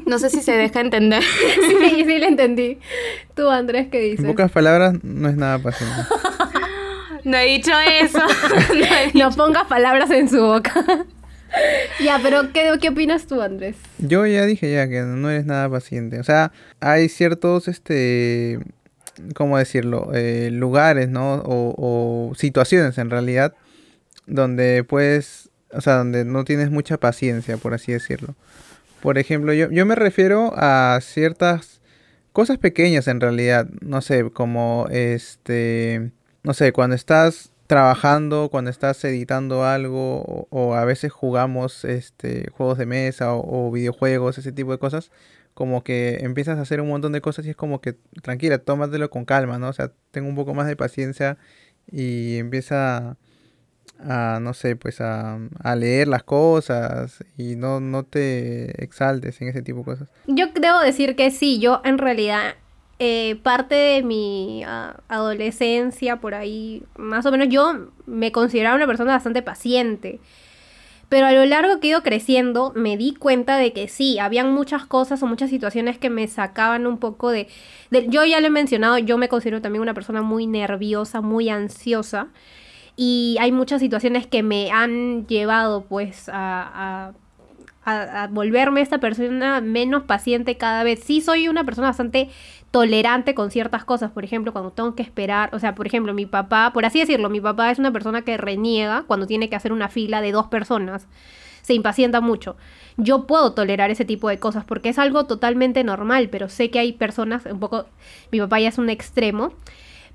No 0.05 0.19
sé 0.19 0.29
si 0.29 0.41
se 0.41 0.51
deja 0.57 0.79
entender. 0.81 1.23
sí, 1.23 2.03
sí, 2.05 2.19
le 2.19 2.27
entendí. 2.27 2.77
Tú, 3.35 3.49
Andrés, 3.49 3.87
¿qué 3.91 4.03
En 4.03 4.11
dices? 4.11 4.25
pocas 4.25 4.51
palabras, 4.51 4.95
no 5.03 5.29
es 5.29 5.35
nada 5.35 5.59
paciente. 5.59 5.95
No 7.23 7.37
he 7.37 7.45
dicho 7.45 7.71
eso. 8.01 8.17
No 8.73 8.73
he 8.95 9.05
dicho- 9.11 9.17
No 9.19 9.29
pongas 9.31 9.65
palabras 9.67 10.09
en 10.09 10.27
su 10.27 10.41
boca. 10.41 10.73
ya, 12.03 12.19
pero 12.21 12.51
¿qué, 12.53 12.71
¿qué 12.81 12.89
opinas 12.89 13.27
tú, 13.27 13.41
Andrés? 13.41 13.75
Yo 13.99 14.25
ya 14.25 14.45
dije 14.45 14.71
ya 14.71 14.87
que 14.87 15.01
no 15.01 15.29
eres 15.29 15.45
nada 15.45 15.69
paciente. 15.69 16.19
O 16.19 16.23
sea, 16.23 16.51
hay 16.79 17.09
ciertos, 17.09 17.67
este, 17.67 18.59
¿cómo 19.35 19.57
decirlo? 19.57 20.11
Eh, 20.13 20.49
lugares, 20.51 21.09
¿no? 21.09 21.35
O, 21.45 21.75
o 21.77 22.35
situaciones 22.35 22.97
en 22.97 23.09
realidad, 23.09 23.53
donde 24.25 24.83
puedes, 24.83 25.49
o 25.71 25.81
sea, 25.81 25.95
donde 25.95 26.25
no 26.25 26.43
tienes 26.43 26.71
mucha 26.71 26.97
paciencia, 26.97 27.57
por 27.57 27.73
así 27.73 27.91
decirlo. 27.91 28.35
Por 29.01 29.17
ejemplo, 29.17 29.53
yo, 29.53 29.69
yo 29.71 29.85
me 29.85 29.95
refiero 29.95 30.53
a 30.55 30.99
ciertas 31.01 31.81
cosas 32.33 32.57
pequeñas 32.57 33.07
en 33.07 33.19
realidad. 33.19 33.67
No 33.81 34.01
sé, 34.01 34.29
como 34.31 34.87
este, 34.91 36.11
no 36.43 36.53
sé, 36.53 36.71
cuando 36.71 36.95
estás 36.95 37.50
trabajando, 37.71 38.49
cuando 38.49 38.69
estás 38.69 39.01
editando 39.05 39.63
algo, 39.63 40.23
o, 40.23 40.47
o 40.49 40.73
a 40.75 40.83
veces 40.83 41.13
jugamos 41.13 41.85
este 41.85 42.49
juegos 42.51 42.77
de 42.77 42.85
mesa 42.85 43.33
o, 43.33 43.69
o 43.69 43.71
videojuegos, 43.71 44.37
ese 44.37 44.51
tipo 44.51 44.73
de 44.73 44.77
cosas, 44.77 45.09
como 45.53 45.81
que 45.81 46.17
empiezas 46.19 46.57
a 46.57 46.63
hacer 46.63 46.81
un 46.81 46.89
montón 46.89 47.13
de 47.13 47.21
cosas 47.21 47.45
y 47.45 47.51
es 47.51 47.55
como 47.55 47.79
que 47.79 47.95
tranquila, 48.23 48.57
tómatelo 48.57 49.09
con 49.09 49.23
calma, 49.23 49.57
¿no? 49.57 49.69
O 49.69 49.73
sea, 49.73 49.93
tengo 50.11 50.27
un 50.27 50.35
poco 50.35 50.53
más 50.53 50.67
de 50.67 50.75
paciencia 50.75 51.37
y 51.89 52.39
empieza 52.39 53.15
a 54.01 54.39
no 54.41 54.53
sé, 54.53 54.75
pues 54.75 54.99
a, 54.99 55.39
a 55.63 55.75
leer 55.77 56.09
las 56.09 56.23
cosas 56.23 57.23
y 57.37 57.55
no, 57.55 57.79
no 57.79 58.03
te 58.03 58.83
exaltes 58.83 59.41
en 59.41 59.47
ese 59.47 59.61
tipo 59.61 59.79
de 59.79 59.85
cosas. 59.85 60.09
Yo 60.27 60.47
debo 60.59 60.81
decir 60.81 61.15
que 61.15 61.31
sí, 61.31 61.59
yo 61.59 61.81
en 61.85 61.99
realidad 61.99 62.55
eh, 63.03 63.35
parte 63.41 63.73
de 63.73 64.03
mi 64.03 64.63
ah, 64.63 64.97
adolescencia, 65.09 66.17
por 66.17 66.35
ahí, 66.35 66.83
más 66.97 67.25
o 67.25 67.31
menos 67.31 67.49
yo 67.49 67.87
me 68.05 68.31
consideraba 68.31 68.75
una 68.75 68.85
persona 68.85 69.13
bastante 69.13 69.41
paciente. 69.41 70.19
Pero 71.09 71.25
a 71.25 71.31
lo 71.33 71.43
largo 71.45 71.79
que 71.79 71.87
he 71.87 71.89
ido 71.89 72.03
creciendo, 72.03 72.71
me 72.75 72.97
di 72.97 73.15
cuenta 73.15 73.57
de 73.57 73.73
que 73.73 73.87
sí, 73.87 74.19
habían 74.19 74.53
muchas 74.53 74.85
cosas 74.85 75.21
o 75.23 75.27
muchas 75.27 75.49
situaciones 75.49 75.97
que 75.97 76.11
me 76.11 76.27
sacaban 76.27 76.85
un 76.87 76.99
poco 76.99 77.31
de, 77.31 77.47
Yo 78.09 78.23
ya 78.23 78.39
lo 78.39 78.47
he 78.47 78.51
mencionado, 78.51 78.97
yo 78.99 79.17
me 79.17 79.27
considero 79.29 79.61
también 79.61 79.81
una 79.81 79.95
persona 79.95 80.21
muy 80.21 80.45
nerviosa, 80.47 81.21
muy 81.21 81.49
ansiosa. 81.49 82.27
Y 82.95 83.37
hay 83.39 83.51
muchas 83.51 83.81
situaciones 83.81 84.27
que 84.27 84.43
me 84.43 84.71
han 84.71 85.25
llevado 85.27 85.85
pues 85.85 86.29
a- 86.31 87.13
a- 87.83 88.23
a 88.23 88.27
volverme 88.27 88.81
esta 88.81 88.99
persona 88.99 89.61
menos 89.61 90.03
paciente 90.03 90.57
cada 90.57 90.83
vez. 90.83 91.01
Sí 91.03 91.21
soy 91.21 91.47
una 91.47 91.63
persona 91.63 91.87
bastante 91.87 92.29
tolerante 92.71 93.35
con 93.35 93.51
ciertas 93.51 93.83
cosas, 93.83 94.11
por 94.11 94.23
ejemplo, 94.23 94.53
cuando 94.53 94.71
tengo 94.71 94.95
que 94.95 95.03
esperar, 95.03 95.53
o 95.53 95.59
sea, 95.59 95.75
por 95.75 95.87
ejemplo, 95.87 96.13
mi 96.13 96.25
papá, 96.25 96.71
por 96.73 96.85
así 96.85 96.99
decirlo, 96.99 97.29
mi 97.29 97.41
papá 97.41 97.69
es 97.71 97.79
una 97.79 97.91
persona 97.91 98.21
que 98.21 98.37
reniega 98.37 99.03
cuando 99.07 99.27
tiene 99.27 99.49
que 99.49 99.55
hacer 99.55 99.73
una 99.73 99.89
fila 99.89 100.21
de 100.21 100.31
dos 100.31 100.47
personas, 100.47 101.07
se 101.61 101.73
impacienta 101.73 102.21
mucho. 102.21 102.55
Yo 102.97 103.27
puedo 103.27 103.53
tolerar 103.53 103.91
ese 103.91 104.05
tipo 104.05 104.29
de 104.29 104.39
cosas 104.39 104.63
porque 104.63 104.89
es 104.89 104.99
algo 104.99 105.25
totalmente 105.25 105.83
normal, 105.83 106.29
pero 106.29 106.47
sé 106.49 106.69
que 106.71 106.79
hay 106.79 106.93
personas, 106.93 107.45
un 107.45 107.59
poco, 107.59 107.85
mi 108.31 108.39
papá 108.39 108.59
ya 108.59 108.69
es 108.69 108.77
un 108.77 108.89
extremo, 108.89 109.53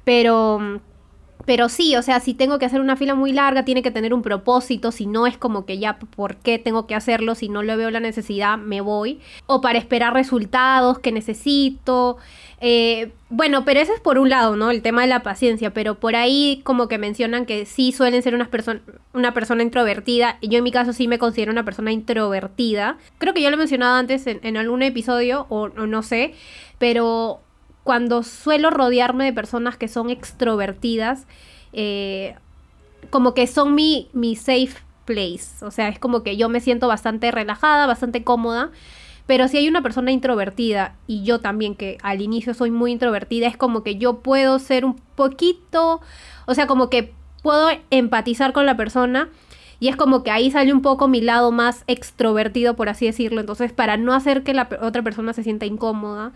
pero... 0.05 0.81
Pero 1.46 1.68
sí, 1.68 1.96
o 1.96 2.02
sea, 2.02 2.20
si 2.20 2.35
tengo 2.35 2.59
que 2.59 2.66
hacer 2.66 2.80
una 2.80 2.96
fila 2.96 3.14
muy 3.14 3.32
larga, 3.32 3.64
tiene 3.64 3.82
que 3.82 3.92
tener 3.92 4.12
un 4.12 4.22
propósito, 4.22 4.90
si 4.90 5.06
no 5.06 5.26
es 5.26 5.38
como 5.38 5.64
que 5.64 5.78
ya, 5.78 5.98
¿por 5.98 6.37
qué 6.37 6.59
tengo 6.59 6.87
que 6.87 6.96
hacerlo? 6.96 7.35
Si 7.37 7.48
no 7.48 7.62
le 7.62 7.76
veo 7.76 7.90
la 7.90 8.00
necesidad, 8.00 8.59
me 8.59 8.80
voy. 8.80 9.20
O 9.46 9.61
para 9.61 9.78
esperar 9.78 10.12
resultados 10.12 10.98
que 10.98 11.12
necesito. 11.12 12.18
Eh, 12.61 13.12
bueno, 13.28 13.64
pero 13.64 13.80
eso 13.80 13.92
es 13.92 14.00
por 14.00 14.18
un 14.18 14.28
lado, 14.28 14.56
¿no? 14.56 14.70
El 14.70 14.82
tema 14.82 15.02
de 15.02 15.09
la 15.09 15.22
paciencia, 15.22 15.72
pero 15.72 15.96
por 15.96 16.16
ahí 16.16 16.62
como 16.64 16.88
que 16.88 16.98
mencionan 16.98 17.46
que 17.46 17.64
sí 17.66 17.92
suelen 17.92 18.22
ser 18.22 18.35
unas 18.35 18.48
una 19.12 19.35
persona 19.35 19.62
introvertida. 19.62 20.38
Yo 20.42 20.59
en 20.59 20.64
mi 20.64 20.72
caso 20.72 20.92
sí 20.92 21.06
me 21.06 21.18
considero 21.18 21.52
una 21.52 21.64
persona 21.64 21.92
introvertida. 21.92 22.98
Creo 23.18 23.35
que 23.35 23.42
yo 23.42 23.50
lo 23.50 23.54
he 23.54 23.59
mencionado 23.59 23.96
antes 23.96 24.26
en, 24.26 24.56
algún 24.56 24.82
episodio, 24.82 25.46
o 25.48 25.68
no 25.68 26.02
sé, 26.02 26.35
pero 26.78 27.40
cuando 27.87 28.25
suelo 28.25 28.70
rodearme 28.70 29.25
de 29.25 29.33
personas 29.33 29.77
que 29.77 29.87
son 29.87 30.11
extrovertidas, 30.11 31.29
eh, 31.72 32.35
como 33.11 33.33
que 33.33 33.46
son 33.46 33.77
mi, 33.77 34.09
mi 34.12 34.35
safe 34.35 34.75
place. 35.05 35.64
O 35.64 35.70
sea, 35.70 35.87
es 35.87 36.01
como 36.01 36.25
que 36.25 36.37
yo 36.37 36.49
me 36.49 36.59
siento 36.59 36.88
bastante 36.88 37.31
relajada, 37.31 37.87
bastante 37.87 38.25
cómoda. 38.25 38.72
Pero 39.29 39.46
si 39.46 39.59
hay 39.59 39.68
una 39.68 39.83
persona 39.83 40.11
introvertida 40.11 40.96
y 41.07 41.22
yo 41.22 41.38
también 41.38 41.77
que 41.77 41.96
al 42.03 42.22
inicio 42.22 42.55
soy 42.55 42.72
muy 42.72 42.90
introvertida, 42.90 43.46
es 43.46 43.57
como 43.57 43.85
que 43.85 43.94
yo 43.94 44.18
puedo 44.18 44.59
ser 44.59 44.85
un 44.85 44.96
poquito, 45.14 46.01
o 46.46 46.55
sea, 46.55 46.66
como 46.66 46.90
que 46.90 47.14
puedo 47.44 47.68
empatizar 47.90 48.53
con 48.53 48.66
la 48.66 48.77
persona 48.77 49.29
y 49.79 49.88
es 49.88 49.96
como 49.96 50.25
que 50.25 50.33
ahí 50.33 50.51
sale 50.51 50.72
un 50.72 50.83
poco 50.83 51.07
mi 51.07 51.20
lado 51.20 51.53
más 51.53 51.85
extrovertido, 51.87 52.75
por 52.75 52.88
así 52.88 53.07
decirlo. 53.07 53.40
Entonces, 53.40 53.72
para 53.72 53.96
no 53.96 54.12
hacer 54.12 54.42
que 54.42 54.55
la 54.55 54.68
otra 54.83 55.03
persona 55.03 55.33
se 55.33 55.44
sienta 55.44 55.66
incómoda 55.66 56.33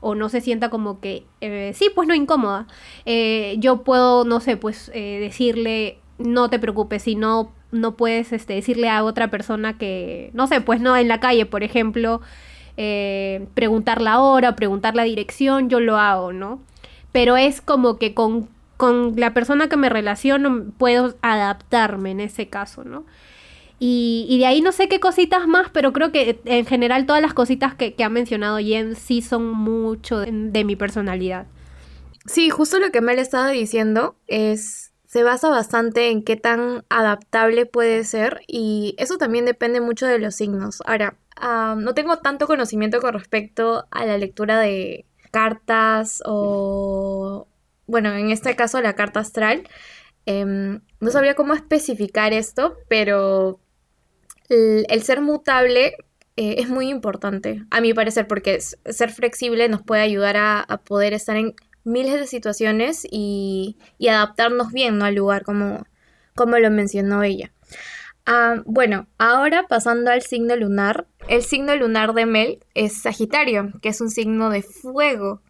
o 0.00 0.14
no 0.14 0.28
se 0.28 0.40
sienta 0.40 0.70
como 0.70 1.00
que, 1.00 1.24
eh, 1.40 1.72
sí, 1.74 1.90
pues 1.94 2.08
no 2.08 2.14
incómoda, 2.14 2.66
eh, 3.04 3.56
yo 3.58 3.82
puedo, 3.82 4.24
no 4.24 4.40
sé, 4.40 4.56
pues 4.56 4.90
eh, 4.94 5.18
decirle, 5.20 5.98
no 6.18 6.50
te 6.50 6.58
preocupes, 6.58 7.02
si 7.02 7.14
no, 7.14 7.52
no 7.72 7.96
puedes 7.96 8.32
este, 8.32 8.54
decirle 8.54 8.88
a 8.88 9.04
otra 9.04 9.28
persona 9.28 9.78
que, 9.78 10.30
no 10.34 10.46
sé, 10.46 10.60
pues 10.60 10.80
no, 10.80 10.96
en 10.96 11.08
la 11.08 11.20
calle, 11.20 11.46
por 11.46 11.62
ejemplo, 11.62 12.20
eh, 12.76 13.46
preguntar 13.54 14.00
la 14.00 14.20
hora, 14.20 14.56
preguntar 14.56 14.94
la 14.94 15.04
dirección, 15.04 15.68
yo 15.68 15.80
lo 15.80 15.98
hago, 15.98 16.32
¿no? 16.32 16.60
Pero 17.12 17.36
es 17.36 17.60
como 17.60 17.98
que 17.98 18.14
con, 18.14 18.48
con 18.76 19.14
la 19.16 19.34
persona 19.34 19.68
que 19.68 19.76
me 19.76 19.88
relaciono 19.88 20.64
puedo 20.78 21.14
adaptarme 21.22 22.12
en 22.12 22.20
ese 22.20 22.48
caso, 22.48 22.84
¿no? 22.84 23.04
Y, 23.82 24.26
y 24.28 24.38
de 24.38 24.44
ahí 24.44 24.60
no 24.60 24.72
sé 24.72 24.88
qué 24.88 25.00
cositas 25.00 25.48
más, 25.48 25.70
pero 25.72 25.94
creo 25.94 26.12
que 26.12 26.38
en 26.44 26.66
general 26.66 27.06
todas 27.06 27.22
las 27.22 27.32
cositas 27.32 27.74
que, 27.74 27.94
que 27.94 28.04
ha 28.04 28.10
mencionado 28.10 28.58
Jen 28.58 28.94
sí 28.94 29.22
son 29.22 29.50
mucho 29.50 30.18
de, 30.18 30.64
mi 30.64 30.76
personalidad. 30.76 31.46
Sí, 32.26 32.50
justo 32.50 32.78
lo 32.78 32.90
que 32.90 33.00
Mel 33.00 33.18
estaba 33.18 33.48
diciendo 33.48 34.16
es, 34.26 34.92
se 35.06 35.22
basa 35.22 35.48
bastante 35.48 36.10
en 36.10 36.22
qué 36.22 36.36
tan 36.36 36.84
adaptable 36.90 37.64
puede 37.64 38.04
ser 38.04 38.42
y 38.46 38.94
eso 38.98 39.16
también 39.16 39.46
depende 39.46 39.80
mucho 39.80 40.06
de 40.06 40.18
los 40.18 40.34
signos. 40.34 40.82
Ahora, 40.84 41.16
ah, 41.36 41.74
no 41.78 41.94
tengo 41.94 42.18
tanto 42.18 42.46
conocimiento 42.46 43.00
con 43.00 43.14
respecto 43.14 43.86
a 43.90 44.04
la 44.04 44.18
lectura 44.18 44.60
de 44.60 45.06
cartas 45.30 46.22
o, 46.26 47.48
bueno, 47.86 48.12
en 48.12 48.30
este 48.30 48.54
caso 48.56 48.78
la 48.82 48.94
carta 48.94 49.20
astral. 49.20 49.66
Em, 50.26 50.82
no 51.00 51.10
sabría 51.10 51.34
cómo 51.34 51.54
especificar 51.54 52.34
esto, 52.34 52.76
pero 52.86 53.58
el, 54.50 54.86
el 54.88 55.02
ser 55.02 55.20
mutable 55.20 55.94
eh, 56.42 56.62
es 56.62 56.70
muy 56.70 56.88
importante, 56.88 57.64
a 57.70 57.82
mi 57.82 57.92
parecer, 57.92 58.26
porque 58.26 58.60
ser 58.60 59.10
flexible 59.10 59.68
nos 59.68 59.82
puede 59.82 60.00
ayudar 60.00 60.38
a, 60.38 60.80
poder 60.86 61.12
estar 61.12 61.36
en 61.36 61.54
miles 61.84 62.18
de 62.18 62.26
situaciones 62.26 63.06
y, 63.10 63.76
adaptarnos 64.08 64.72
bien 64.72 65.02
al 65.02 65.16
lugar, 65.16 65.44
como, 65.44 65.84
como 66.34 66.58
lo 66.58 66.70
mencionó 66.70 67.22
ella. 67.22 67.52
Ah, 68.24 68.62
bueno, 68.64 69.06
ahora 69.18 69.66
pasando 69.68 70.10
al 70.10 70.22
signo 70.22 70.56
lunar, 70.56 71.06
el 71.28 71.42
signo 71.42 71.76
lunar 71.76 72.14
de 72.14 72.24
Mel 72.24 72.64
es 72.72 73.02
Sagitario, 73.02 73.72
que 73.82 73.90
es 73.90 74.00
un 74.00 74.10
signo 74.10 74.48
de 74.48 74.62
fuego. 74.62 75.42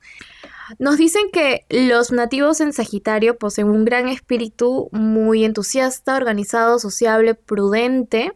Nos 0.80 0.96
dicen 0.96 1.30
que 1.32 1.66
los 1.68 2.10
nativos 2.10 2.60
en 2.60 2.72
Sagitario 2.72 3.38
poseen 3.38 3.68
un 3.68 3.84
gran 3.84 4.08
espíritu 4.08 4.88
muy 4.90 5.44
entusiasta, 5.44 6.16
organizado, 6.16 6.80
sociable, 6.80 7.36
prudente. 7.36 8.32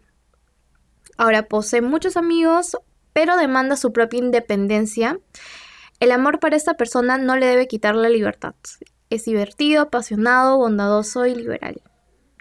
Ahora 1.17 1.47
posee 1.47 1.81
muchos 1.81 2.17
amigos, 2.17 2.77
pero 3.13 3.37
demanda 3.37 3.77
su 3.77 3.93
propia 3.93 4.19
independencia. 4.19 5.19
El 6.01 6.11
amor 6.13 6.41
para 6.41 6.57
esta 6.57 6.75
persona 6.75 7.19
no 7.19 7.37
le 7.37 7.47
debe 7.47 7.69
quitar 7.69 7.95
la 7.95 8.09
libertad. 8.09 8.55
Es 9.11 9.25
divertido, 9.25 9.83
apasionado, 9.83 10.57
bondadoso 10.59 11.25
y 11.27 11.35
liberal. 11.35 11.81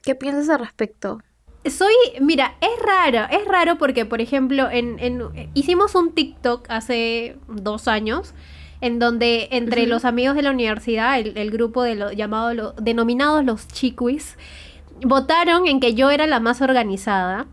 ¿Qué 0.01 0.15
piensas 0.15 0.49
al 0.49 0.59
respecto? 0.59 1.19
Soy, 1.65 1.93
mira, 2.19 2.55
es 2.59 2.81
raro, 2.85 3.27
es 3.31 3.47
raro 3.47 3.77
porque, 3.77 4.05
por 4.05 4.19
ejemplo, 4.19 4.69
en, 4.69 4.99
en- 4.99 5.49
hicimos 5.53 5.95
un 5.95 6.13
TikTok 6.13 6.65
hace 6.69 7.37
dos 7.47 7.87
años 7.87 8.33
en 8.81 8.99
donde 8.99 9.47
entre 9.51 9.85
los 9.87 10.03
amigos 10.03 10.35
de 10.35 10.41
la 10.41 10.51
universidad, 10.51 11.17
el, 11.19 11.37
el 11.37 11.51
grupo 11.51 11.83
de 11.83 11.95
lo, 11.95 12.11
llamado 12.11 12.53
lo- 12.53 12.71
denominados 12.73 13.45
los 13.45 13.65
chiquis, 13.69 14.35
votaron 15.01 15.67
en 15.67 15.79
que 15.79 15.93
yo 15.93 16.11
era 16.11 16.27
la 16.27 16.41
más 16.41 16.61
organizada. 16.61 17.45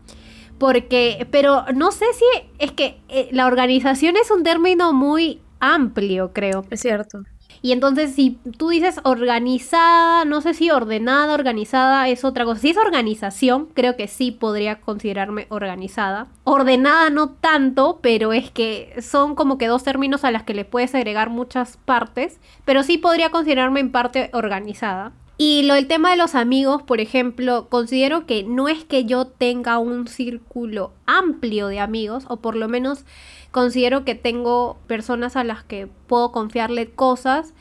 Porque, 0.61 1.27
pero 1.31 1.65
no 1.73 1.91
sé 1.91 2.05
si 2.13 2.23
es 2.59 2.71
que 2.71 2.99
eh, 3.09 3.29
la 3.31 3.47
organización 3.47 4.15
es 4.15 4.29
un 4.29 4.43
término 4.43 4.93
muy 4.93 5.41
amplio, 5.59 6.33
creo. 6.33 6.63
Es 6.69 6.81
cierto. 6.81 7.23
Y 7.63 7.71
entonces 7.71 8.13
si 8.13 8.37
tú 8.59 8.69
dices 8.69 8.99
organizada, 9.03 10.23
no 10.23 10.39
sé 10.39 10.53
si 10.53 10.69
ordenada, 10.69 11.33
organizada 11.33 12.07
es 12.09 12.23
otra 12.23 12.45
cosa. 12.45 12.61
Si 12.61 12.69
es 12.69 12.77
organización, 12.77 13.69
creo 13.73 13.97
que 13.97 14.07
sí 14.07 14.29
podría 14.29 14.81
considerarme 14.81 15.47
organizada. 15.49 16.27
Ordenada 16.43 17.09
no 17.09 17.31
tanto, 17.31 17.97
pero 18.03 18.31
es 18.31 18.51
que 18.51 18.93
son 19.01 19.33
como 19.33 19.57
que 19.57 19.65
dos 19.65 19.83
términos 19.83 20.23
a 20.23 20.29
las 20.29 20.43
que 20.43 20.53
le 20.53 20.63
puedes 20.63 20.93
agregar 20.93 21.31
muchas 21.31 21.77
partes, 21.77 22.39
pero 22.65 22.83
sí 22.83 22.99
podría 22.99 23.31
considerarme 23.31 23.79
en 23.79 23.91
parte 23.91 24.29
organizada. 24.31 25.11
Y 25.43 25.63
lo 25.63 25.73
del 25.73 25.87
tema 25.87 26.11
de 26.11 26.17
los 26.17 26.35
amigos, 26.35 26.83
por 26.83 27.01
ejemplo, 27.01 27.67
considero 27.67 28.27
que 28.27 28.43
no 28.43 28.67
es 28.67 28.85
que 28.85 29.05
yo 29.05 29.25
tenga 29.25 29.79
un 29.79 30.07
círculo 30.07 30.93
amplio 31.07 31.65
de 31.65 31.79
amigos, 31.79 32.25
o 32.27 32.37
por 32.37 32.55
lo 32.55 32.67
menos 32.67 33.05
considero 33.49 34.05
que 34.05 34.13
tengo 34.13 34.77
personas 34.85 35.35
a 35.35 35.43
las 35.43 35.63
que 35.63 35.87
puedo 36.05 36.31
confiarle 36.31 36.91
cosas. 36.91 37.55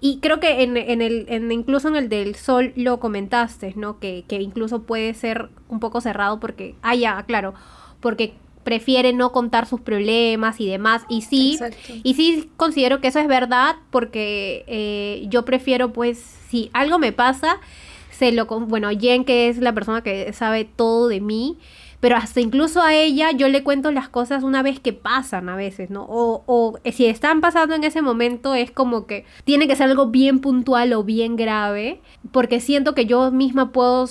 Y 0.00 0.20
creo 0.20 0.38
que 0.38 0.62
en, 0.62 0.76
en 0.76 1.02
el, 1.02 1.26
en, 1.28 1.50
incluso 1.50 1.88
en 1.88 1.96
el 1.96 2.08
del 2.08 2.36
sol 2.36 2.72
lo 2.76 3.00
comentaste, 3.00 3.72
¿no? 3.74 3.98
Que, 3.98 4.24
que 4.28 4.40
incluso 4.40 4.84
puede 4.84 5.12
ser 5.12 5.48
un 5.66 5.80
poco 5.80 6.00
cerrado 6.00 6.38
porque, 6.38 6.76
ah, 6.82 6.94
ya, 6.94 7.20
claro, 7.24 7.54
porque 7.98 8.34
prefiere 8.64 9.12
no 9.12 9.30
contar 9.30 9.66
sus 9.66 9.80
problemas 9.80 10.60
y 10.60 10.66
demás. 10.68 11.02
Y 11.08 11.22
sí, 11.22 11.52
Exacto. 11.52 11.92
y 12.02 12.14
sí 12.14 12.50
considero 12.56 13.00
que 13.00 13.08
eso 13.08 13.20
es 13.20 13.28
verdad 13.28 13.76
porque 13.90 14.64
eh, 14.66 15.24
yo 15.28 15.44
prefiero, 15.44 15.92
pues, 15.92 16.18
si 16.48 16.70
algo 16.72 16.98
me 16.98 17.12
pasa, 17.12 17.58
se 18.10 18.32
lo... 18.32 18.46
con- 18.46 18.68
Bueno, 18.68 18.88
Jen, 18.90 19.24
que 19.24 19.48
es 19.48 19.58
la 19.58 19.72
persona 19.72 20.02
que 20.02 20.32
sabe 20.32 20.64
todo 20.64 21.08
de 21.08 21.20
mí, 21.20 21.58
pero 22.00 22.16
hasta 22.16 22.40
incluso 22.40 22.82
a 22.82 22.94
ella 22.94 23.30
yo 23.30 23.48
le 23.48 23.62
cuento 23.62 23.90
las 23.90 24.08
cosas 24.10 24.42
una 24.42 24.62
vez 24.62 24.78
que 24.78 24.92
pasan 24.92 25.48
a 25.48 25.56
veces, 25.56 25.88
¿no? 25.88 26.04
O, 26.08 26.42
o 26.46 26.78
eh, 26.84 26.92
si 26.92 27.06
están 27.06 27.40
pasando 27.40 27.74
en 27.74 27.82
ese 27.82 28.02
momento 28.02 28.54
es 28.54 28.70
como 28.70 29.06
que 29.06 29.24
tiene 29.44 29.66
que 29.66 29.74
ser 29.74 29.88
algo 29.88 30.08
bien 30.08 30.40
puntual 30.40 30.92
o 30.92 31.02
bien 31.02 31.34
grave, 31.36 32.00
porque 32.30 32.60
siento 32.60 32.94
que 32.94 33.06
yo 33.06 33.30
misma 33.30 33.72
puedo 33.72 34.06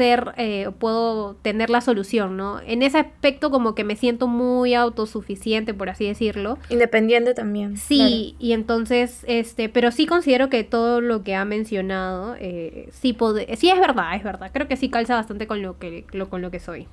ser, 0.00 0.32
eh, 0.38 0.70
puedo 0.78 1.34
tener 1.42 1.68
la 1.68 1.82
solución, 1.82 2.38
¿no? 2.38 2.58
En 2.60 2.82
ese 2.82 2.96
aspecto 2.96 3.50
como 3.50 3.74
que 3.74 3.84
me 3.84 3.96
siento 3.96 4.28
muy 4.28 4.72
autosuficiente, 4.72 5.74
por 5.74 5.90
así 5.90 6.06
decirlo. 6.06 6.56
Independiente 6.70 7.34
también. 7.34 7.76
Sí, 7.76 8.34
y 8.38 8.52
entonces, 8.52 9.24
este, 9.28 9.68
pero 9.68 9.90
sí 9.90 10.06
considero 10.06 10.48
que 10.48 10.64
todo 10.64 11.02
lo 11.02 11.22
que 11.22 11.34
ha 11.34 11.44
mencionado, 11.44 12.34
eh, 12.40 12.88
sí, 12.92 13.14
sí 13.58 13.68
es 13.68 13.78
verdad, 13.78 14.16
es 14.16 14.24
verdad. 14.24 14.50
Creo 14.54 14.66
que 14.68 14.78
sí 14.78 14.88
calza 14.88 15.16
bastante 15.16 15.46
con 15.46 15.60
lo 15.60 15.78
que, 15.78 16.06
lo, 16.12 16.30
con 16.30 16.40
lo 16.40 16.50
que 16.50 16.60
soy. 16.60 16.88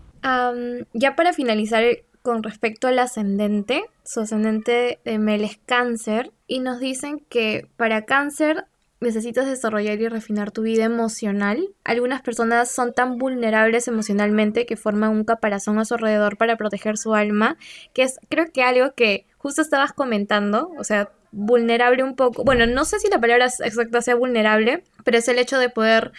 Ya 0.91 1.15
para 1.15 1.31
finalizar 1.31 1.85
con 2.21 2.43
respecto 2.43 2.89
al 2.89 2.99
ascendente, 2.99 3.85
su 4.03 4.19
ascendente 4.19 4.99
de 5.05 5.17
Mel 5.17 5.45
es 5.45 5.59
cáncer 5.65 6.33
y 6.45 6.59
nos 6.59 6.81
dicen 6.81 7.21
que 7.29 7.69
para 7.77 8.03
cáncer 8.03 8.65
necesitas 8.99 9.45
desarrollar 9.45 9.99
y 10.01 10.07
refinar 10.07 10.51
tu 10.51 10.63
vida 10.63 10.85
emocional. 10.85 11.69
Algunas 11.83 12.21
personas 12.21 12.71
son 12.71 12.93
tan 12.93 13.17
vulnerables 13.17 13.87
emocionalmente 13.87 14.65
que 14.65 14.77
forman 14.77 15.11
un 15.11 15.23
caparazón 15.23 15.79
a 15.79 15.85
su 15.85 15.93
alrededor 15.95 16.37
para 16.37 16.57
proteger 16.57 16.97
su 16.97 17.13
alma, 17.13 17.57
que 17.93 18.03
es 18.03 18.19
creo 18.29 18.51
que 18.51 18.63
algo 18.63 18.93
que 18.95 19.27
justo 19.37 19.61
estabas 19.61 19.93
comentando, 19.93 20.71
o 20.77 20.83
sea, 20.83 21.11
vulnerable 21.31 22.03
un 22.03 22.15
poco. 22.15 22.43
Bueno, 22.43 22.65
no 22.65 22.85
sé 22.85 22.99
si 22.99 23.09
la 23.09 23.19
palabra 23.19 23.45
exacta 23.45 24.01
sea 24.01 24.15
vulnerable, 24.15 24.83
pero 25.03 25.17
es 25.17 25.27
el 25.27 25.39
hecho 25.39 25.59
de 25.59 25.69
poder 25.69 26.11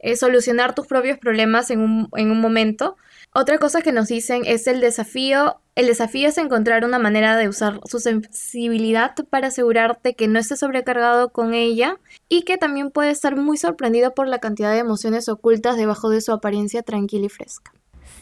eh, 0.00 0.16
solucionar 0.16 0.74
tus 0.74 0.86
propios 0.86 1.18
problemas 1.18 1.70
en 1.70 1.80
un, 1.80 2.08
en 2.16 2.30
un 2.30 2.40
momento. 2.40 2.96
Otra 3.32 3.58
cosa 3.58 3.82
que 3.82 3.92
nos 3.92 4.08
dicen 4.08 4.42
es 4.44 4.66
el 4.66 4.80
desafío. 4.80 5.60
El 5.74 5.88
desafío 5.88 6.28
es 6.28 6.38
encontrar 6.38 6.84
una 6.84 7.00
manera 7.00 7.36
de 7.36 7.48
usar 7.48 7.80
su 7.84 7.98
sensibilidad 7.98 9.16
para 9.28 9.48
asegurarte 9.48 10.14
que 10.14 10.28
no 10.28 10.38
estés 10.38 10.60
sobrecargado 10.60 11.30
con 11.30 11.52
ella 11.52 11.98
y 12.28 12.42
que 12.42 12.58
también 12.58 12.92
puede 12.92 13.10
estar 13.10 13.34
muy 13.34 13.56
sorprendido 13.56 14.14
por 14.14 14.28
la 14.28 14.38
cantidad 14.38 14.70
de 14.70 14.78
emociones 14.78 15.28
ocultas 15.28 15.76
debajo 15.76 16.10
de 16.10 16.20
su 16.20 16.30
apariencia 16.30 16.84
tranquila 16.84 17.26
y 17.26 17.28
fresca. 17.28 17.72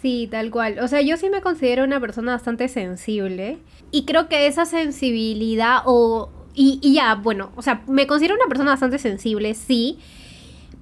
Sí, 0.01 0.29
tal 0.31 0.51
cual. 0.51 0.79
O 0.79 0.89
sea, 0.89 1.03
yo 1.03 1.19
sí 1.19 1.29
me 1.29 1.43
considero 1.43 1.85
una 1.85 2.01
persona 2.01 2.33
bastante 2.33 2.69
sensible 2.69 3.59
y 3.91 4.07
creo 4.07 4.29
que 4.29 4.47
esa 4.47 4.65
sensibilidad 4.65 5.83
o... 5.85 6.31
Y, 6.55 6.79
y 6.83 6.95
ya, 6.95 7.17
bueno, 7.17 7.53
o 7.57 7.63
sea, 7.63 7.83
me 7.87 8.07
considero 8.07 8.35
una 8.35 8.47
persona 8.47 8.71
bastante 8.71 8.99
sensible, 8.99 9.53
sí, 9.55 9.99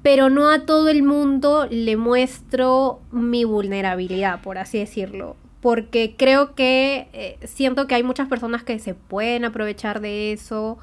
pero 0.02 0.30
no 0.30 0.48
a 0.48 0.66
todo 0.66 0.88
el 0.88 1.02
mundo 1.02 1.66
le 1.68 1.96
muestro 1.96 3.00
mi 3.10 3.44
vulnerabilidad, 3.44 4.40
por 4.40 4.58
así 4.58 4.78
decirlo. 4.78 5.36
Porque 5.60 6.14
creo 6.16 6.54
que 6.54 7.08
eh, 7.12 7.38
siento 7.44 7.86
que 7.86 7.94
hay 7.94 8.02
muchas 8.02 8.28
personas 8.28 8.62
que 8.62 8.78
se 8.78 8.94
pueden 8.94 9.44
aprovechar 9.44 10.00
de 10.00 10.32
eso. 10.32 10.78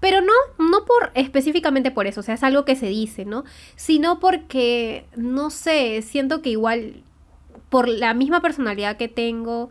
Pero 0.00 0.20
no, 0.20 0.32
no 0.58 0.84
por 0.84 1.10
específicamente 1.14 1.90
por 1.90 2.06
eso, 2.06 2.20
o 2.20 2.22
sea, 2.22 2.34
es 2.34 2.42
algo 2.42 2.64
que 2.64 2.76
se 2.76 2.86
dice, 2.86 3.24
¿no? 3.24 3.44
Sino 3.74 4.20
porque, 4.20 5.06
no 5.16 5.50
sé, 5.50 6.02
siento 6.02 6.42
que 6.42 6.50
igual 6.50 7.02
por 7.68 7.88
la 7.88 8.14
misma 8.14 8.40
personalidad 8.40 8.96
que 8.96 9.08
tengo, 9.08 9.70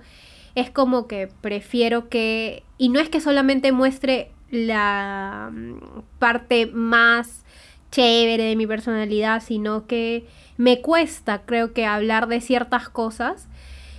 es 0.56 0.70
como 0.70 1.08
que 1.08 1.30
prefiero 1.42 2.10
que, 2.10 2.64
y 2.78 2.90
no 2.90 3.00
es 3.00 3.10
que 3.10 3.22
solamente 3.22 3.72
muestre 3.72 4.32
la 4.52 5.52
mm, 5.52 6.02
parte 6.20 6.66
más 6.68 7.44
chévere 7.92 8.44
de 8.44 8.56
mi 8.56 8.68
personalidad, 8.68 9.42
sino 9.44 9.86
que 9.86 10.28
me 10.58 10.82
cuesta, 10.82 11.44
creo 11.46 11.74
que, 11.74 11.86
hablar 11.86 12.28
de 12.28 12.42
ciertas 12.42 12.90
cosas. 12.90 13.48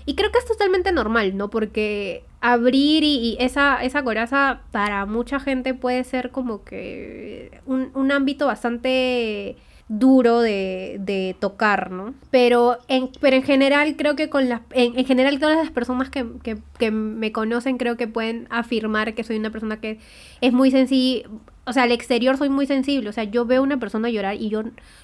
Y 0.07 0.15
creo 0.15 0.31
que 0.31 0.39
es 0.39 0.47
totalmente 0.47 0.93
normal, 0.93 1.37
¿no? 1.37 1.51
Porque 1.51 2.25
abrir 2.41 3.03
y, 3.03 3.37
esa, 3.41 3.83
esa 3.83 4.05
coraza 4.05 4.61
para 4.71 5.05
mucha 5.05 5.41
gente 5.41 5.75
puede 5.75 6.05
ser 6.05 6.31
como 6.31 6.63
que 6.65 7.61
un, 7.67 7.91
un 7.95 8.13
ámbito 8.13 8.47
bastante 8.47 9.57
duro 9.89 10.41
de, 10.41 10.97
de 11.01 11.37
tocar, 11.39 11.91
¿no? 11.91 12.15
Pero 12.31 12.79
en, 12.89 13.11
pero 13.21 13.37
en 13.37 13.43
general 13.43 13.97
creo 13.97 14.17
que 14.17 14.29
con 14.29 14.49
las, 14.49 14.63
en, 14.73 14.99
en 14.99 15.05
general 15.05 15.39
todas 15.39 15.57
las 15.57 15.71
personas 15.71 16.11
que, 16.11 16.27
que, 16.43 16.59
que 16.79 16.91
me 16.91 17.33
conocen 17.33 17.79
creo 17.79 17.97
que 17.97 18.09
pueden 18.09 18.47
afirmar 18.51 19.15
que 19.15 19.25
soy 19.25 19.37
una 19.37 19.51
persona 19.51 19.81
que 19.81 19.99
es 20.41 20.53
muy 20.53 20.71
sensible, 20.71 21.29
o 21.65 21.73
sea, 21.73 21.85
al 21.85 21.93
exterior 21.93 22.37
soy 22.37 22.49
muy 22.49 22.67
sensible, 22.67 23.09
o 23.09 23.13
sea, 23.13 23.25
yo 23.25 23.45
veo 23.45 23.61
a 23.61 23.65
una 23.65 23.79
persona 23.79 24.09
llorar 24.09 24.37
y 24.37 24.49
yo 24.49 24.63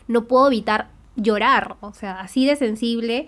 no 0.08 0.24
puedo 0.24 0.48
evitar 0.48 0.88
llorar, 1.16 1.76
o 1.80 1.92
sea, 1.92 2.20
así 2.20 2.46
de 2.46 2.56
sensible. 2.56 3.26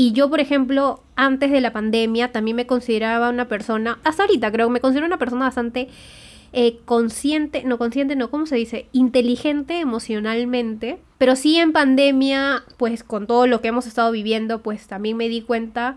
Y 0.00 0.12
yo, 0.12 0.30
por 0.30 0.40
ejemplo, 0.40 1.02
antes 1.14 1.50
de 1.50 1.60
la 1.60 1.74
pandemia 1.74 2.32
también 2.32 2.56
me 2.56 2.66
consideraba 2.66 3.28
una 3.28 3.48
persona, 3.48 3.98
hasta 4.02 4.22
ahorita 4.22 4.50
creo, 4.50 4.70
me 4.70 4.80
considero 4.80 5.04
una 5.04 5.18
persona 5.18 5.44
bastante 5.44 5.88
eh, 6.54 6.78
consciente, 6.86 7.64
no 7.64 7.76
consciente, 7.76 8.16
no, 8.16 8.30
¿cómo 8.30 8.46
se 8.46 8.56
dice? 8.56 8.86
Inteligente 8.92 9.78
emocionalmente. 9.78 11.00
Pero 11.18 11.36
sí 11.36 11.58
en 11.58 11.72
pandemia, 11.72 12.64
pues 12.78 13.04
con 13.04 13.26
todo 13.26 13.46
lo 13.46 13.60
que 13.60 13.68
hemos 13.68 13.86
estado 13.86 14.10
viviendo, 14.10 14.62
pues 14.62 14.86
también 14.86 15.18
me 15.18 15.28
di 15.28 15.42
cuenta 15.42 15.96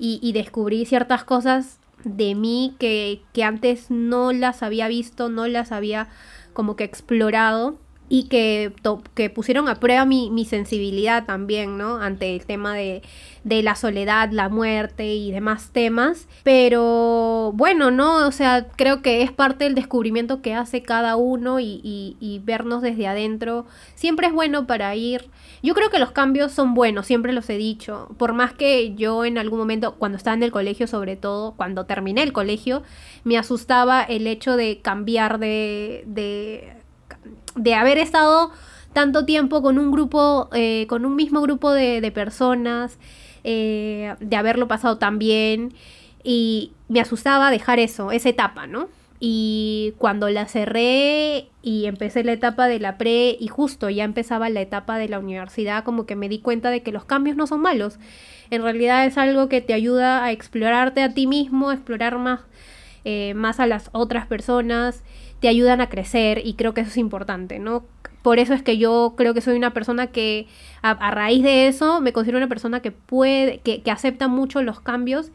y, 0.00 0.18
y 0.20 0.32
descubrí 0.32 0.84
ciertas 0.84 1.22
cosas 1.22 1.78
de 2.02 2.34
mí 2.34 2.74
que, 2.80 3.22
que 3.32 3.44
antes 3.44 3.88
no 3.88 4.32
las 4.32 4.64
había 4.64 4.88
visto, 4.88 5.28
no 5.28 5.46
las 5.46 5.70
había 5.70 6.08
como 6.54 6.74
que 6.74 6.82
explorado 6.82 7.78
y 8.16 8.28
que, 8.28 8.72
que 9.14 9.28
pusieron 9.28 9.68
a 9.68 9.74
prueba 9.80 10.04
mi, 10.04 10.30
mi 10.30 10.44
sensibilidad 10.44 11.24
también, 11.26 11.76
¿no? 11.76 11.96
Ante 11.96 12.32
el 12.36 12.46
tema 12.46 12.72
de, 12.74 13.02
de 13.42 13.60
la 13.64 13.74
soledad, 13.74 14.30
la 14.30 14.48
muerte 14.48 15.14
y 15.16 15.32
demás 15.32 15.70
temas. 15.72 16.28
Pero 16.44 17.50
bueno, 17.56 17.90
¿no? 17.90 18.24
O 18.28 18.30
sea, 18.30 18.68
creo 18.76 19.02
que 19.02 19.22
es 19.22 19.32
parte 19.32 19.64
del 19.64 19.74
descubrimiento 19.74 20.42
que 20.42 20.54
hace 20.54 20.80
cada 20.82 21.16
uno 21.16 21.58
y, 21.58 21.80
y- 21.82 22.16
y 22.20 22.38
vernos 22.38 22.82
desde 22.82 23.08
adentro. 23.08 23.66
Siempre 23.96 24.28
es 24.28 24.32
bueno 24.32 24.64
para 24.68 24.94
ir. 24.94 25.28
Yo 25.64 25.74
creo 25.74 25.90
que 25.90 25.98
los 25.98 26.12
cambios 26.12 26.52
son 26.52 26.72
buenos, 26.74 27.06
siempre 27.06 27.32
los 27.32 27.50
he 27.50 27.56
dicho. 27.56 28.14
Por 28.16 28.32
más 28.32 28.52
que 28.52 28.94
yo 28.94 29.24
en 29.24 29.38
algún 29.38 29.58
momento, 29.58 29.96
cuando 29.96 30.18
estaba 30.18 30.36
en 30.36 30.44
el 30.44 30.52
colegio, 30.52 30.86
sobre 30.86 31.16
todo, 31.16 31.54
cuando 31.56 31.84
terminé 31.86 32.22
el 32.22 32.32
colegio, 32.32 32.84
me 33.24 33.38
asustaba 33.38 34.02
el 34.04 34.28
hecho 34.28 34.56
de 34.56 34.78
cambiar 34.82 35.40
de, 35.40 36.04
de 36.06 36.83
de 37.54 37.74
haber 37.74 37.98
estado 37.98 38.50
tanto 38.92 39.24
tiempo 39.24 39.62
con 39.62 39.78
un 39.78 39.90
grupo, 39.90 40.48
eh, 40.52 40.86
con 40.88 41.04
un 41.04 41.16
mismo 41.16 41.42
grupo 41.42 41.72
de, 41.72 42.00
de 42.00 42.10
personas, 42.10 42.98
eh, 43.42 44.14
de 44.20 44.36
haberlo 44.36 44.68
pasado 44.68 44.98
tan 44.98 45.18
bien, 45.18 45.74
y 46.22 46.72
me 46.88 47.00
asustaba 47.00 47.50
dejar 47.50 47.78
eso, 47.78 48.10
esa 48.10 48.28
etapa, 48.30 48.66
¿no? 48.66 48.88
Y 49.20 49.94
cuando 49.98 50.28
la 50.28 50.46
cerré 50.46 51.48
y 51.62 51.86
empecé 51.86 52.24
la 52.24 52.32
etapa 52.32 52.66
de 52.66 52.78
la 52.78 52.98
pre 52.98 53.36
y 53.38 53.48
justo 53.48 53.88
ya 53.88 54.04
empezaba 54.04 54.48
la 54.48 54.60
etapa 54.60 54.98
de 54.98 55.08
la 55.08 55.18
universidad, 55.18 55.84
como 55.84 56.04
que 56.06 56.16
me 56.16 56.28
di 56.28 56.40
cuenta 56.40 56.70
de 56.70 56.82
que 56.82 56.92
los 56.92 57.04
cambios 57.04 57.36
no 57.36 57.46
son 57.46 57.60
malos. 57.60 57.98
En 58.50 58.62
realidad 58.62 59.06
es 59.06 59.16
algo 59.16 59.48
que 59.48 59.60
te 59.60 59.72
ayuda 59.72 60.24
a 60.24 60.32
explorarte 60.32 61.02
a 61.02 61.14
ti 61.14 61.26
mismo, 61.26 61.72
explorar 61.72 62.18
más, 62.18 62.40
eh, 63.04 63.34
más 63.34 63.60
a 63.60 63.66
las 63.66 63.88
otras 63.92 64.26
personas, 64.26 65.02
te 65.44 65.48
ayudan 65.48 65.80
a 65.80 65.88
crecer 65.90 66.42
y 66.44 66.54
creo 66.54 66.74
que 66.74 66.80
eso 66.82 66.90
es 66.90 66.96
importante, 66.98 67.58
¿no? 67.58 67.84
Por 68.22 68.38
eso 68.38 68.54
es 68.54 68.62
que 68.62 68.78
yo 68.78 69.14
creo 69.16 69.34
que 69.34 69.42
soy 69.42 69.56
una 69.56 69.74
persona 69.74 70.06
que 70.08 70.46
a, 70.82 70.90
a 70.92 71.10
raíz 71.10 71.42
de 71.42 71.68
eso 71.68 72.00
me 72.00 72.12
considero 72.12 72.38
una 72.38 72.48
persona 72.48 72.80
que 72.80 72.92
puede, 72.92 73.58
que, 73.60 73.82
que 73.82 73.90
acepta 73.90 74.28
mucho 74.28 74.62
los 74.62 74.80
cambios 74.80 75.30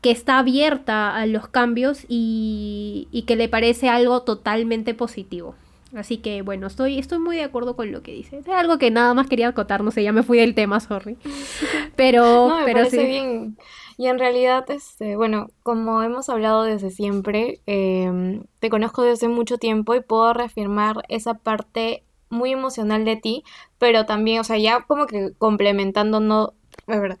que 0.00 0.10
está 0.12 0.38
abierta 0.38 1.16
a 1.16 1.26
los 1.26 1.48
cambios 1.48 2.04
y, 2.08 3.08
y 3.10 3.22
que 3.22 3.36
le 3.36 3.48
parece 3.48 3.88
algo 3.88 4.22
totalmente 4.22 4.94
positivo. 4.94 5.56
Así 5.94 6.18
que 6.18 6.42
bueno, 6.42 6.66
estoy, 6.66 6.98
estoy 6.98 7.18
muy 7.18 7.36
de 7.36 7.42
acuerdo 7.44 7.74
con 7.74 7.90
lo 7.90 8.02
que 8.02 8.12
dice. 8.12 8.38
Es 8.38 8.48
algo 8.48 8.78
que 8.78 8.90
nada 8.90 9.14
más 9.14 9.26
quería 9.26 9.48
acotar, 9.48 9.82
no 9.82 9.90
sé, 9.90 10.02
ya 10.04 10.12
me 10.12 10.22
fui 10.22 10.38
del 10.38 10.54
tema, 10.54 10.80
sorry. 10.80 11.16
Pero, 11.96 12.48
No, 12.48 12.60
me 12.60 12.64
pero 12.66 12.80
parece 12.80 12.98
sí. 12.98 13.06
bien. 13.06 13.56
Y 13.98 14.06
en 14.06 14.20
realidad, 14.20 14.70
este, 14.70 15.16
bueno, 15.16 15.48
como 15.64 16.04
hemos 16.04 16.28
hablado 16.28 16.62
desde 16.62 16.90
siempre, 16.90 17.60
em, 17.66 18.44
te 18.60 18.70
conozco 18.70 19.02
desde 19.02 19.26
mucho 19.26 19.58
tiempo 19.58 19.94
y 19.96 20.00
puedo 20.00 20.32
reafirmar 20.32 21.02
esa 21.08 21.34
parte 21.34 22.04
muy 22.30 22.52
emocional 22.52 23.04
de 23.04 23.16
ti, 23.16 23.42
pero 23.78 24.06
también, 24.06 24.40
o 24.40 24.44
sea, 24.44 24.56
ya 24.56 24.82
como 24.86 25.06
que 25.06 25.32
complementando, 25.36 26.20
no, 26.20 26.54
es 26.86 27.00
verdad, 27.00 27.18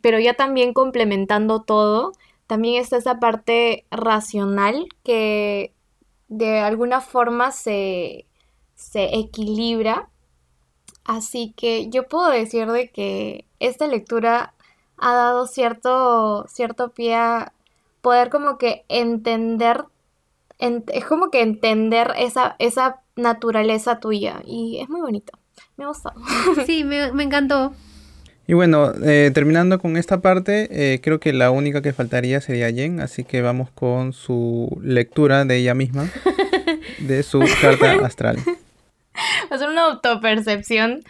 pero 0.00 0.18
ya 0.18 0.32
también 0.34 0.72
complementando 0.72 1.62
todo, 1.62 2.12
también 2.46 2.80
está 2.80 2.96
esa 2.96 3.20
parte 3.20 3.84
racional 3.90 4.88
que 5.04 5.74
de 6.28 6.60
alguna 6.60 7.02
forma 7.02 7.52
se, 7.52 8.26
se 8.74 9.16
equilibra. 9.16 10.08
Así 11.04 11.52
que 11.56 11.88
yo 11.90 12.08
puedo 12.08 12.30
decir 12.30 12.70
de 12.70 12.90
que 12.90 13.46
esta 13.60 13.86
lectura 13.86 14.54
ha 14.98 15.14
dado 15.14 15.46
cierto, 15.46 16.46
cierto 16.48 16.90
pie 16.90 17.14
a 17.16 17.52
poder 18.00 18.30
como 18.30 18.58
que 18.58 18.84
entender, 18.88 19.84
en- 20.58 20.84
es 20.92 21.04
como 21.04 21.30
que 21.30 21.42
entender 21.42 22.12
esa, 22.18 22.56
esa 22.58 23.00
naturaleza 23.16 24.00
tuya 24.00 24.42
y 24.44 24.78
es 24.80 24.88
muy 24.88 25.00
bonito. 25.00 25.32
Me 25.76 25.84
ha 25.84 25.88
gustado. 25.88 26.20
Sí, 26.66 26.84
me, 26.84 27.12
me 27.12 27.24
encantó. 27.24 27.72
Y 28.48 28.54
bueno, 28.54 28.92
eh, 29.02 29.32
terminando 29.34 29.80
con 29.80 29.96
esta 29.96 30.20
parte, 30.20 30.68
eh, 30.70 31.00
creo 31.00 31.18
que 31.18 31.32
la 31.32 31.50
única 31.50 31.82
que 31.82 31.92
faltaría 31.92 32.40
sería 32.40 32.70
Jen, 32.70 33.00
así 33.00 33.24
que 33.24 33.42
vamos 33.42 33.70
con 33.72 34.12
su 34.12 34.78
lectura 34.84 35.44
de 35.44 35.56
ella 35.56 35.74
misma, 35.74 36.08
de 37.00 37.24
su 37.24 37.40
carta 37.60 37.94
astral. 38.06 38.38
hacer 39.50 39.68
una 39.68 39.86
autopercepción. 39.86 41.02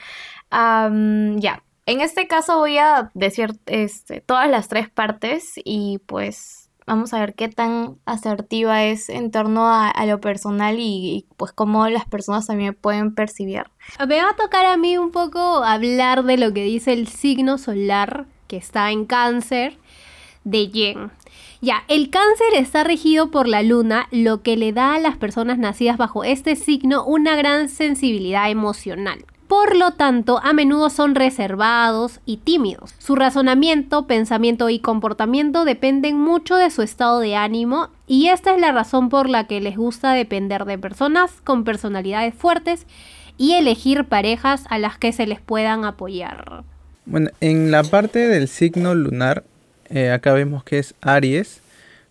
Am, 0.51 1.39
ya. 1.41 1.62
En 1.87 2.01
este 2.01 2.26
caso 2.26 2.59
voy 2.59 2.78
a 2.78 3.11
decir 3.14 3.59
este, 3.66 4.20
todas 4.20 4.51
las 4.51 4.66
tres 4.66 4.91
partes 4.91 5.53
y 5.64 5.99
pues 6.07 6.68
vamos 6.84 7.14
a 7.14 7.20
ver 7.20 7.34
qué 7.34 7.49
tan 7.49 7.99
asertiva 8.07 8.84
es 8.84 9.09
en 9.09 9.30
torno 9.30 9.68
a, 9.68 9.93
lo 10.07 10.20
personal 10.20 10.80
y, 10.80 10.82
y, 10.82 11.26
pues 11.37 11.53
cómo 11.53 11.89
las 11.89 12.05
personas 12.05 12.47
también 12.49 12.74
pueden 12.74 13.14
percibir. 13.14 13.64
Me 14.07 14.20
va 14.20 14.30
a 14.30 14.37
tocar 14.37 14.66
a 14.66 14.76
mí 14.76 14.99
un 14.99 15.12
poco 15.12 15.62
hablar 15.62 16.24
de 16.24 16.37
lo 16.37 16.53
que 16.53 16.64
dice 16.64 16.93
el 16.93 17.07
signo 17.07 17.57
solar 17.57 18.26
que 18.49 18.57
está 18.57 18.91
en 18.91 19.07
cáncer 19.07 19.78
de 20.43 20.68
Yen. 20.68 21.11
Ya, 21.61 21.84
el 21.89 22.11
cáncer 22.11 22.49
está 22.55 22.84
regido 22.84 23.30
por 23.30 23.49
la 23.49 23.62
luna, 23.62 24.09
lo 24.11 24.43
que 24.43 24.57
le 24.57 24.72
da 24.72 24.95
a 24.95 25.01
las 25.01 25.16
personas 25.16 25.59
nacidas 25.59 25.97
bajo 25.97 26.22
este 26.24 26.55
signo 26.55 27.05
una 27.05 27.37
gran 27.37 27.68
sensibilidad 27.68 28.51
emocional. 28.51 29.24
Por 29.49 29.77
lo 29.77 29.93
tanto, 29.93 30.41
a 30.43 30.53
menudo 30.53 30.91
son 30.91 31.15
reservados 31.15 32.21
y 32.27 32.39
tímidos. 32.39 32.95
Su 32.99 33.15
razonamiento, 33.15 34.07
pensamiento 34.09 34.69
y 34.71 34.81
comportamiento 34.81 35.65
dependen 35.65 36.19
mucho 36.19 36.57
de 36.57 36.71
su 36.71 36.83
estado 36.83 37.21
de 37.21 37.37
ánimo 37.37 37.91
y 38.09 38.29
esta 38.29 38.55
es 38.55 38.61
la 38.61 38.73
razón 38.73 39.09
por 39.09 39.29
la 39.29 39.47
que 39.47 39.61
les 39.61 39.77
gusta 39.77 40.13
depender 40.13 40.65
de 40.65 40.79
personas 40.79 41.31
con 41.45 41.63
personalidades 41.63 42.35
fuertes 42.35 42.87
y 43.39 43.53
elegir 43.53 44.05
parejas 44.05 44.65
a 44.69 44.79
las 44.79 44.99
que 44.99 45.13
se 45.13 45.29
les 45.29 45.41
puedan 45.41 45.85
apoyar. 45.85 46.65
Bueno, 47.05 47.31
en 47.41 47.71
la 47.71 47.85
parte 47.85 48.27
del 48.27 48.49
signo 48.49 48.97
lunar, 48.97 49.45
eh, 49.91 50.11
acá 50.11 50.33
vemos 50.33 50.65
que 50.65 50.81
es 50.81 50.95
Aries. 51.03 51.61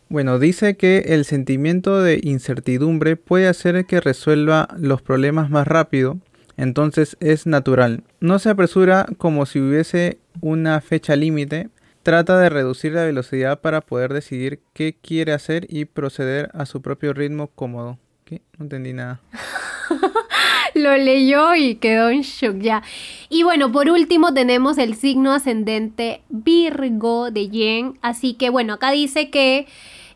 Bueno, 0.07 0.39
dice 0.39 0.77
que 0.77 0.99
el 1.07 1.25
sentimiento 1.25 2.01
de 2.01 2.21
incertidumbre 2.23 3.17
puede 3.17 3.49
hacer 3.49 3.85
que 3.85 3.99
resuelva 3.99 4.69
los 4.77 5.01
problemas 5.01 5.49
más 5.49 5.67
rápido 5.67 6.17
entonces 6.57 7.17
es 7.19 7.45
natural. 7.45 8.03
No 8.19 8.39
se 8.39 8.49
apresura 8.49 9.05
como 9.17 9.45
si 9.45 9.59
hubiese 9.59 10.19
una 10.41 10.81
fecha 10.81 11.15
límite. 11.15 11.69
Trata 12.03 12.37
de 12.37 12.49
reducir 12.49 12.93
la 12.93 13.03
velocidad 13.03 13.61
para 13.61 13.81
poder 13.81 14.13
decidir 14.13 14.59
qué 14.73 14.95
quiere 15.01 15.33
hacer 15.33 15.65
y 15.69 15.85
proceder 15.85 16.49
a 16.53 16.65
su 16.65 16.81
propio 16.81 17.13
ritmo 17.13 17.47
cómodo. 17.47 17.97
¿Qué? 18.25 18.41
No 18.57 18.65
entendí 18.65 18.93
nada. 18.93 19.21
Lo 20.75 20.95
leyó 20.97 21.55
y 21.55 21.75
quedó 21.75 22.09
en 22.09 22.21
shock 22.21 22.57
ya. 22.59 22.83
Y 23.29 23.43
bueno, 23.43 23.71
por 23.71 23.89
último 23.89 24.33
tenemos 24.33 24.77
el 24.77 24.95
signo 24.95 25.31
ascendente 25.31 26.21
Virgo 26.29 27.31
de 27.31 27.49
Yen. 27.49 27.97
Así 28.01 28.33
que 28.33 28.49
bueno, 28.49 28.73
acá 28.73 28.91
dice 28.91 29.29
que 29.29 29.67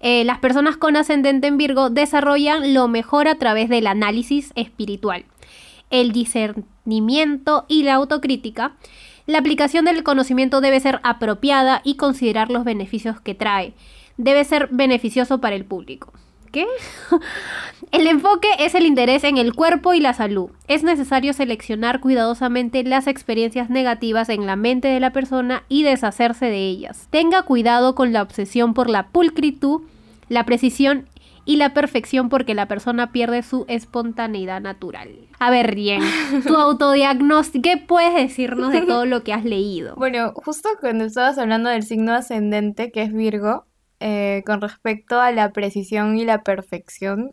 eh, 0.02 0.24
las 0.26 0.40
personas 0.40 0.78
con 0.78 0.96
ascendente 0.96 1.48
en 1.48 1.58
Virgo 1.58 1.90
desarrollan 1.90 2.74
lo 2.74 2.88
mejor 2.88 3.28
a 3.28 3.36
través 3.36 3.70
del 3.70 3.88
análisis 3.88 4.52
espiritual 4.56 5.26
el 5.90 6.12
discernimiento 6.12 7.66
y 7.68 7.84
la 7.84 7.96
autocrítica, 7.96 8.76
la 9.26 9.38
aplicación 9.38 9.86
del 9.86 10.04
conocimiento 10.04 10.60
debe 10.60 10.80
ser 10.80 11.00
apropiada 11.04 11.82
y 11.84 11.98
considerar 11.98 12.50
los 12.50 12.64
beneficios 12.64 13.22
que 13.22 13.36
trae. 13.36 13.74
Debe 14.18 14.44
ser 14.44 14.70
beneficioso 14.72 15.40
para 15.40 15.56
el 15.56 15.66
público. 15.66 16.12
¿Qué? 16.52 16.66
el 17.92 18.08
enfoque 18.08 18.48
es 18.58 18.74
el 18.74 18.88
interés 18.88 19.24
en 19.24 19.38
el 19.38 19.54
cuerpo 19.54 19.94
y 19.94 20.00
la 20.00 20.14
salud. 20.14 20.50
Es 20.68 20.84
necesario 20.84 21.34
seleccionar 21.34 22.00
cuidadosamente 22.00 22.84
las 22.84 23.06
experiencias 23.06 23.70
negativas 23.70 24.30
en 24.30 24.48
la 24.48 24.56
mente 24.56 24.88
de 24.88 25.00
la 25.00 25.12
persona 25.12 25.64
y 25.70 25.84
deshacerse 25.84 26.46
de 26.46 26.68
ellas. 26.68 27.08
Tenga 27.12 27.44
cuidado 27.44 27.94
con 27.94 28.14
la 28.14 28.24
obsesión 28.24 28.74
por 28.74 28.90
la 28.90 29.10
pulcritud, 29.10 29.84
la 30.28 30.44
precisión 30.46 31.06
y 31.50 31.56
la 31.56 31.74
perfección 31.74 32.30
porque 32.30 32.54
la 32.54 32.68
persona 32.68 33.12
pierde 33.12 33.41
su 33.41 33.66
espontaneidad 33.68 34.62
natural. 34.62 35.10
A 35.39 35.50
ver, 35.50 35.74
Rien, 35.74 36.04
tu 36.45 36.56
autodiagnóstico, 36.56 37.64
¿qué 37.64 37.78
puedes 37.78 38.14
decirnos 38.14 38.72
de 38.72 38.84
todo 38.84 39.08
lo 39.08 39.24
que 39.24 39.34
has 39.34 39.43
leído? 39.43 39.95
Bueno, 39.95 40.32
justo 40.36 40.70
cuando 40.80 41.06
estabas 41.06 41.39
hablando 41.39 41.72
del 41.72 41.82
signo 41.82 42.14
ascendente, 42.14 42.91
que 42.91 43.02
es 43.02 43.12
Virgo, 43.12 43.66
eh, 44.00 44.43
con 44.45 44.62
respecto 44.62 45.20
a 45.20 45.32
la 45.32 45.52
precisión 45.52 46.20
y 46.20 46.24
la 46.24 46.43
perfección, 46.43 47.32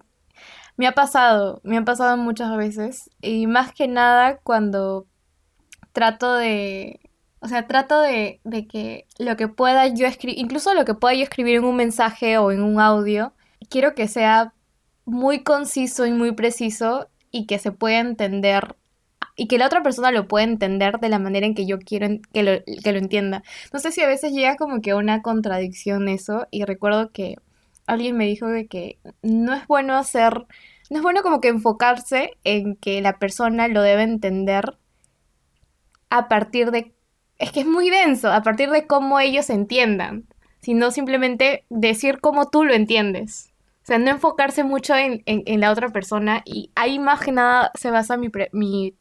me 0.79 0.87
ha 0.87 0.93
pasado, 0.93 1.61
me 1.63 1.77
ha 1.77 1.85
pasado 1.85 2.17
muchas 2.17 2.57
veces, 2.57 3.11
y 3.21 3.47
más 3.47 3.75
que 3.75 3.87
nada 3.87 4.39
cuando 4.39 5.07
trato 5.93 6.33
de, 6.37 7.01
o 7.41 7.49
sea, 7.49 7.67
trato 7.67 8.01
de, 8.01 8.41
de 8.45 8.67
que 8.67 9.07
lo 9.19 9.37
que 9.37 9.49
pueda 9.49 9.89
yo 9.89 10.07
escribir, 10.07 10.39
incluso 10.39 10.73
lo 10.73 10.87
que 10.87 10.95
pueda 10.95 11.13
yo 11.13 11.23
escribir 11.23 11.57
en 11.57 11.65
un 11.65 11.77
mensaje 11.77 12.39
o 12.39 12.51
en 12.51 12.63
un 12.63 12.81
audio, 12.81 13.35
quiero 13.69 13.95
que 13.95 14.09
sea 14.09 14.53
muy 15.05 15.43
conciso 15.43 16.07
y 16.07 16.13
muy 16.13 16.33
preciso 16.33 17.09
y 17.31 17.47
que 17.47 17.59
se 17.59 17.73
pueda 17.73 18.01
entender 18.01 18.77
y 19.37 19.49
que 19.49 19.59
la 19.59 19.67
otra 19.67 19.83
persona 19.83 20.11
lo 20.11 20.27
pueda 20.29 20.45
entender 20.45 20.99
de 20.99 21.11
la 21.11 21.19
manera 21.19 21.47
en 21.47 21.55
que 21.55 21.67
yo 21.67 21.79
quiero 21.79 22.09
que 22.33 22.43
lo, 22.43 22.53
que 22.83 22.93
lo 22.93 22.99
entienda. 22.99 23.43
No 23.73 23.79
sé 23.79 23.93
si 23.93 24.01
a 24.01 24.09
veces 24.09 24.33
llega 24.33 24.57
como 24.57 24.81
que 24.81 24.95
una 24.95 25.23
contradicción 25.23 26.09
eso 26.09 26.47
y 26.51 26.65
recuerdo 26.65 27.13
que 27.13 27.37
alguien 27.87 28.17
me 28.17 28.27
dijo 28.27 28.47
de 28.47 28.67
que 28.67 28.99
no 29.23 29.55
es 29.55 29.67
bueno 29.67 29.97
hacer, 29.97 30.47
no 30.91 30.97
es 30.97 31.03
bueno 31.03 31.23
como 31.23 31.41
que 31.41 31.49
enfocarse 31.49 32.33
en 32.45 32.77
que 32.77 33.01
la 33.03 33.19
persona 33.19 33.69
lo 33.69 33.83
debe 33.83 34.03
entender 34.03 34.79
a 36.09 36.29
partir 36.29 36.71
de, 36.71 36.95
es 37.39 37.53
que 37.53 37.61
es 37.61 37.67
muy 37.67 37.91
denso, 37.91 38.33
a 38.33 38.43
partir 38.43 38.71
de 38.71 38.87
cómo 38.87 39.21
ellos 39.21 39.51
entiendan, 39.51 40.25
sino 40.61 40.91
simplemente 40.91 41.65
decir 41.69 42.21
cómo 42.21 42.49
tú 42.49 42.65
lo 42.65 42.75
entiendes. 42.75 43.53
O 43.87 43.89
sea, 43.89 43.99
no 43.99 44.11
enfocarse 44.11 44.65
mucho 44.65 44.95
en, 44.97 45.23
la 45.61 45.71
otra 45.71 45.91
persona 45.91 46.43
y 46.45 46.73
ahí 46.75 46.99
más 46.99 47.21
que 47.21 47.31
nada 47.31 47.71
se 47.79 47.93
basa 47.93 48.17
mi, 48.17 48.33
mi, 48.51 48.97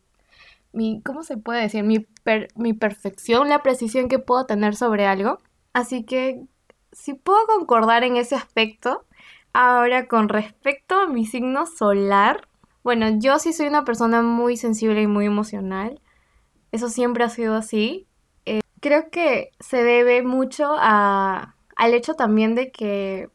mi 0.73 1.01
¿cómo 1.01 1.23
se 1.23 1.37
puede 1.37 1.63
decir? 1.63 1.83
Mi, 1.83 2.05
mi 2.53 2.73
perfección, 2.73 3.49
la 3.49 3.63
precisión 3.63 4.09
que 4.09 4.19
puedo 4.19 4.45
tener 4.45 4.75
sobre 4.75 5.07
algo. 5.07 5.39
Así 5.73 6.03
que 6.03 6.43
si 6.91 7.15
puedo 7.15 7.47
concordar 7.47 8.03
en 8.03 8.15
ese 8.15 8.35
aspecto. 8.35 9.07
Ahora, 9.53 10.07
con 10.07 10.29
respecto 10.29 10.93
a 10.93 11.07
mi 11.07 11.25
signo 11.25 11.65
solar, 11.65 12.47
bueno, 12.83 13.07
yo 13.17 13.39
sí 13.39 13.53
soy 13.53 13.65
una 13.65 13.85
persona 13.85 14.21
muy 14.21 14.55
sensible 14.55 15.01
y 15.01 15.07
muy 15.07 15.25
emocional. 15.25 15.99
Eso 16.71 16.89
siempre 16.89 17.23
ha 17.23 17.29
sido 17.29 17.55
así. 17.55 18.05
Eh, 18.45 18.61
creo 18.81 19.09
que 19.09 19.49
se 19.59 19.81
debe 19.81 20.21
mucho 20.21 20.75
a, 20.77 21.55
al 21.75 21.93
hecho 21.95 22.13
también 22.13 22.53
de 22.53 22.71
que 22.71 23.29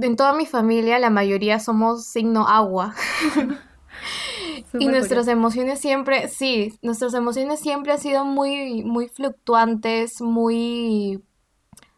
en 0.00 0.16
toda 0.16 0.32
mi 0.32 0.46
familia 0.46 0.98
la 0.98 1.10
mayoría 1.10 1.58
somos 1.60 2.06
signo 2.06 2.46
agua. 2.48 2.94
y 4.78 4.86
nuestras 4.86 5.28
emociones 5.28 5.80
siempre, 5.80 6.28
sí, 6.28 6.78
nuestras 6.82 7.14
emociones 7.14 7.60
siempre 7.60 7.92
han 7.92 8.00
sido 8.00 8.24
muy, 8.24 8.82
muy 8.82 9.08
fluctuantes, 9.08 10.20
muy, 10.20 11.22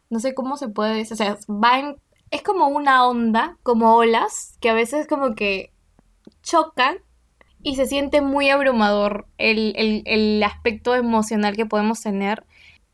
no 0.09 0.19
sé 0.19 0.33
cómo 0.33 0.57
se 0.57 0.69
puede 0.69 0.95
decir, 0.95 1.13
o 1.13 1.17
sea, 1.17 1.37
van, 1.47 1.97
es 2.31 2.41
como 2.43 2.67
una 2.67 3.07
onda, 3.07 3.57
como 3.63 3.95
olas, 3.95 4.57
que 4.61 4.69
a 4.69 4.73
veces 4.73 5.07
como 5.07 5.35
que 5.35 5.71
chocan 6.43 6.97
y 7.63 7.75
se 7.75 7.87
siente 7.87 8.21
muy 8.21 8.49
abrumador 8.49 9.27
el, 9.37 9.73
el, 9.75 10.03
el 10.05 10.43
aspecto 10.43 10.95
emocional 10.95 11.55
que 11.55 11.65
podemos 11.65 12.01
tener. 12.01 12.45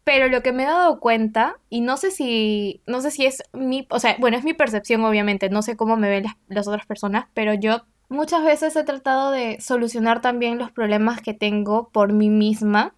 Pero 0.04 0.28
lo 0.28 0.42
que 0.42 0.52
me 0.52 0.64
he 0.64 0.68
dado 0.68 1.00
cuenta, 1.00 1.60
y 1.70 1.82
no 1.82 1.98
sé 1.98 2.12
si, 2.12 2.82
no 2.88 3.02
sé 3.02 3.12
si 3.12 3.26
es 3.26 3.44
mi, 3.54 3.88
o 3.90 4.00
sea, 4.00 4.18
bueno, 4.20 4.38
es 4.38 4.44
mi 4.44 4.54
percepción 4.54 5.04
obviamente, 5.06 5.50
no 5.50 5.62
sé 5.62 5.78
cómo 5.78 5.96
me 5.96 6.10
ven 6.10 6.26
las, 6.48 6.68
otras 6.68 6.86
personas, 6.86 7.28
pero 7.34 7.54
yo 7.54 7.84
muchas 8.10 8.44
veces 8.44 8.76
he 8.76 8.84
tratado 8.84 9.32
de 9.32 9.62
solucionar 9.62 10.22
también 10.22 10.58
los 10.58 10.72
problemas 10.72 11.22
que 11.22 11.34
tengo 11.34 11.90
por 11.90 12.12
mí 12.12 12.30
misma, 12.30 12.96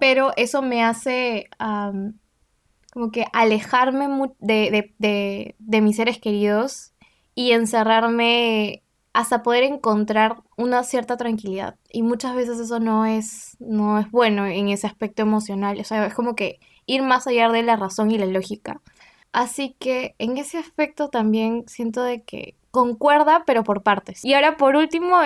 pero 0.00 0.32
eso 0.36 0.60
me 0.60 0.82
hace 0.82 1.48
como 2.92 3.12
que 3.12 3.26
alejarme 3.32 4.08
de, 4.40 4.70
de, 4.70 4.94
de, 4.98 5.54
de 5.58 5.80
mis 5.80 5.96
seres 5.96 6.18
queridos 6.18 6.92
y 7.34 7.52
encerrarme 7.52 8.82
hasta 9.12 9.42
poder 9.42 9.64
encontrar 9.64 10.36
una 10.56 10.84
cierta 10.84 11.16
tranquilidad. 11.16 11.76
Y 11.90 12.02
muchas 12.02 12.34
veces 12.34 12.58
eso 12.60 12.78
no 12.78 13.06
es, 13.06 13.56
no 13.58 13.98
es 13.98 14.10
bueno 14.10 14.46
en 14.46 14.68
ese 14.68 14.86
aspecto 14.86 15.22
emocional. 15.22 15.78
O 15.80 15.84
sea, 15.84 16.06
es 16.06 16.14
como 16.14 16.34
que 16.34 16.60
ir 16.86 17.02
más 17.02 17.26
allá 17.26 17.48
de 17.50 17.62
la 17.62 17.76
razón 17.76 18.10
y 18.10 18.18
la 18.18 18.26
lógica. 18.26 18.80
Así 19.32 19.76
que 19.78 20.14
en 20.18 20.38
ese 20.38 20.58
aspecto 20.58 21.08
también 21.08 21.64
siento 21.66 22.02
de 22.02 22.22
que 22.22 22.54
concuerda, 22.70 23.44
pero 23.46 23.64
por 23.64 23.82
partes. 23.82 24.24
Y 24.24 24.34
ahora 24.34 24.56
por 24.56 24.76
último, 24.76 25.16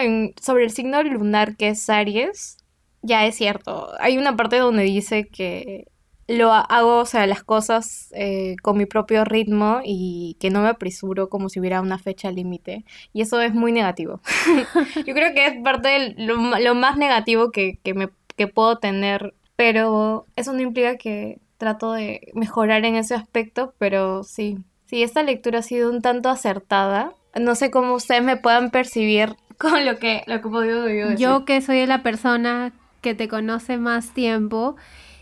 sobre 0.41 0.65
el 0.65 0.71
signo 0.71 1.03
lunar 1.03 1.57
que 1.57 1.69
es 1.69 1.89
Aries, 1.89 2.59
ya 3.03 3.27
es 3.27 3.37
cierto. 3.37 3.91
Hay 4.01 4.17
una 4.19 4.37
parte 4.37 4.59
donde 4.59 4.83
dice 4.85 5.29
que 5.29 5.87
lo 6.27 6.53
hago, 6.53 6.99
o 6.99 7.05
sea, 7.05 7.27
las 7.27 7.43
cosas 7.43 8.11
eh, 8.15 8.57
con 8.63 8.79
mi 8.79 8.87
propio 8.87 9.25
ritmo 9.25 9.81
y 9.85 10.37
que 10.41 10.51
no 10.51 10.63
me 10.63 10.69
apresuro 10.69 11.29
como 11.29 11.49
si 11.49 11.61
hubiera 11.61 11.81
una 11.81 11.99
fecha 11.99 12.31
límite. 12.31 12.85
Y 13.13 13.23
eso 13.23 13.41
es 13.41 13.55
muy 13.55 13.73
negativo. 13.73 14.21
Yo 15.07 15.15
creo 15.15 15.35
que 15.35 15.47
es 15.47 15.63
parte 15.63 15.89
de 15.89 16.15
lo, 16.17 16.75
más 16.75 16.97
negativo 16.97 17.51
que, 17.51 17.79
que, 17.83 17.95
me, 17.95 18.09
que 18.37 18.47
puedo 18.47 18.79
tener, 18.79 19.35
pero 19.57 20.27
eso 20.37 20.53
no 20.53 20.61
implica 20.61 20.97
que 20.97 21.39
trato 21.59 21.93
de 21.93 22.33
mejorar 22.35 22.85
en 22.85 22.97
ese 22.97 23.15
aspecto, 23.15 23.75
pero 23.79 24.23
sí. 24.23 24.59
Sí, 24.87 25.03
esta 25.03 25.23
lectura 25.23 25.61
ha 25.61 25.63
sido 25.63 25.91
un 25.91 26.03
tanto 26.03 26.29
acertada. 26.29 27.13
No 27.39 27.55
sé 27.55 27.71
cómo 27.71 27.95
ustedes 27.95 28.23
me 28.23 28.37
puedan 28.37 28.71
percibir 28.71 29.37
con 29.59 29.85
lo 29.85 29.99
que, 29.99 30.23
lo 30.27 30.41
que 30.41 30.49
he 30.49 30.51
podido 30.51 30.85
decir. 30.85 31.17
Yo 31.19 31.45
que 31.45 31.61
soy 31.61 31.87
la 31.87 32.03
persona 32.03 32.73
que 33.01 33.15
te 33.15 33.29
conoce 33.29 33.77
más 33.77 34.15
tiempo, 34.15 34.77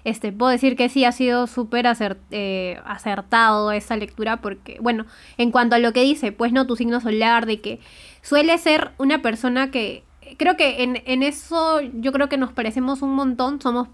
este, 0.05 0.33
puedo 0.33 0.51
decir 0.51 0.77
que 0.77 0.89
sí 0.89 1.05
ha 1.05 1.13
sido 1.13 1.47
súper 1.47 1.87
acer- 1.87 2.19
eh, 2.31 2.81
acertado 2.85 3.73
esa 3.73 3.97
lectura 3.97 4.39
porque, 4.41 4.79
bueno, 4.81 5.07
en 5.39 5.51
cuanto 5.51 5.77
a 5.77 5.79
lo 5.79 5.93
que 5.93 6.03
dice, 6.03 6.33
pues 6.33 6.53
no, 6.53 6.67
tu 6.67 6.77
signo 6.77 7.01
solar, 7.01 7.47
de 7.47 7.61
que 7.61 7.81
suele 8.23 8.57
ser 8.59 8.91
una 8.99 9.23
persona 9.23 9.71
que... 9.71 10.05
Creo 10.39 10.57
que 10.57 10.83
en, 10.83 11.03
en 11.07 11.23
eso 11.23 11.81
yo 11.81 12.13
creo 12.13 12.29
que 12.29 12.37
nos 12.37 12.53
parecemos 12.53 13.03
un 13.03 13.15
montón. 13.15 13.61
Somos 13.61 13.89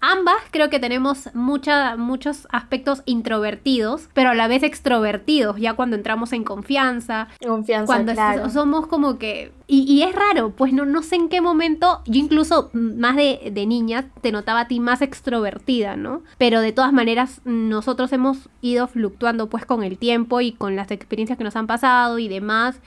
ambas, 0.00 0.36
creo 0.50 0.70
que 0.70 0.78
tenemos 0.78 1.30
mucha, 1.34 1.96
muchos 1.96 2.46
aspectos 2.50 3.02
introvertidos, 3.06 4.08
pero 4.14 4.30
a 4.30 4.34
la 4.34 4.48
vez 4.48 4.62
extrovertidos, 4.62 5.56
ya 5.58 5.74
cuando 5.74 5.96
entramos 5.96 6.32
en 6.32 6.44
confianza, 6.44 7.28
Confianza, 7.44 7.86
cuando 7.86 8.12
claro. 8.12 8.50
somos 8.50 8.86
como 8.86 9.18
que... 9.18 9.52
Y, 9.66 9.90
y 9.90 10.02
es 10.02 10.14
raro, 10.14 10.50
pues 10.50 10.74
no, 10.74 10.84
no 10.84 11.02
sé 11.02 11.16
en 11.16 11.30
qué 11.30 11.40
momento, 11.40 12.02
yo 12.06 12.20
incluso 12.20 12.70
más 12.74 13.16
de, 13.16 13.50
de 13.50 13.66
niña 13.66 14.10
te 14.20 14.30
notaba 14.30 14.60
a 14.60 14.68
ti 14.68 14.78
más 14.78 15.00
extrovertida, 15.00 15.96
¿no? 15.96 16.22
Pero 16.36 16.60
de 16.60 16.72
todas 16.72 16.92
maneras 16.92 17.40
nosotros 17.44 18.12
hemos 18.12 18.50
ido 18.60 18.86
fluctuando 18.88 19.48
pues 19.48 19.64
con 19.64 19.82
el 19.82 19.96
tiempo 19.96 20.42
y 20.42 20.52
con 20.52 20.76
las 20.76 20.90
experiencias 20.90 21.38
que 21.38 21.44
nos 21.44 21.56
han 21.56 21.66
pasado 21.66 22.18
y 22.18 22.28
demás. 22.28 22.78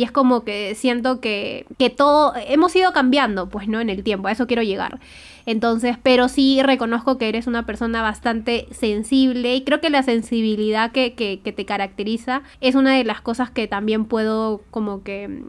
Y 0.00 0.02
es 0.02 0.12
como 0.12 0.44
que 0.44 0.74
siento 0.76 1.20
que, 1.20 1.66
que 1.78 1.90
todo, 1.90 2.32
hemos 2.48 2.74
ido 2.74 2.90
cambiando, 2.94 3.50
pues, 3.50 3.68
¿no? 3.68 3.82
En 3.82 3.90
el 3.90 4.02
tiempo, 4.02 4.28
a 4.28 4.32
eso 4.32 4.46
quiero 4.46 4.62
llegar. 4.62 4.98
Entonces, 5.44 5.98
pero 6.02 6.30
sí 6.30 6.62
reconozco 6.62 7.18
que 7.18 7.28
eres 7.28 7.46
una 7.46 7.66
persona 7.66 8.00
bastante 8.00 8.66
sensible 8.70 9.54
y 9.54 9.62
creo 9.62 9.82
que 9.82 9.90
la 9.90 10.02
sensibilidad 10.02 10.90
que, 10.90 11.12
que, 11.12 11.40
que 11.40 11.52
te 11.52 11.66
caracteriza 11.66 12.40
es 12.62 12.76
una 12.76 12.94
de 12.96 13.04
las 13.04 13.20
cosas 13.20 13.50
que 13.50 13.68
también 13.68 14.06
puedo 14.06 14.62
como 14.70 15.02
que, 15.02 15.44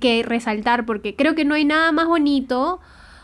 que 0.00 0.22
resaltar 0.22 0.86
porque 0.86 1.14
creo 1.14 1.34
que 1.34 1.44
no 1.44 1.54
hay 1.54 1.66
nada 1.66 1.92
más 1.92 2.06
bonito 2.06 2.80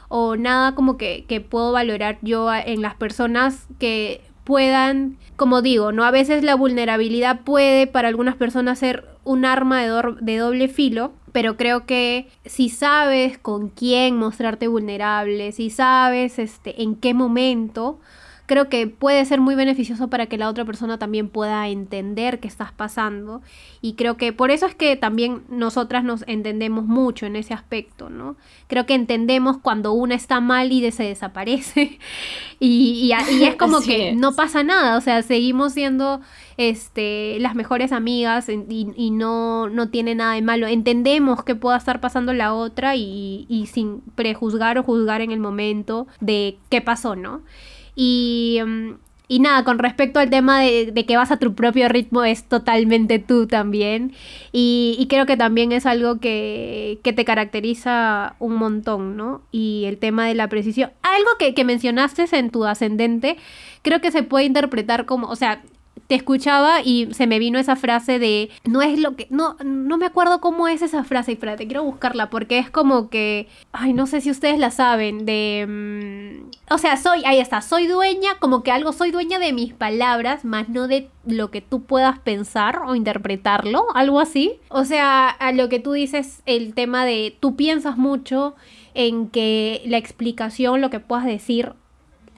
o 0.08 0.36
nada 0.36 0.74
como 0.74 0.98
que, 0.98 1.24
que 1.26 1.40
puedo 1.40 1.72
valorar 1.72 2.18
yo 2.20 2.52
en 2.52 2.82
las 2.82 2.96
personas 2.96 3.66
que 3.78 4.20
puedan, 4.44 5.16
como 5.36 5.62
digo, 5.62 5.92
¿no? 5.92 6.04
A 6.04 6.10
veces 6.10 6.42
la 6.42 6.54
vulnerabilidad 6.54 7.40
puede 7.40 7.86
para 7.86 8.08
algunas 8.08 8.36
personas 8.36 8.78
ser 8.78 9.06
un 9.24 9.44
arma 9.44 9.82
de, 9.82 10.14
de 10.20 10.36
doble 10.36 10.68
filo, 10.68 11.12
pero 11.32 11.56
creo 11.56 11.86
que 11.86 12.28
si 12.44 12.68
sabes 12.68 13.38
con 13.38 13.68
quién 13.68 14.16
mostrarte 14.16 14.66
vulnerable, 14.66 15.52
si 15.52 15.70
sabes 15.70 16.38
este, 16.38 16.82
en 16.82 16.96
qué 16.96 17.14
momento, 17.14 18.00
creo 18.50 18.68
que 18.68 18.88
puede 18.88 19.24
ser 19.26 19.40
muy 19.40 19.54
beneficioso 19.54 20.08
para 20.10 20.26
que 20.26 20.36
la 20.36 20.48
otra 20.48 20.64
persona 20.64 20.98
también 20.98 21.28
pueda 21.28 21.68
entender 21.68 22.40
qué 22.40 22.48
estás 22.48 22.72
pasando. 22.72 23.42
Y 23.80 23.92
creo 23.94 24.16
que 24.16 24.32
por 24.32 24.50
eso 24.50 24.66
es 24.66 24.74
que 24.74 24.96
también 24.96 25.44
nosotras 25.48 26.02
nos 26.02 26.24
entendemos 26.26 26.84
mucho 26.84 27.26
en 27.26 27.36
ese 27.36 27.54
aspecto, 27.54 28.10
¿no? 28.10 28.34
Creo 28.66 28.86
que 28.86 28.94
entendemos 28.94 29.58
cuando 29.58 29.92
una 29.92 30.16
está 30.16 30.40
mal 30.40 30.72
y 30.72 30.80
de- 30.80 30.90
se 30.90 31.04
desaparece. 31.04 32.00
y, 32.58 33.12
y 33.30 33.44
es 33.44 33.54
como 33.54 33.76
Así 33.82 33.86
que 33.86 34.08
es. 34.08 34.16
no 34.16 34.34
pasa 34.34 34.64
nada, 34.64 34.96
o 34.96 35.00
sea, 35.00 35.22
seguimos 35.22 35.74
siendo 35.74 36.20
este, 36.56 37.38
las 37.38 37.54
mejores 37.54 37.92
amigas 37.92 38.48
y, 38.48 38.88
y 38.96 39.10
no, 39.12 39.68
no 39.68 39.90
tiene 39.90 40.16
nada 40.16 40.34
de 40.34 40.42
malo. 40.42 40.66
Entendemos 40.66 41.44
que 41.44 41.54
pueda 41.54 41.76
estar 41.76 42.00
pasando 42.00 42.32
la 42.32 42.52
otra 42.52 42.96
y, 42.96 43.46
y 43.48 43.66
sin 43.66 44.00
prejuzgar 44.16 44.76
o 44.76 44.82
juzgar 44.82 45.20
en 45.20 45.30
el 45.30 45.38
momento 45.40 46.08
de 46.20 46.58
qué 46.68 46.80
pasó, 46.80 47.14
¿no? 47.14 47.42
Y, 48.02 48.58
mm, 48.64 48.94
y 49.28 49.40
nada, 49.40 49.62
con 49.62 49.78
respecto 49.78 50.20
al 50.20 50.30
tema 50.30 50.62
de, 50.62 50.90
de 50.90 51.04
que 51.04 51.18
vas 51.18 51.30
a 51.30 51.38
tu 51.38 51.54
propio 51.54 51.86
ritmo, 51.90 52.24
es 52.24 52.44
totalmente 52.44 53.18
tú 53.18 53.46
también. 53.46 54.12
Y, 54.52 55.06
creo 55.10 55.26
que 55.26 55.36
también 55.36 55.70
es 55.70 55.84
algo 55.84 56.18
que, 56.18 56.98
que 57.02 57.12
te 57.12 57.26
caracteriza 57.26 58.36
un 58.38 58.56
montón, 58.56 59.18
¿no? 59.18 59.42
Y 59.52 59.84
el 59.84 59.98
tema 59.98 60.26
de 60.26 60.34
la 60.34 60.48
precisión. 60.48 60.92
Algo 61.02 61.28
que, 61.38 61.52
que 61.52 61.64
mencionaste 61.64 62.24
en 62.32 62.50
tu 62.50 62.64
ascendente, 62.64 63.36
creo 63.82 64.00
que 64.00 64.10
se 64.10 64.22
puede 64.22 64.46
interpretar 64.46 65.04
como, 65.04 65.28
o 65.28 65.36
sea, 65.36 65.60
te 66.10 66.16
escuchaba 66.16 66.82
y 66.82 67.06
se 67.14 67.28
me 67.28 67.38
vino 67.38 67.60
esa 67.60 67.76
frase 67.76 68.18
de 68.18 68.50
no 68.64 68.82
es 68.82 68.98
lo 68.98 69.14
que 69.14 69.28
no 69.30 69.54
no 69.64 69.96
me 69.96 70.06
acuerdo 70.06 70.40
cómo 70.40 70.66
es 70.66 70.82
esa 70.82 71.04
frase 71.04 71.30
espérate 71.30 71.68
quiero 71.68 71.84
buscarla 71.84 72.30
porque 72.30 72.58
es 72.58 72.68
como 72.68 73.08
que 73.10 73.46
ay 73.70 73.92
no 73.92 74.08
sé 74.08 74.20
si 74.20 74.28
ustedes 74.28 74.58
la 74.58 74.72
saben 74.72 75.24
de 75.24 75.66
mm, 75.68 76.74
o 76.74 76.78
sea 76.78 76.96
soy 76.96 77.24
ahí 77.24 77.38
está 77.38 77.62
soy 77.62 77.86
dueña 77.86 78.30
como 78.40 78.64
que 78.64 78.72
algo 78.72 78.92
soy 78.92 79.12
dueña 79.12 79.38
de 79.38 79.52
mis 79.52 79.72
palabras 79.72 80.44
más 80.44 80.68
no 80.68 80.88
de 80.88 81.08
lo 81.24 81.52
que 81.52 81.60
tú 81.60 81.84
puedas 81.84 82.18
pensar 82.18 82.82
o 82.86 82.96
interpretarlo 82.96 83.86
algo 83.94 84.18
así. 84.20 84.58
O 84.68 84.84
sea 84.84 85.28
a 85.28 85.52
lo 85.52 85.68
que 85.68 85.78
tú 85.78 85.92
dices 85.92 86.42
el 86.44 86.74
tema 86.74 87.04
de 87.04 87.36
tú 87.38 87.54
piensas 87.54 87.96
mucho 87.96 88.56
en 88.94 89.28
que 89.28 89.82
la 89.86 89.98
explicación 89.98 90.80
lo 90.80 90.90
que 90.90 90.98
puedas 90.98 91.24
decir 91.24 91.74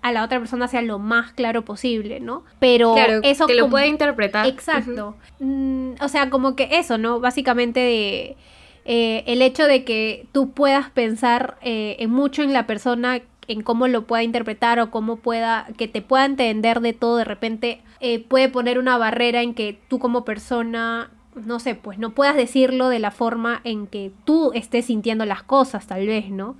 a 0.02 0.12
la 0.12 0.24
otra 0.24 0.38
persona 0.38 0.68
sea 0.68 0.82
lo 0.82 0.98
más 0.98 1.32
claro 1.32 1.64
posible, 1.64 2.20
¿no? 2.20 2.44
Pero 2.58 2.94
Claro, 2.94 3.20
eso 3.22 3.46
que 3.46 3.54
lo 3.54 3.70
pueda 3.70 3.86
interpretar. 3.86 4.46
Exacto. 4.46 5.16
Mm, 5.38 5.92
o 6.00 6.08
sea, 6.08 6.28
como 6.28 6.56
que 6.56 6.68
eso, 6.72 6.98
¿no? 6.98 7.20
Básicamente 7.20 7.80
de 7.80 8.36
eh, 8.84 9.22
el 9.26 9.42
hecho 9.42 9.66
de 9.66 9.84
que 9.84 10.26
tú 10.32 10.50
puedas 10.50 10.90
pensar 10.90 11.56
eh, 11.62 11.96
en 12.00 12.10
mucho 12.10 12.42
en 12.42 12.52
la 12.52 12.66
persona, 12.66 13.22
en 13.46 13.62
cómo 13.62 13.86
lo 13.86 14.06
pueda 14.06 14.24
interpretar 14.24 14.80
o 14.80 14.90
cómo 14.90 15.16
pueda, 15.16 15.68
que 15.76 15.86
te 15.86 16.02
pueda 16.02 16.24
entender 16.24 16.80
de 16.80 16.92
todo, 16.92 17.16
de 17.16 17.24
repente 17.24 17.80
eh, 18.00 18.18
puede 18.18 18.48
poner 18.48 18.78
una 18.80 18.98
barrera 18.98 19.42
en 19.42 19.54
que 19.54 19.78
tú 19.88 20.00
como 20.00 20.24
persona, 20.24 21.10
no 21.36 21.60
sé, 21.60 21.76
pues 21.76 21.98
no 21.98 22.10
puedas 22.10 22.34
decirlo 22.34 22.88
de 22.88 22.98
la 22.98 23.12
forma 23.12 23.60
en 23.62 23.86
que 23.86 24.10
tú 24.24 24.50
estés 24.52 24.86
sintiendo 24.86 25.24
las 25.26 25.44
cosas, 25.44 25.86
tal 25.86 26.06
vez, 26.08 26.30
¿no? 26.30 26.56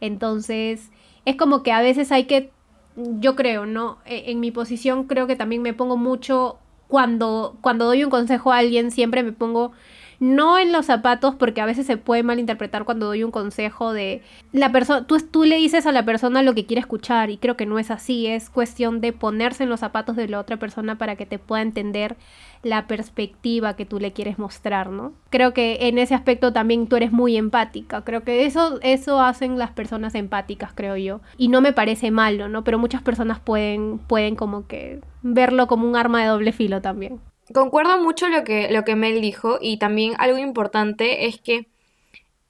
Entonces, 0.00 0.90
es 1.24 1.36
como 1.36 1.62
que 1.62 1.72
a 1.72 1.82
veces 1.82 2.12
hay 2.12 2.24
que, 2.24 2.50
yo 2.96 3.36
creo, 3.36 3.66
¿no? 3.66 3.98
E- 4.04 4.30
En 4.30 4.40
mi 4.40 4.50
posición 4.50 5.04
creo 5.04 5.26
que 5.26 5.36
también 5.36 5.62
me 5.62 5.74
pongo 5.74 5.96
mucho 5.96 6.58
cuando, 6.88 7.56
cuando 7.60 7.86
doy 7.86 8.04
un 8.04 8.10
consejo 8.10 8.52
a 8.52 8.58
alguien, 8.58 8.90
siempre 8.90 9.22
me 9.22 9.32
pongo 9.32 9.72
no 10.20 10.58
en 10.58 10.70
los 10.70 10.86
zapatos, 10.86 11.34
porque 11.34 11.62
a 11.62 11.66
veces 11.66 11.86
se 11.86 11.96
puede 11.96 12.22
malinterpretar 12.22 12.84
cuando 12.84 13.06
doy 13.06 13.24
un 13.24 13.30
consejo 13.30 13.94
de 13.94 14.22
la 14.52 14.70
persona, 14.70 15.06
tú, 15.06 15.44
le 15.44 15.56
dices 15.56 15.86
a 15.86 15.92
la 15.92 16.04
persona 16.04 16.42
lo 16.42 16.54
que 16.54 16.66
quiere 16.66 16.80
escuchar 16.80 17.30
y 17.30 17.38
creo 17.38 17.56
que 17.56 17.64
no 17.64 17.78
es 17.78 17.90
así, 17.90 18.26
es 18.26 18.50
cuestión 18.50 19.00
de 19.00 19.14
ponerse 19.14 19.62
en 19.62 19.70
los 19.70 19.80
zapatos 19.80 20.16
de 20.16 20.28
la 20.28 20.38
otra 20.38 20.58
persona 20.58 20.98
para 20.98 21.16
que 21.16 21.24
te 21.24 21.38
pueda 21.38 21.62
entender 21.62 22.16
la 22.62 22.86
perspectiva 22.86 23.76
que 23.76 23.86
tú 23.86 23.98
le 23.98 24.12
quieres 24.12 24.38
mostrar, 24.38 24.90
¿no? 24.90 25.14
Creo 25.30 25.54
que 25.54 25.88
en 25.88 25.96
ese 25.96 26.14
aspecto 26.14 26.52
también 26.52 26.86
tú 26.86 26.96
eres 26.96 27.12
muy 27.12 27.38
empática, 27.38 28.04
creo 28.04 28.22
que 28.22 28.44
eso, 28.44 28.78
eso 28.82 29.22
hacen 29.22 29.58
las 29.58 29.70
personas 29.70 30.14
empáticas, 30.14 30.72
creo 30.74 30.98
yo, 30.98 31.22
y 31.38 31.48
no 31.48 31.62
me 31.62 31.72
parece 31.72 32.10
malo, 32.10 32.48
¿no? 32.48 32.62
Pero 32.62 32.78
muchas 32.78 33.00
personas 33.00 33.40
pueden, 33.40 33.98
pueden 33.98 34.36
como 34.36 34.66
que 34.66 35.00
verlo 35.22 35.66
como 35.66 35.88
un 35.88 35.96
arma 35.96 36.20
de 36.20 36.28
doble 36.28 36.52
filo 36.52 36.82
también. 36.82 37.20
Concuerdo 37.52 38.00
mucho 38.00 38.28
lo 38.28 38.44
que, 38.44 38.70
lo 38.70 38.84
que 38.84 38.96
Mel 38.96 39.20
dijo 39.20 39.58
y 39.60 39.78
también 39.78 40.14
algo 40.18 40.38
importante 40.38 41.26
es 41.26 41.40
que 41.40 41.68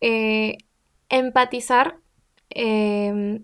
eh, 0.01 0.59
empatizar 1.09 1.96
eh, 2.51 3.40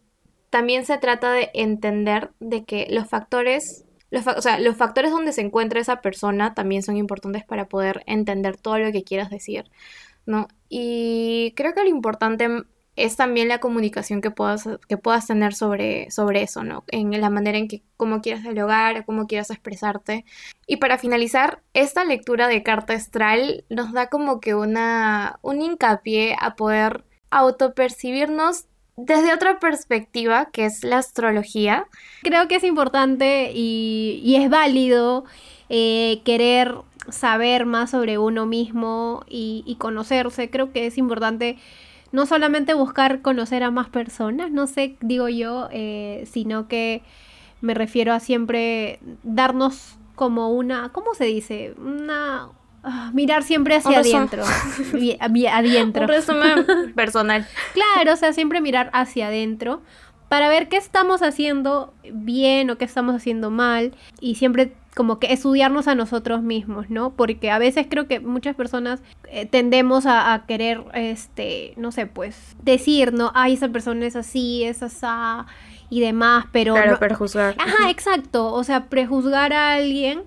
también 0.50 0.84
se 0.84 0.98
trata 0.98 1.32
de 1.32 1.50
entender 1.54 2.30
de 2.40 2.64
que 2.64 2.86
los 2.90 3.08
factores, 3.08 3.84
los, 4.10 4.24
los 4.60 4.76
factores 4.76 5.10
donde 5.10 5.32
se 5.32 5.42
encuentra 5.42 5.80
esa 5.80 6.00
persona 6.00 6.54
también 6.54 6.82
son 6.82 6.96
importantes 6.96 7.44
para 7.44 7.68
poder 7.68 8.02
entender 8.06 8.56
todo 8.56 8.78
lo 8.78 8.92
que 8.92 9.04
quieras 9.04 9.30
decir, 9.30 9.64
¿no? 10.24 10.48
Y 10.68 11.52
creo 11.56 11.74
que 11.74 11.82
lo 11.82 11.88
importante 11.88 12.48
es 12.96 13.16
también 13.16 13.48
la 13.48 13.60
comunicación 13.60 14.22
que 14.22 14.30
puedas, 14.30 14.68
que 14.88 14.96
puedas 14.96 15.26
tener 15.26 15.54
sobre, 15.54 16.10
sobre 16.10 16.42
eso, 16.42 16.64
¿no? 16.64 16.84
En 16.88 17.20
la 17.20 17.30
manera 17.30 17.58
en 17.58 17.68
que, 17.68 17.82
cómo 17.98 18.22
quieras 18.22 18.42
dialogar, 18.42 19.04
cómo 19.04 19.26
quieras 19.26 19.50
expresarte. 19.50 20.24
Y 20.66 20.78
para 20.78 20.96
finalizar, 20.96 21.62
esta 21.74 22.04
lectura 22.04 22.48
de 22.48 22.62
carta 22.62 22.94
astral 22.94 23.64
nos 23.68 23.92
da 23.92 24.08
como 24.08 24.40
que 24.40 24.54
una, 24.54 25.38
un 25.42 25.60
hincapié 25.60 26.36
a 26.40 26.56
poder 26.56 27.04
autopercibirnos 27.30 28.64
desde 28.96 29.34
otra 29.34 29.58
perspectiva, 29.58 30.48
que 30.50 30.64
es 30.64 30.82
la 30.82 30.96
astrología. 30.98 31.86
Creo 32.22 32.48
que 32.48 32.56
es 32.56 32.64
importante 32.64 33.52
y, 33.54 34.22
y 34.24 34.36
es 34.36 34.48
válido 34.48 35.24
eh, 35.68 36.22
querer 36.24 36.74
saber 37.10 37.66
más 37.66 37.90
sobre 37.90 38.16
uno 38.16 38.46
mismo 38.46 39.22
y, 39.28 39.62
y 39.66 39.76
conocerse. 39.76 40.48
Creo 40.48 40.72
que 40.72 40.86
es 40.86 40.96
importante 40.96 41.58
no 42.12 42.26
solamente 42.26 42.74
buscar 42.74 43.22
conocer 43.22 43.62
a 43.62 43.70
más 43.70 43.88
personas, 43.88 44.50
no 44.50 44.66
sé, 44.66 44.96
digo 45.00 45.28
yo, 45.28 45.68
eh, 45.72 46.24
sino 46.30 46.68
que 46.68 47.02
me 47.60 47.74
refiero 47.74 48.12
a 48.12 48.20
siempre 48.20 49.00
darnos 49.22 49.96
como 50.14 50.50
una, 50.50 50.90
¿cómo 50.92 51.14
se 51.14 51.24
dice? 51.24 51.74
Una... 51.78 52.48
ah, 52.82 53.10
mirar 53.12 53.42
siempre 53.42 53.76
hacia 53.76 53.98
adentro. 53.98 54.44
Adentro. 55.52 56.02
Un 56.02 56.08
resumen 56.08 56.92
personal. 56.94 57.46
Claro, 57.74 58.14
o 58.14 58.16
sea, 58.16 58.32
siempre 58.32 58.60
mirar 58.60 58.90
hacia 58.92 59.28
adentro 59.28 59.82
para 60.28 60.48
ver 60.48 60.68
qué 60.68 60.76
estamos 60.76 61.22
haciendo 61.22 61.94
bien 62.12 62.70
o 62.70 62.78
qué 62.78 62.84
estamos 62.84 63.14
haciendo 63.14 63.50
mal 63.50 63.94
y 64.20 64.34
siempre 64.36 64.72
como 64.96 65.18
que 65.18 65.30
estudiarnos 65.30 65.88
a 65.88 65.94
nosotros 65.94 66.42
mismos, 66.42 66.88
¿no? 66.88 67.10
Porque 67.10 67.50
a 67.50 67.58
veces 67.58 67.86
creo 67.88 68.08
que 68.08 68.18
muchas 68.18 68.56
personas 68.56 69.02
eh, 69.30 69.44
tendemos 69.44 70.06
a, 70.06 70.32
a 70.32 70.46
querer, 70.46 70.82
este, 70.94 71.74
no 71.76 71.92
sé, 71.92 72.06
pues, 72.06 72.56
decir, 72.62 73.12
¿no? 73.12 73.30
Ay, 73.34 73.52
esa 73.52 73.68
persona 73.68 74.06
es 74.06 74.16
así, 74.16 74.64
es 74.64 74.82
asá 74.82 75.44
y 75.90 76.00
demás, 76.00 76.46
pero... 76.50 76.72
Claro, 76.72 76.92
no- 76.92 76.98
perjuzgar. 76.98 77.56
Ajá, 77.58 77.90
exacto. 77.90 78.50
O 78.54 78.64
sea, 78.64 78.86
prejuzgar 78.86 79.52
a 79.52 79.74
alguien 79.74 80.22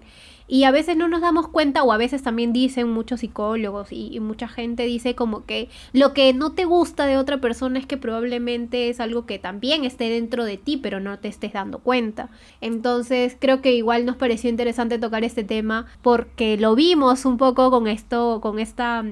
y 0.50 0.64
a 0.64 0.72
veces 0.72 0.98
no 0.98 1.08
nos 1.08 1.22
damos 1.22 1.48
cuenta 1.48 1.84
o 1.84 1.92
a 1.92 1.98
veces 1.98 2.24
también 2.24 2.52
dicen 2.52 2.90
muchos 2.90 3.20
psicólogos 3.20 3.90
y, 3.92 4.20
mucha 4.20 4.48
gente 4.48 4.84
dice 4.84 5.16
como 5.16 5.46
que 5.46 5.70
lo 5.94 6.14
que 6.14 6.34
no 6.34 6.52
te 6.52 6.66
gusta 6.66 7.06
de 7.06 7.18
otra 7.18 7.40
persona 7.40 7.80
es 7.80 7.86
que 7.86 7.98
probablemente 7.98 8.90
es 8.90 9.00
algo 9.00 9.26
que 9.26 9.40
también 9.40 9.86
esté 9.86 10.10
dentro 10.10 10.44
de 10.44 10.58
ti 10.58 10.78
pero 10.78 11.00
no 11.00 11.20
te 11.20 11.28
estés 11.28 11.54
dando 11.54 11.80
cuenta. 11.80 12.30
Entonces 12.62 13.38
creo 13.40 13.62
que 13.62 13.74
igual 13.74 14.06
nos 14.06 14.18
pareció 14.18 14.50
interesante 14.50 14.98
tocar 14.98 15.24
este 15.24 15.44
tema 15.44 15.86
porque 16.02 16.58
lo 16.58 16.76
vimos 16.76 17.26
un 17.26 17.38
poco 17.38 17.70
con 17.70 17.88
esto, 17.88 18.40
con 18.42 18.58
esta, 18.60 19.06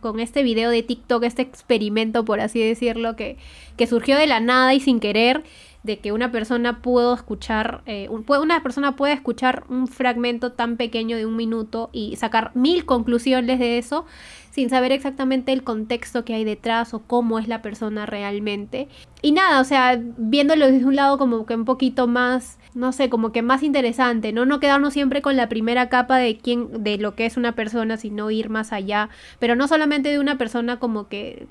con 0.00 0.20
este 0.20 0.42
video 0.42 0.70
de 0.70 0.82
TikTok, 0.82 1.24
este 1.24 1.42
experimento 1.42 2.24
por 2.24 2.40
así 2.40 2.60
decirlo 2.60 3.14
que, 3.14 3.36
que 3.76 3.86
surgió 3.86 4.16
de 4.16 4.26
la 4.26 4.40
nada 4.40 4.72
y 4.72 4.80
sin 4.80 5.00
querer 5.00 5.44
de 5.82 5.98
que 5.98 6.12
una 6.12 6.30
persona 6.30 6.80
pudo 6.80 7.14
escuchar, 7.14 7.82
eh, 7.86 8.08
un- 8.08 8.24
una 8.28 8.62
persona 8.62 8.96
puede 8.96 9.14
escuchar 9.14 9.64
un 9.68 9.88
fragmento 9.88 10.52
tan 10.52 10.76
pequeño 10.76 11.16
de 11.16 11.26
un 11.26 11.36
minuto 11.36 11.90
y 11.92 12.16
sacar 12.16 12.52
mil 12.54 12.84
conclusiones 12.84 13.58
de 13.58 13.78
eso 13.78 14.04
sin 14.50 14.68
saber 14.68 14.92
exactamente 14.92 15.52
el 15.52 15.64
contexto 15.64 16.24
que 16.24 16.34
hay 16.34 16.44
detrás 16.44 16.92
o 16.92 17.00
cómo 17.00 17.38
es 17.38 17.48
la 17.48 17.62
persona 17.62 18.04
realmente. 18.04 18.86
Y 19.22 19.32
nada, 19.32 19.60
o 19.60 19.64
sea, 19.64 19.98
viéndolo 20.18 20.66
desde 20.70 20.84
un 20.84 20.94
lado 20.94 21.16
como 21.16 21.46
que 21.46 21.54
un 21.54 21.64
poquito 21.64 22.06
más, 22.06 22.58
no 22.74 22.92
sé, 22.92 23.08
como 23.08 23.32
que 23.32 23.40
más 23.40 23.62
interesante, 23.62 24.30
¿no? 24.32 24.44
No 24.44 24.60
quedarnos 24.60 24.92
siempre 24.92 25.22
con 25.22 25.36
la 25.36 25.48
primera 25.48 25.88
capa 25.88 26.18
de 26.18 26.36
quién, 26.36 26.84
de 26.84 26.98
lo 26.98 27.14
que 27.14 27.24
es 27.24 27.38
una 27.38 27.52
persona, 27.52 27.96
sino 27.96 28.30
ir 28.30 28.50
más 28.50 28.72
allá. 28.74 29.08
Pero 29.38 29.56
no 29.56 29.68
solamente 29.68 30.10
de 30.10 30.18
una 30.18 30.36
persona 30.36 30.78
como 30.78 31.08
que 31.08 31.46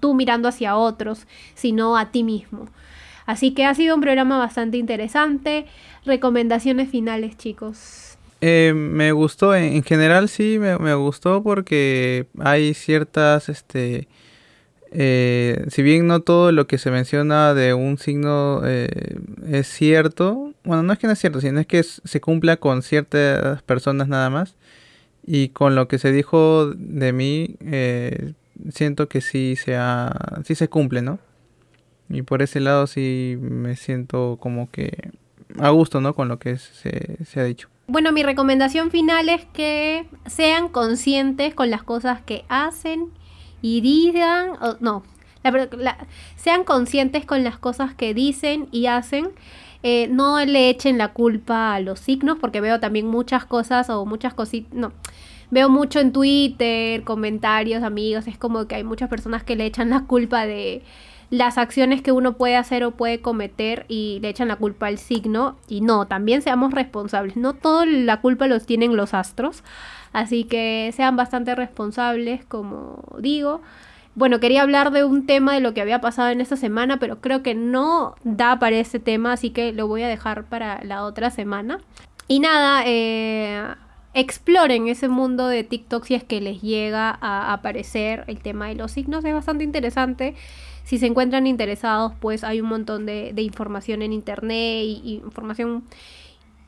tú 0.00 0.14
mirando 0.14 0.48
hacia 0.48 0.76
otros, 0.76 1.26
sino 1.54 1.96
a 1.98 2.06
ti 2.10 2.22
mismo. 2.22 2.68
Así 3.26 3.52
que 3.52 3.64
ha 3.64 3.74
sido 3.74 3.94
un 3.94 4.00
programa 4.00 4.38
bastante 4.38 4.76
interesante. 4.76 5.66
Recomendaciones 6.04 6.88
finales, 6.88 7.36
chicos. 7.36 8.16
Eh, 8.40 8.72
me 8.74 9.12
gustó, 9.12 9.54
en, 9.54 9.64
en 9.74 9.82
general 9.82 10.28
sí, 10.28 10.58
me, 10.58 10.94
gustó 10.94 11.42
porque 11.42 12.26
hay 12.38 12.74
ciertas, 12.74 13.48
este, 13.48 14.08
eh, 14.92 15.64
si 15.68 15.82
bien 15.82 16.06
no 16.06 16.20
todo 16.20 16.52
lo 16.52 16.66
que 16.66 16.78
se 16.78 16.90
menciona 16.90 17.54
de 17.54 17.72
un 17.74 17.98
signo 17.98 18.60
eh, 18.64 19.16
es 19.50 19.66
cierto, 19.68 20.52
bueno, 20.64 20.82
no 20.82 20.92
es 20.92 20.98
que 20.98 21.06
no 21.06 21.14
es 21.14 21.18
cierto, 21.18 21.40
sino 21.40 21.58
es 21.60 21.66
que 21.66 21.82
se 21.82 22.20
cumpla 22.20 22.58
con 22.58 22.82
ciertas 22.82 23.62
personas 23.62 24.08
nada 24.08 24.30
más. 24.30 24.54
Y 25.26 25.48
con 25.48 25.74
lo 25.74 25.88
que 25.88 25.98
se 25.98 26.12
dijo 26.12 26.72
de 26.76 27.12
mí, 27.12 27.56
eh, 27.60 28.32
siento 28.70 29.08
que 29.08 29.20
sí 29.20 29.56
se, 29.56 29.74
ha- 29.76 30.40
sí 30.44 30.54
se 30.54 30.68
cumple, 30.68 31.02
¿no? 31.02 31.18
Y 32.08 32.22
por 32.22 32.42
ese 32.42 32.60
lado 32.60 32.86
sí 32.86 33.36
me 33.40 33.76
siento 33.76 34.38
como 34.40 34.70
que 34.70 35.10
a 35.58 35.70
gusto, 35.70 36.00
¿no? 36.00 36.14
Con 36.14 36.28
lo 36.28 36.38
que 36.38 36.56
se, 36.58 37.24
se 37.24 37.40
ha 37.40 37.44
dicho. 37.44 37.68
Bueno, 37.88 38.12
mi 38.12 38.22
recomendación 38.22 38.90
final 38.90 39.28
es 39.28 39.44
que 39.46 40.06
sean 40.26 40.68
conscientes 40.68 41.54
con 41.54 41.70
las 41.70 41.82
cosas 41.82 42.20
que 42.22 42.44
hacen 42.48 43.06
y 43.62 43.80
digan, 43.80 44.52
no, 44.80 45.02
la- 45.78 46.06
sean 46.36 46.64
conscientes 46.64 47.24
con 47.24 47.44
las 47.44 47.58
cosas 47.58 47.94
que 47.94 48.12
dicen 48.14 48.68
y 48.72 48.86
hacen. 48.86 49.30
Eh, 49.82 50.08
no 50.10 50.44
le 50.44 50.68
echen 50.68 50.98
la 50.98 51.12
culpa 51.12 51.74
a 51.74 51.80
los 51.80 52.00
signos, 52.00 52.38
porque 52.40 52.60
veo 52.60 52.80
también 52.80 53.06
muchas 53.06 53.44
cosas 53.44 53.88
o 53.88 54.04
muchas 54.04 54.34
cositas, 54.34 54.72
no, 54.72 54.92
veo 55.50 55.68
mucho 55.68 56.00
en 56.00 56.10
Twitter, 56.12 57.04
comentarios, 57.04 57.84
amigos, 57.84 58.26
es 58.26 58.36
como 58.36 58.66
que 58.66 58.74
hay 58.74 58.84
muchas 58.84 59.08
personas 59.08 59.44
que 59.44 59.54
le 59.54 59.64
echan 59.64 59.90
la 59.90 60.00
culpa 60.04 60.44
de 60.44 60.82
las 61.30 61.58
acciones 61.58 62.02
que 62.02 62.12
uno 62.12 62.34
puede 62.34 62.56
hacer 62.56 62.84
o 62.84 62.92
puede 62.92 63.20
cometer 63.20 63.84
y 63.88 64.18
le 64.20 64.28
echan 64.28 64.48
la 64.48 64.56
culpa 64.56 64.86
al 64.86 64.98
signo 64.98 65.56
y 65.68 65.80
no, 65.80 66.06
también 66.06 66.42
seamos 66.42 66.72
responsables, 66.72 67.36
no 67.36 67.54
toda 67.54 67.84
la 67.86 68.20
culpa 68.20 68.46
los 68.46 68.66
tienen 68.66 68.96
los 68.96 69.14
astros, 69.14 69.64
así 70.12 70.44
que 70.44 70.92
sean 70.94 71.16
bastante 71.16 71.54
responsables, 71.54 72.44
como 72.44 73.02
digo. 73.18 73.60
Bueno, 74.14 74.40
quería 74.40 74.62
hablar 74.62 74.92
de 74.92 75.04
un 75.04 75.26
tema 75.26 75.52
de 75.52 75.60
lo 75.60 75.74
que 75.74 75.82
había 75.82 76.00
pasado 76.00 76.30
en 76.30 76.40
esta 76.40 76.56
semana, 76.56 76.98
pero 76.98 77.20
creo 77.20 77.42
que 77.42 77.54
no 77.54 78.14
da 78.24 78.58
para 78.58 78.76
ese 78.76 78.98
tema, 78.98 79.32
así 79.32 79.50
que 79.50 79.74
lo 79.74 79.88
voy 79.88 80.04
a 80.04 80.08
dejar 80.08 80.44
para 80.44 80.82
la 80.84 81.04
otra 81.04 81.30
semana. 81.30 81.80
Y 82.26 82.40
nada, 82.40 82.82
eh, 82.86 83.62
exploren 84.14 84.88
ese 84.88 85.08
mundo 85.08 85.48
de 85.48 85.64
TikTok 85.64 86.04
si 86.06 86.14
es 86.14 86.24
que 86.24 86.40
les 86.40 86.62
llega 86.62 87.18
a 87.20 87.52
aparecer 87.52 88.24
el 88.28 88.40
tema 88.40 88.68
de 88.68 88.74
los 88.74 88.92
signos, 88.92 89.22
es 89.22 89.34
bastante 89.34 89.64
interesante. 89.64 90.34
Si 90.86 90.98
se 90.98 91.06
encuentran 91.06 91.48
interesados, 91.48 92.12
pues 92.20 92.44
hay 92.44 92.60
un 92.60 92.68
montón 92.68 93.06
de, 93.06 93.32
de 93.34 93.42
información 93.42 94.02
en 94.02 94.12
internet 94.12 94.84
y, 94.84 95.20
información 95.24 95.82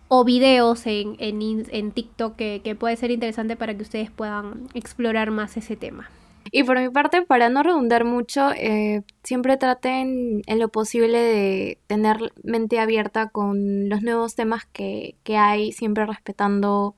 o 0.09 0.25
videos 0.25 0.87
en, 0.89 1.15
en, 1.21 1.41
en 1.71 1.93
TikTok 1.93 2.35
que, 2.35 2.61
que 2.65 2.75
puede 2.75 2.97
ser 2.97 3.13
interesante 3.13 3.55
para 3.55 3.77
que 3.77 3.85
ustedes 3.85 4.11
puedan 4.11 4.67
explorar 4.75 5.31
más 5.31 5.57
ese 5.57 5.77
tema. 5.77 6.11
Y 6.51 6.65
por 6.65 6.81
mi 6.81 6.89
parte, 6.89 7.23
para 7.23 7.49
no 7.49 7.63
redundar 7.63 8.05
mucho, 8.05 8.51
eh, 8.57 9.05
siempre 9.23 9.57
traten 9.57 10.43
en 10.47 10.59
lo 10.59 10.69
posible 10.69 11.19
de 11.19 11.79
tener 11.87 12.33
mente 12.43 12.81
abierta 12.81 13.29
con 13.29 13.89
los 13.89 14.03
nuevos 14.03 14.35
temas 14.35 14.65
que, 14.73 15.15
que 15.23 15.37
hay, 15.37 15.71
siempre 15.71 16.07
respetando 16.07 16.97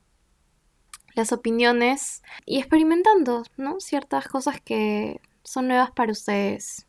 las 1.14 1.32
opiniones 1.34 2.22
y 2.46 2.60
experimentando, 2.60 3.42
¿no? 3.58 3.78
Ciertas 3.78 4.26
cosas 4.26 4.58
que 4.62 5.20
son 5.44 5.68
nuevas 5.68 5.90
para 5.90 6.12
ustedes. 6.12 6.86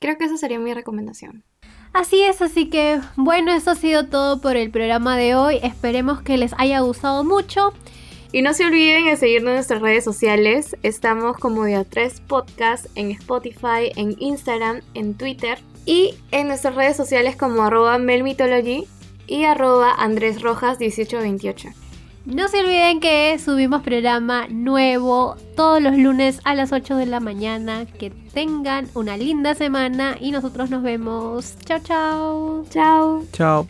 Creo 0.00 0.16
que 0.16 0.24
esa 0.24 0.38
sería 0.38 0.58
mi 0.58 0.72
recomendación. 0.72 1.44
Así 1.92 2.22
es, 2.22 2.40
así 2.40 2.70
que 2.70 3.00
bueno, 3.16 3.52
eso 3.52 3.72
ha 3.72 3.74
sido 3.74 4.06
todo 4.06 4.40
por 4.40 4.56
el 4.56 4.70
programa 4.70 5.18
de 5.18 5.34
hoy. 5.34 5.60
Esperemos 5.62 6.22
que 6.22 6.38
les 6.38 6.54
haya 6.56 6.80
gustado 6.80 7.22
mucho. 7.22 7.74
Y 8.32 8.40
no 8.40 8.54
se 8.54 8.64
olviden 8.64 9.04
de 9.04 9.16
seguirnos 9.16 9.50
en 9.50 9.56
nuestras 9.56 9.82
redes 9.82 10.04
sociales. 10.04 10.74
Estamos 10.82 11.36
como 11.36 11.64
Día 11.64 11.84
3 11.84 12.22
Podcast 12.22 12.86
en 12.94 13.10
Spotify, 13.10 13.92
en 13.96 14.16
Instagram, 14.18 14.80
en 14.94 15.14
Twitter 15.14 15.58
y 15.84 16.14
en 16.30 16.46
nuestras 16.46 16.76
redes 16.76 16.96
sociales 16.96 17.36
como 17.36 17.62
arroba 17.62 17.98
melmitology 17.98 18.86
y 19.26 19.44
arroba 19.44 19.92
Andrés 19.98 20.40
Rojas 20.40 20.78
1828. 20.78 21.89
No 22.26 22.48
se 22.48 22.60
olviden 22.60 23.00
que 23.00 23.38
subimos 23.38 23.82
programa 23.82 24.46
nuevo 24.48 25.36
todos 25.56 25.82
los 25.82 25.96
lunes 25.96 26.40
a 26.44 26.54
las 26.54 26.72
8 26.72 26.96
de 26.96 27.06
la 27.06 27.18
mañana. 27.20 27.86
Que 27.86 28.10
tengan 28.10 28.88
una 28.94 29.16
linda 29.16 29.54
semana 29.54 30.16
y 30.20 30.30
nosotros 30.30 30.70
nos 30.70 30.82
vemos. 30.82 31.56
Chao, 31.64 31.78
chao. 31.82 32.64
Chao. 32.70 33.24
Chao. 33.32 33.66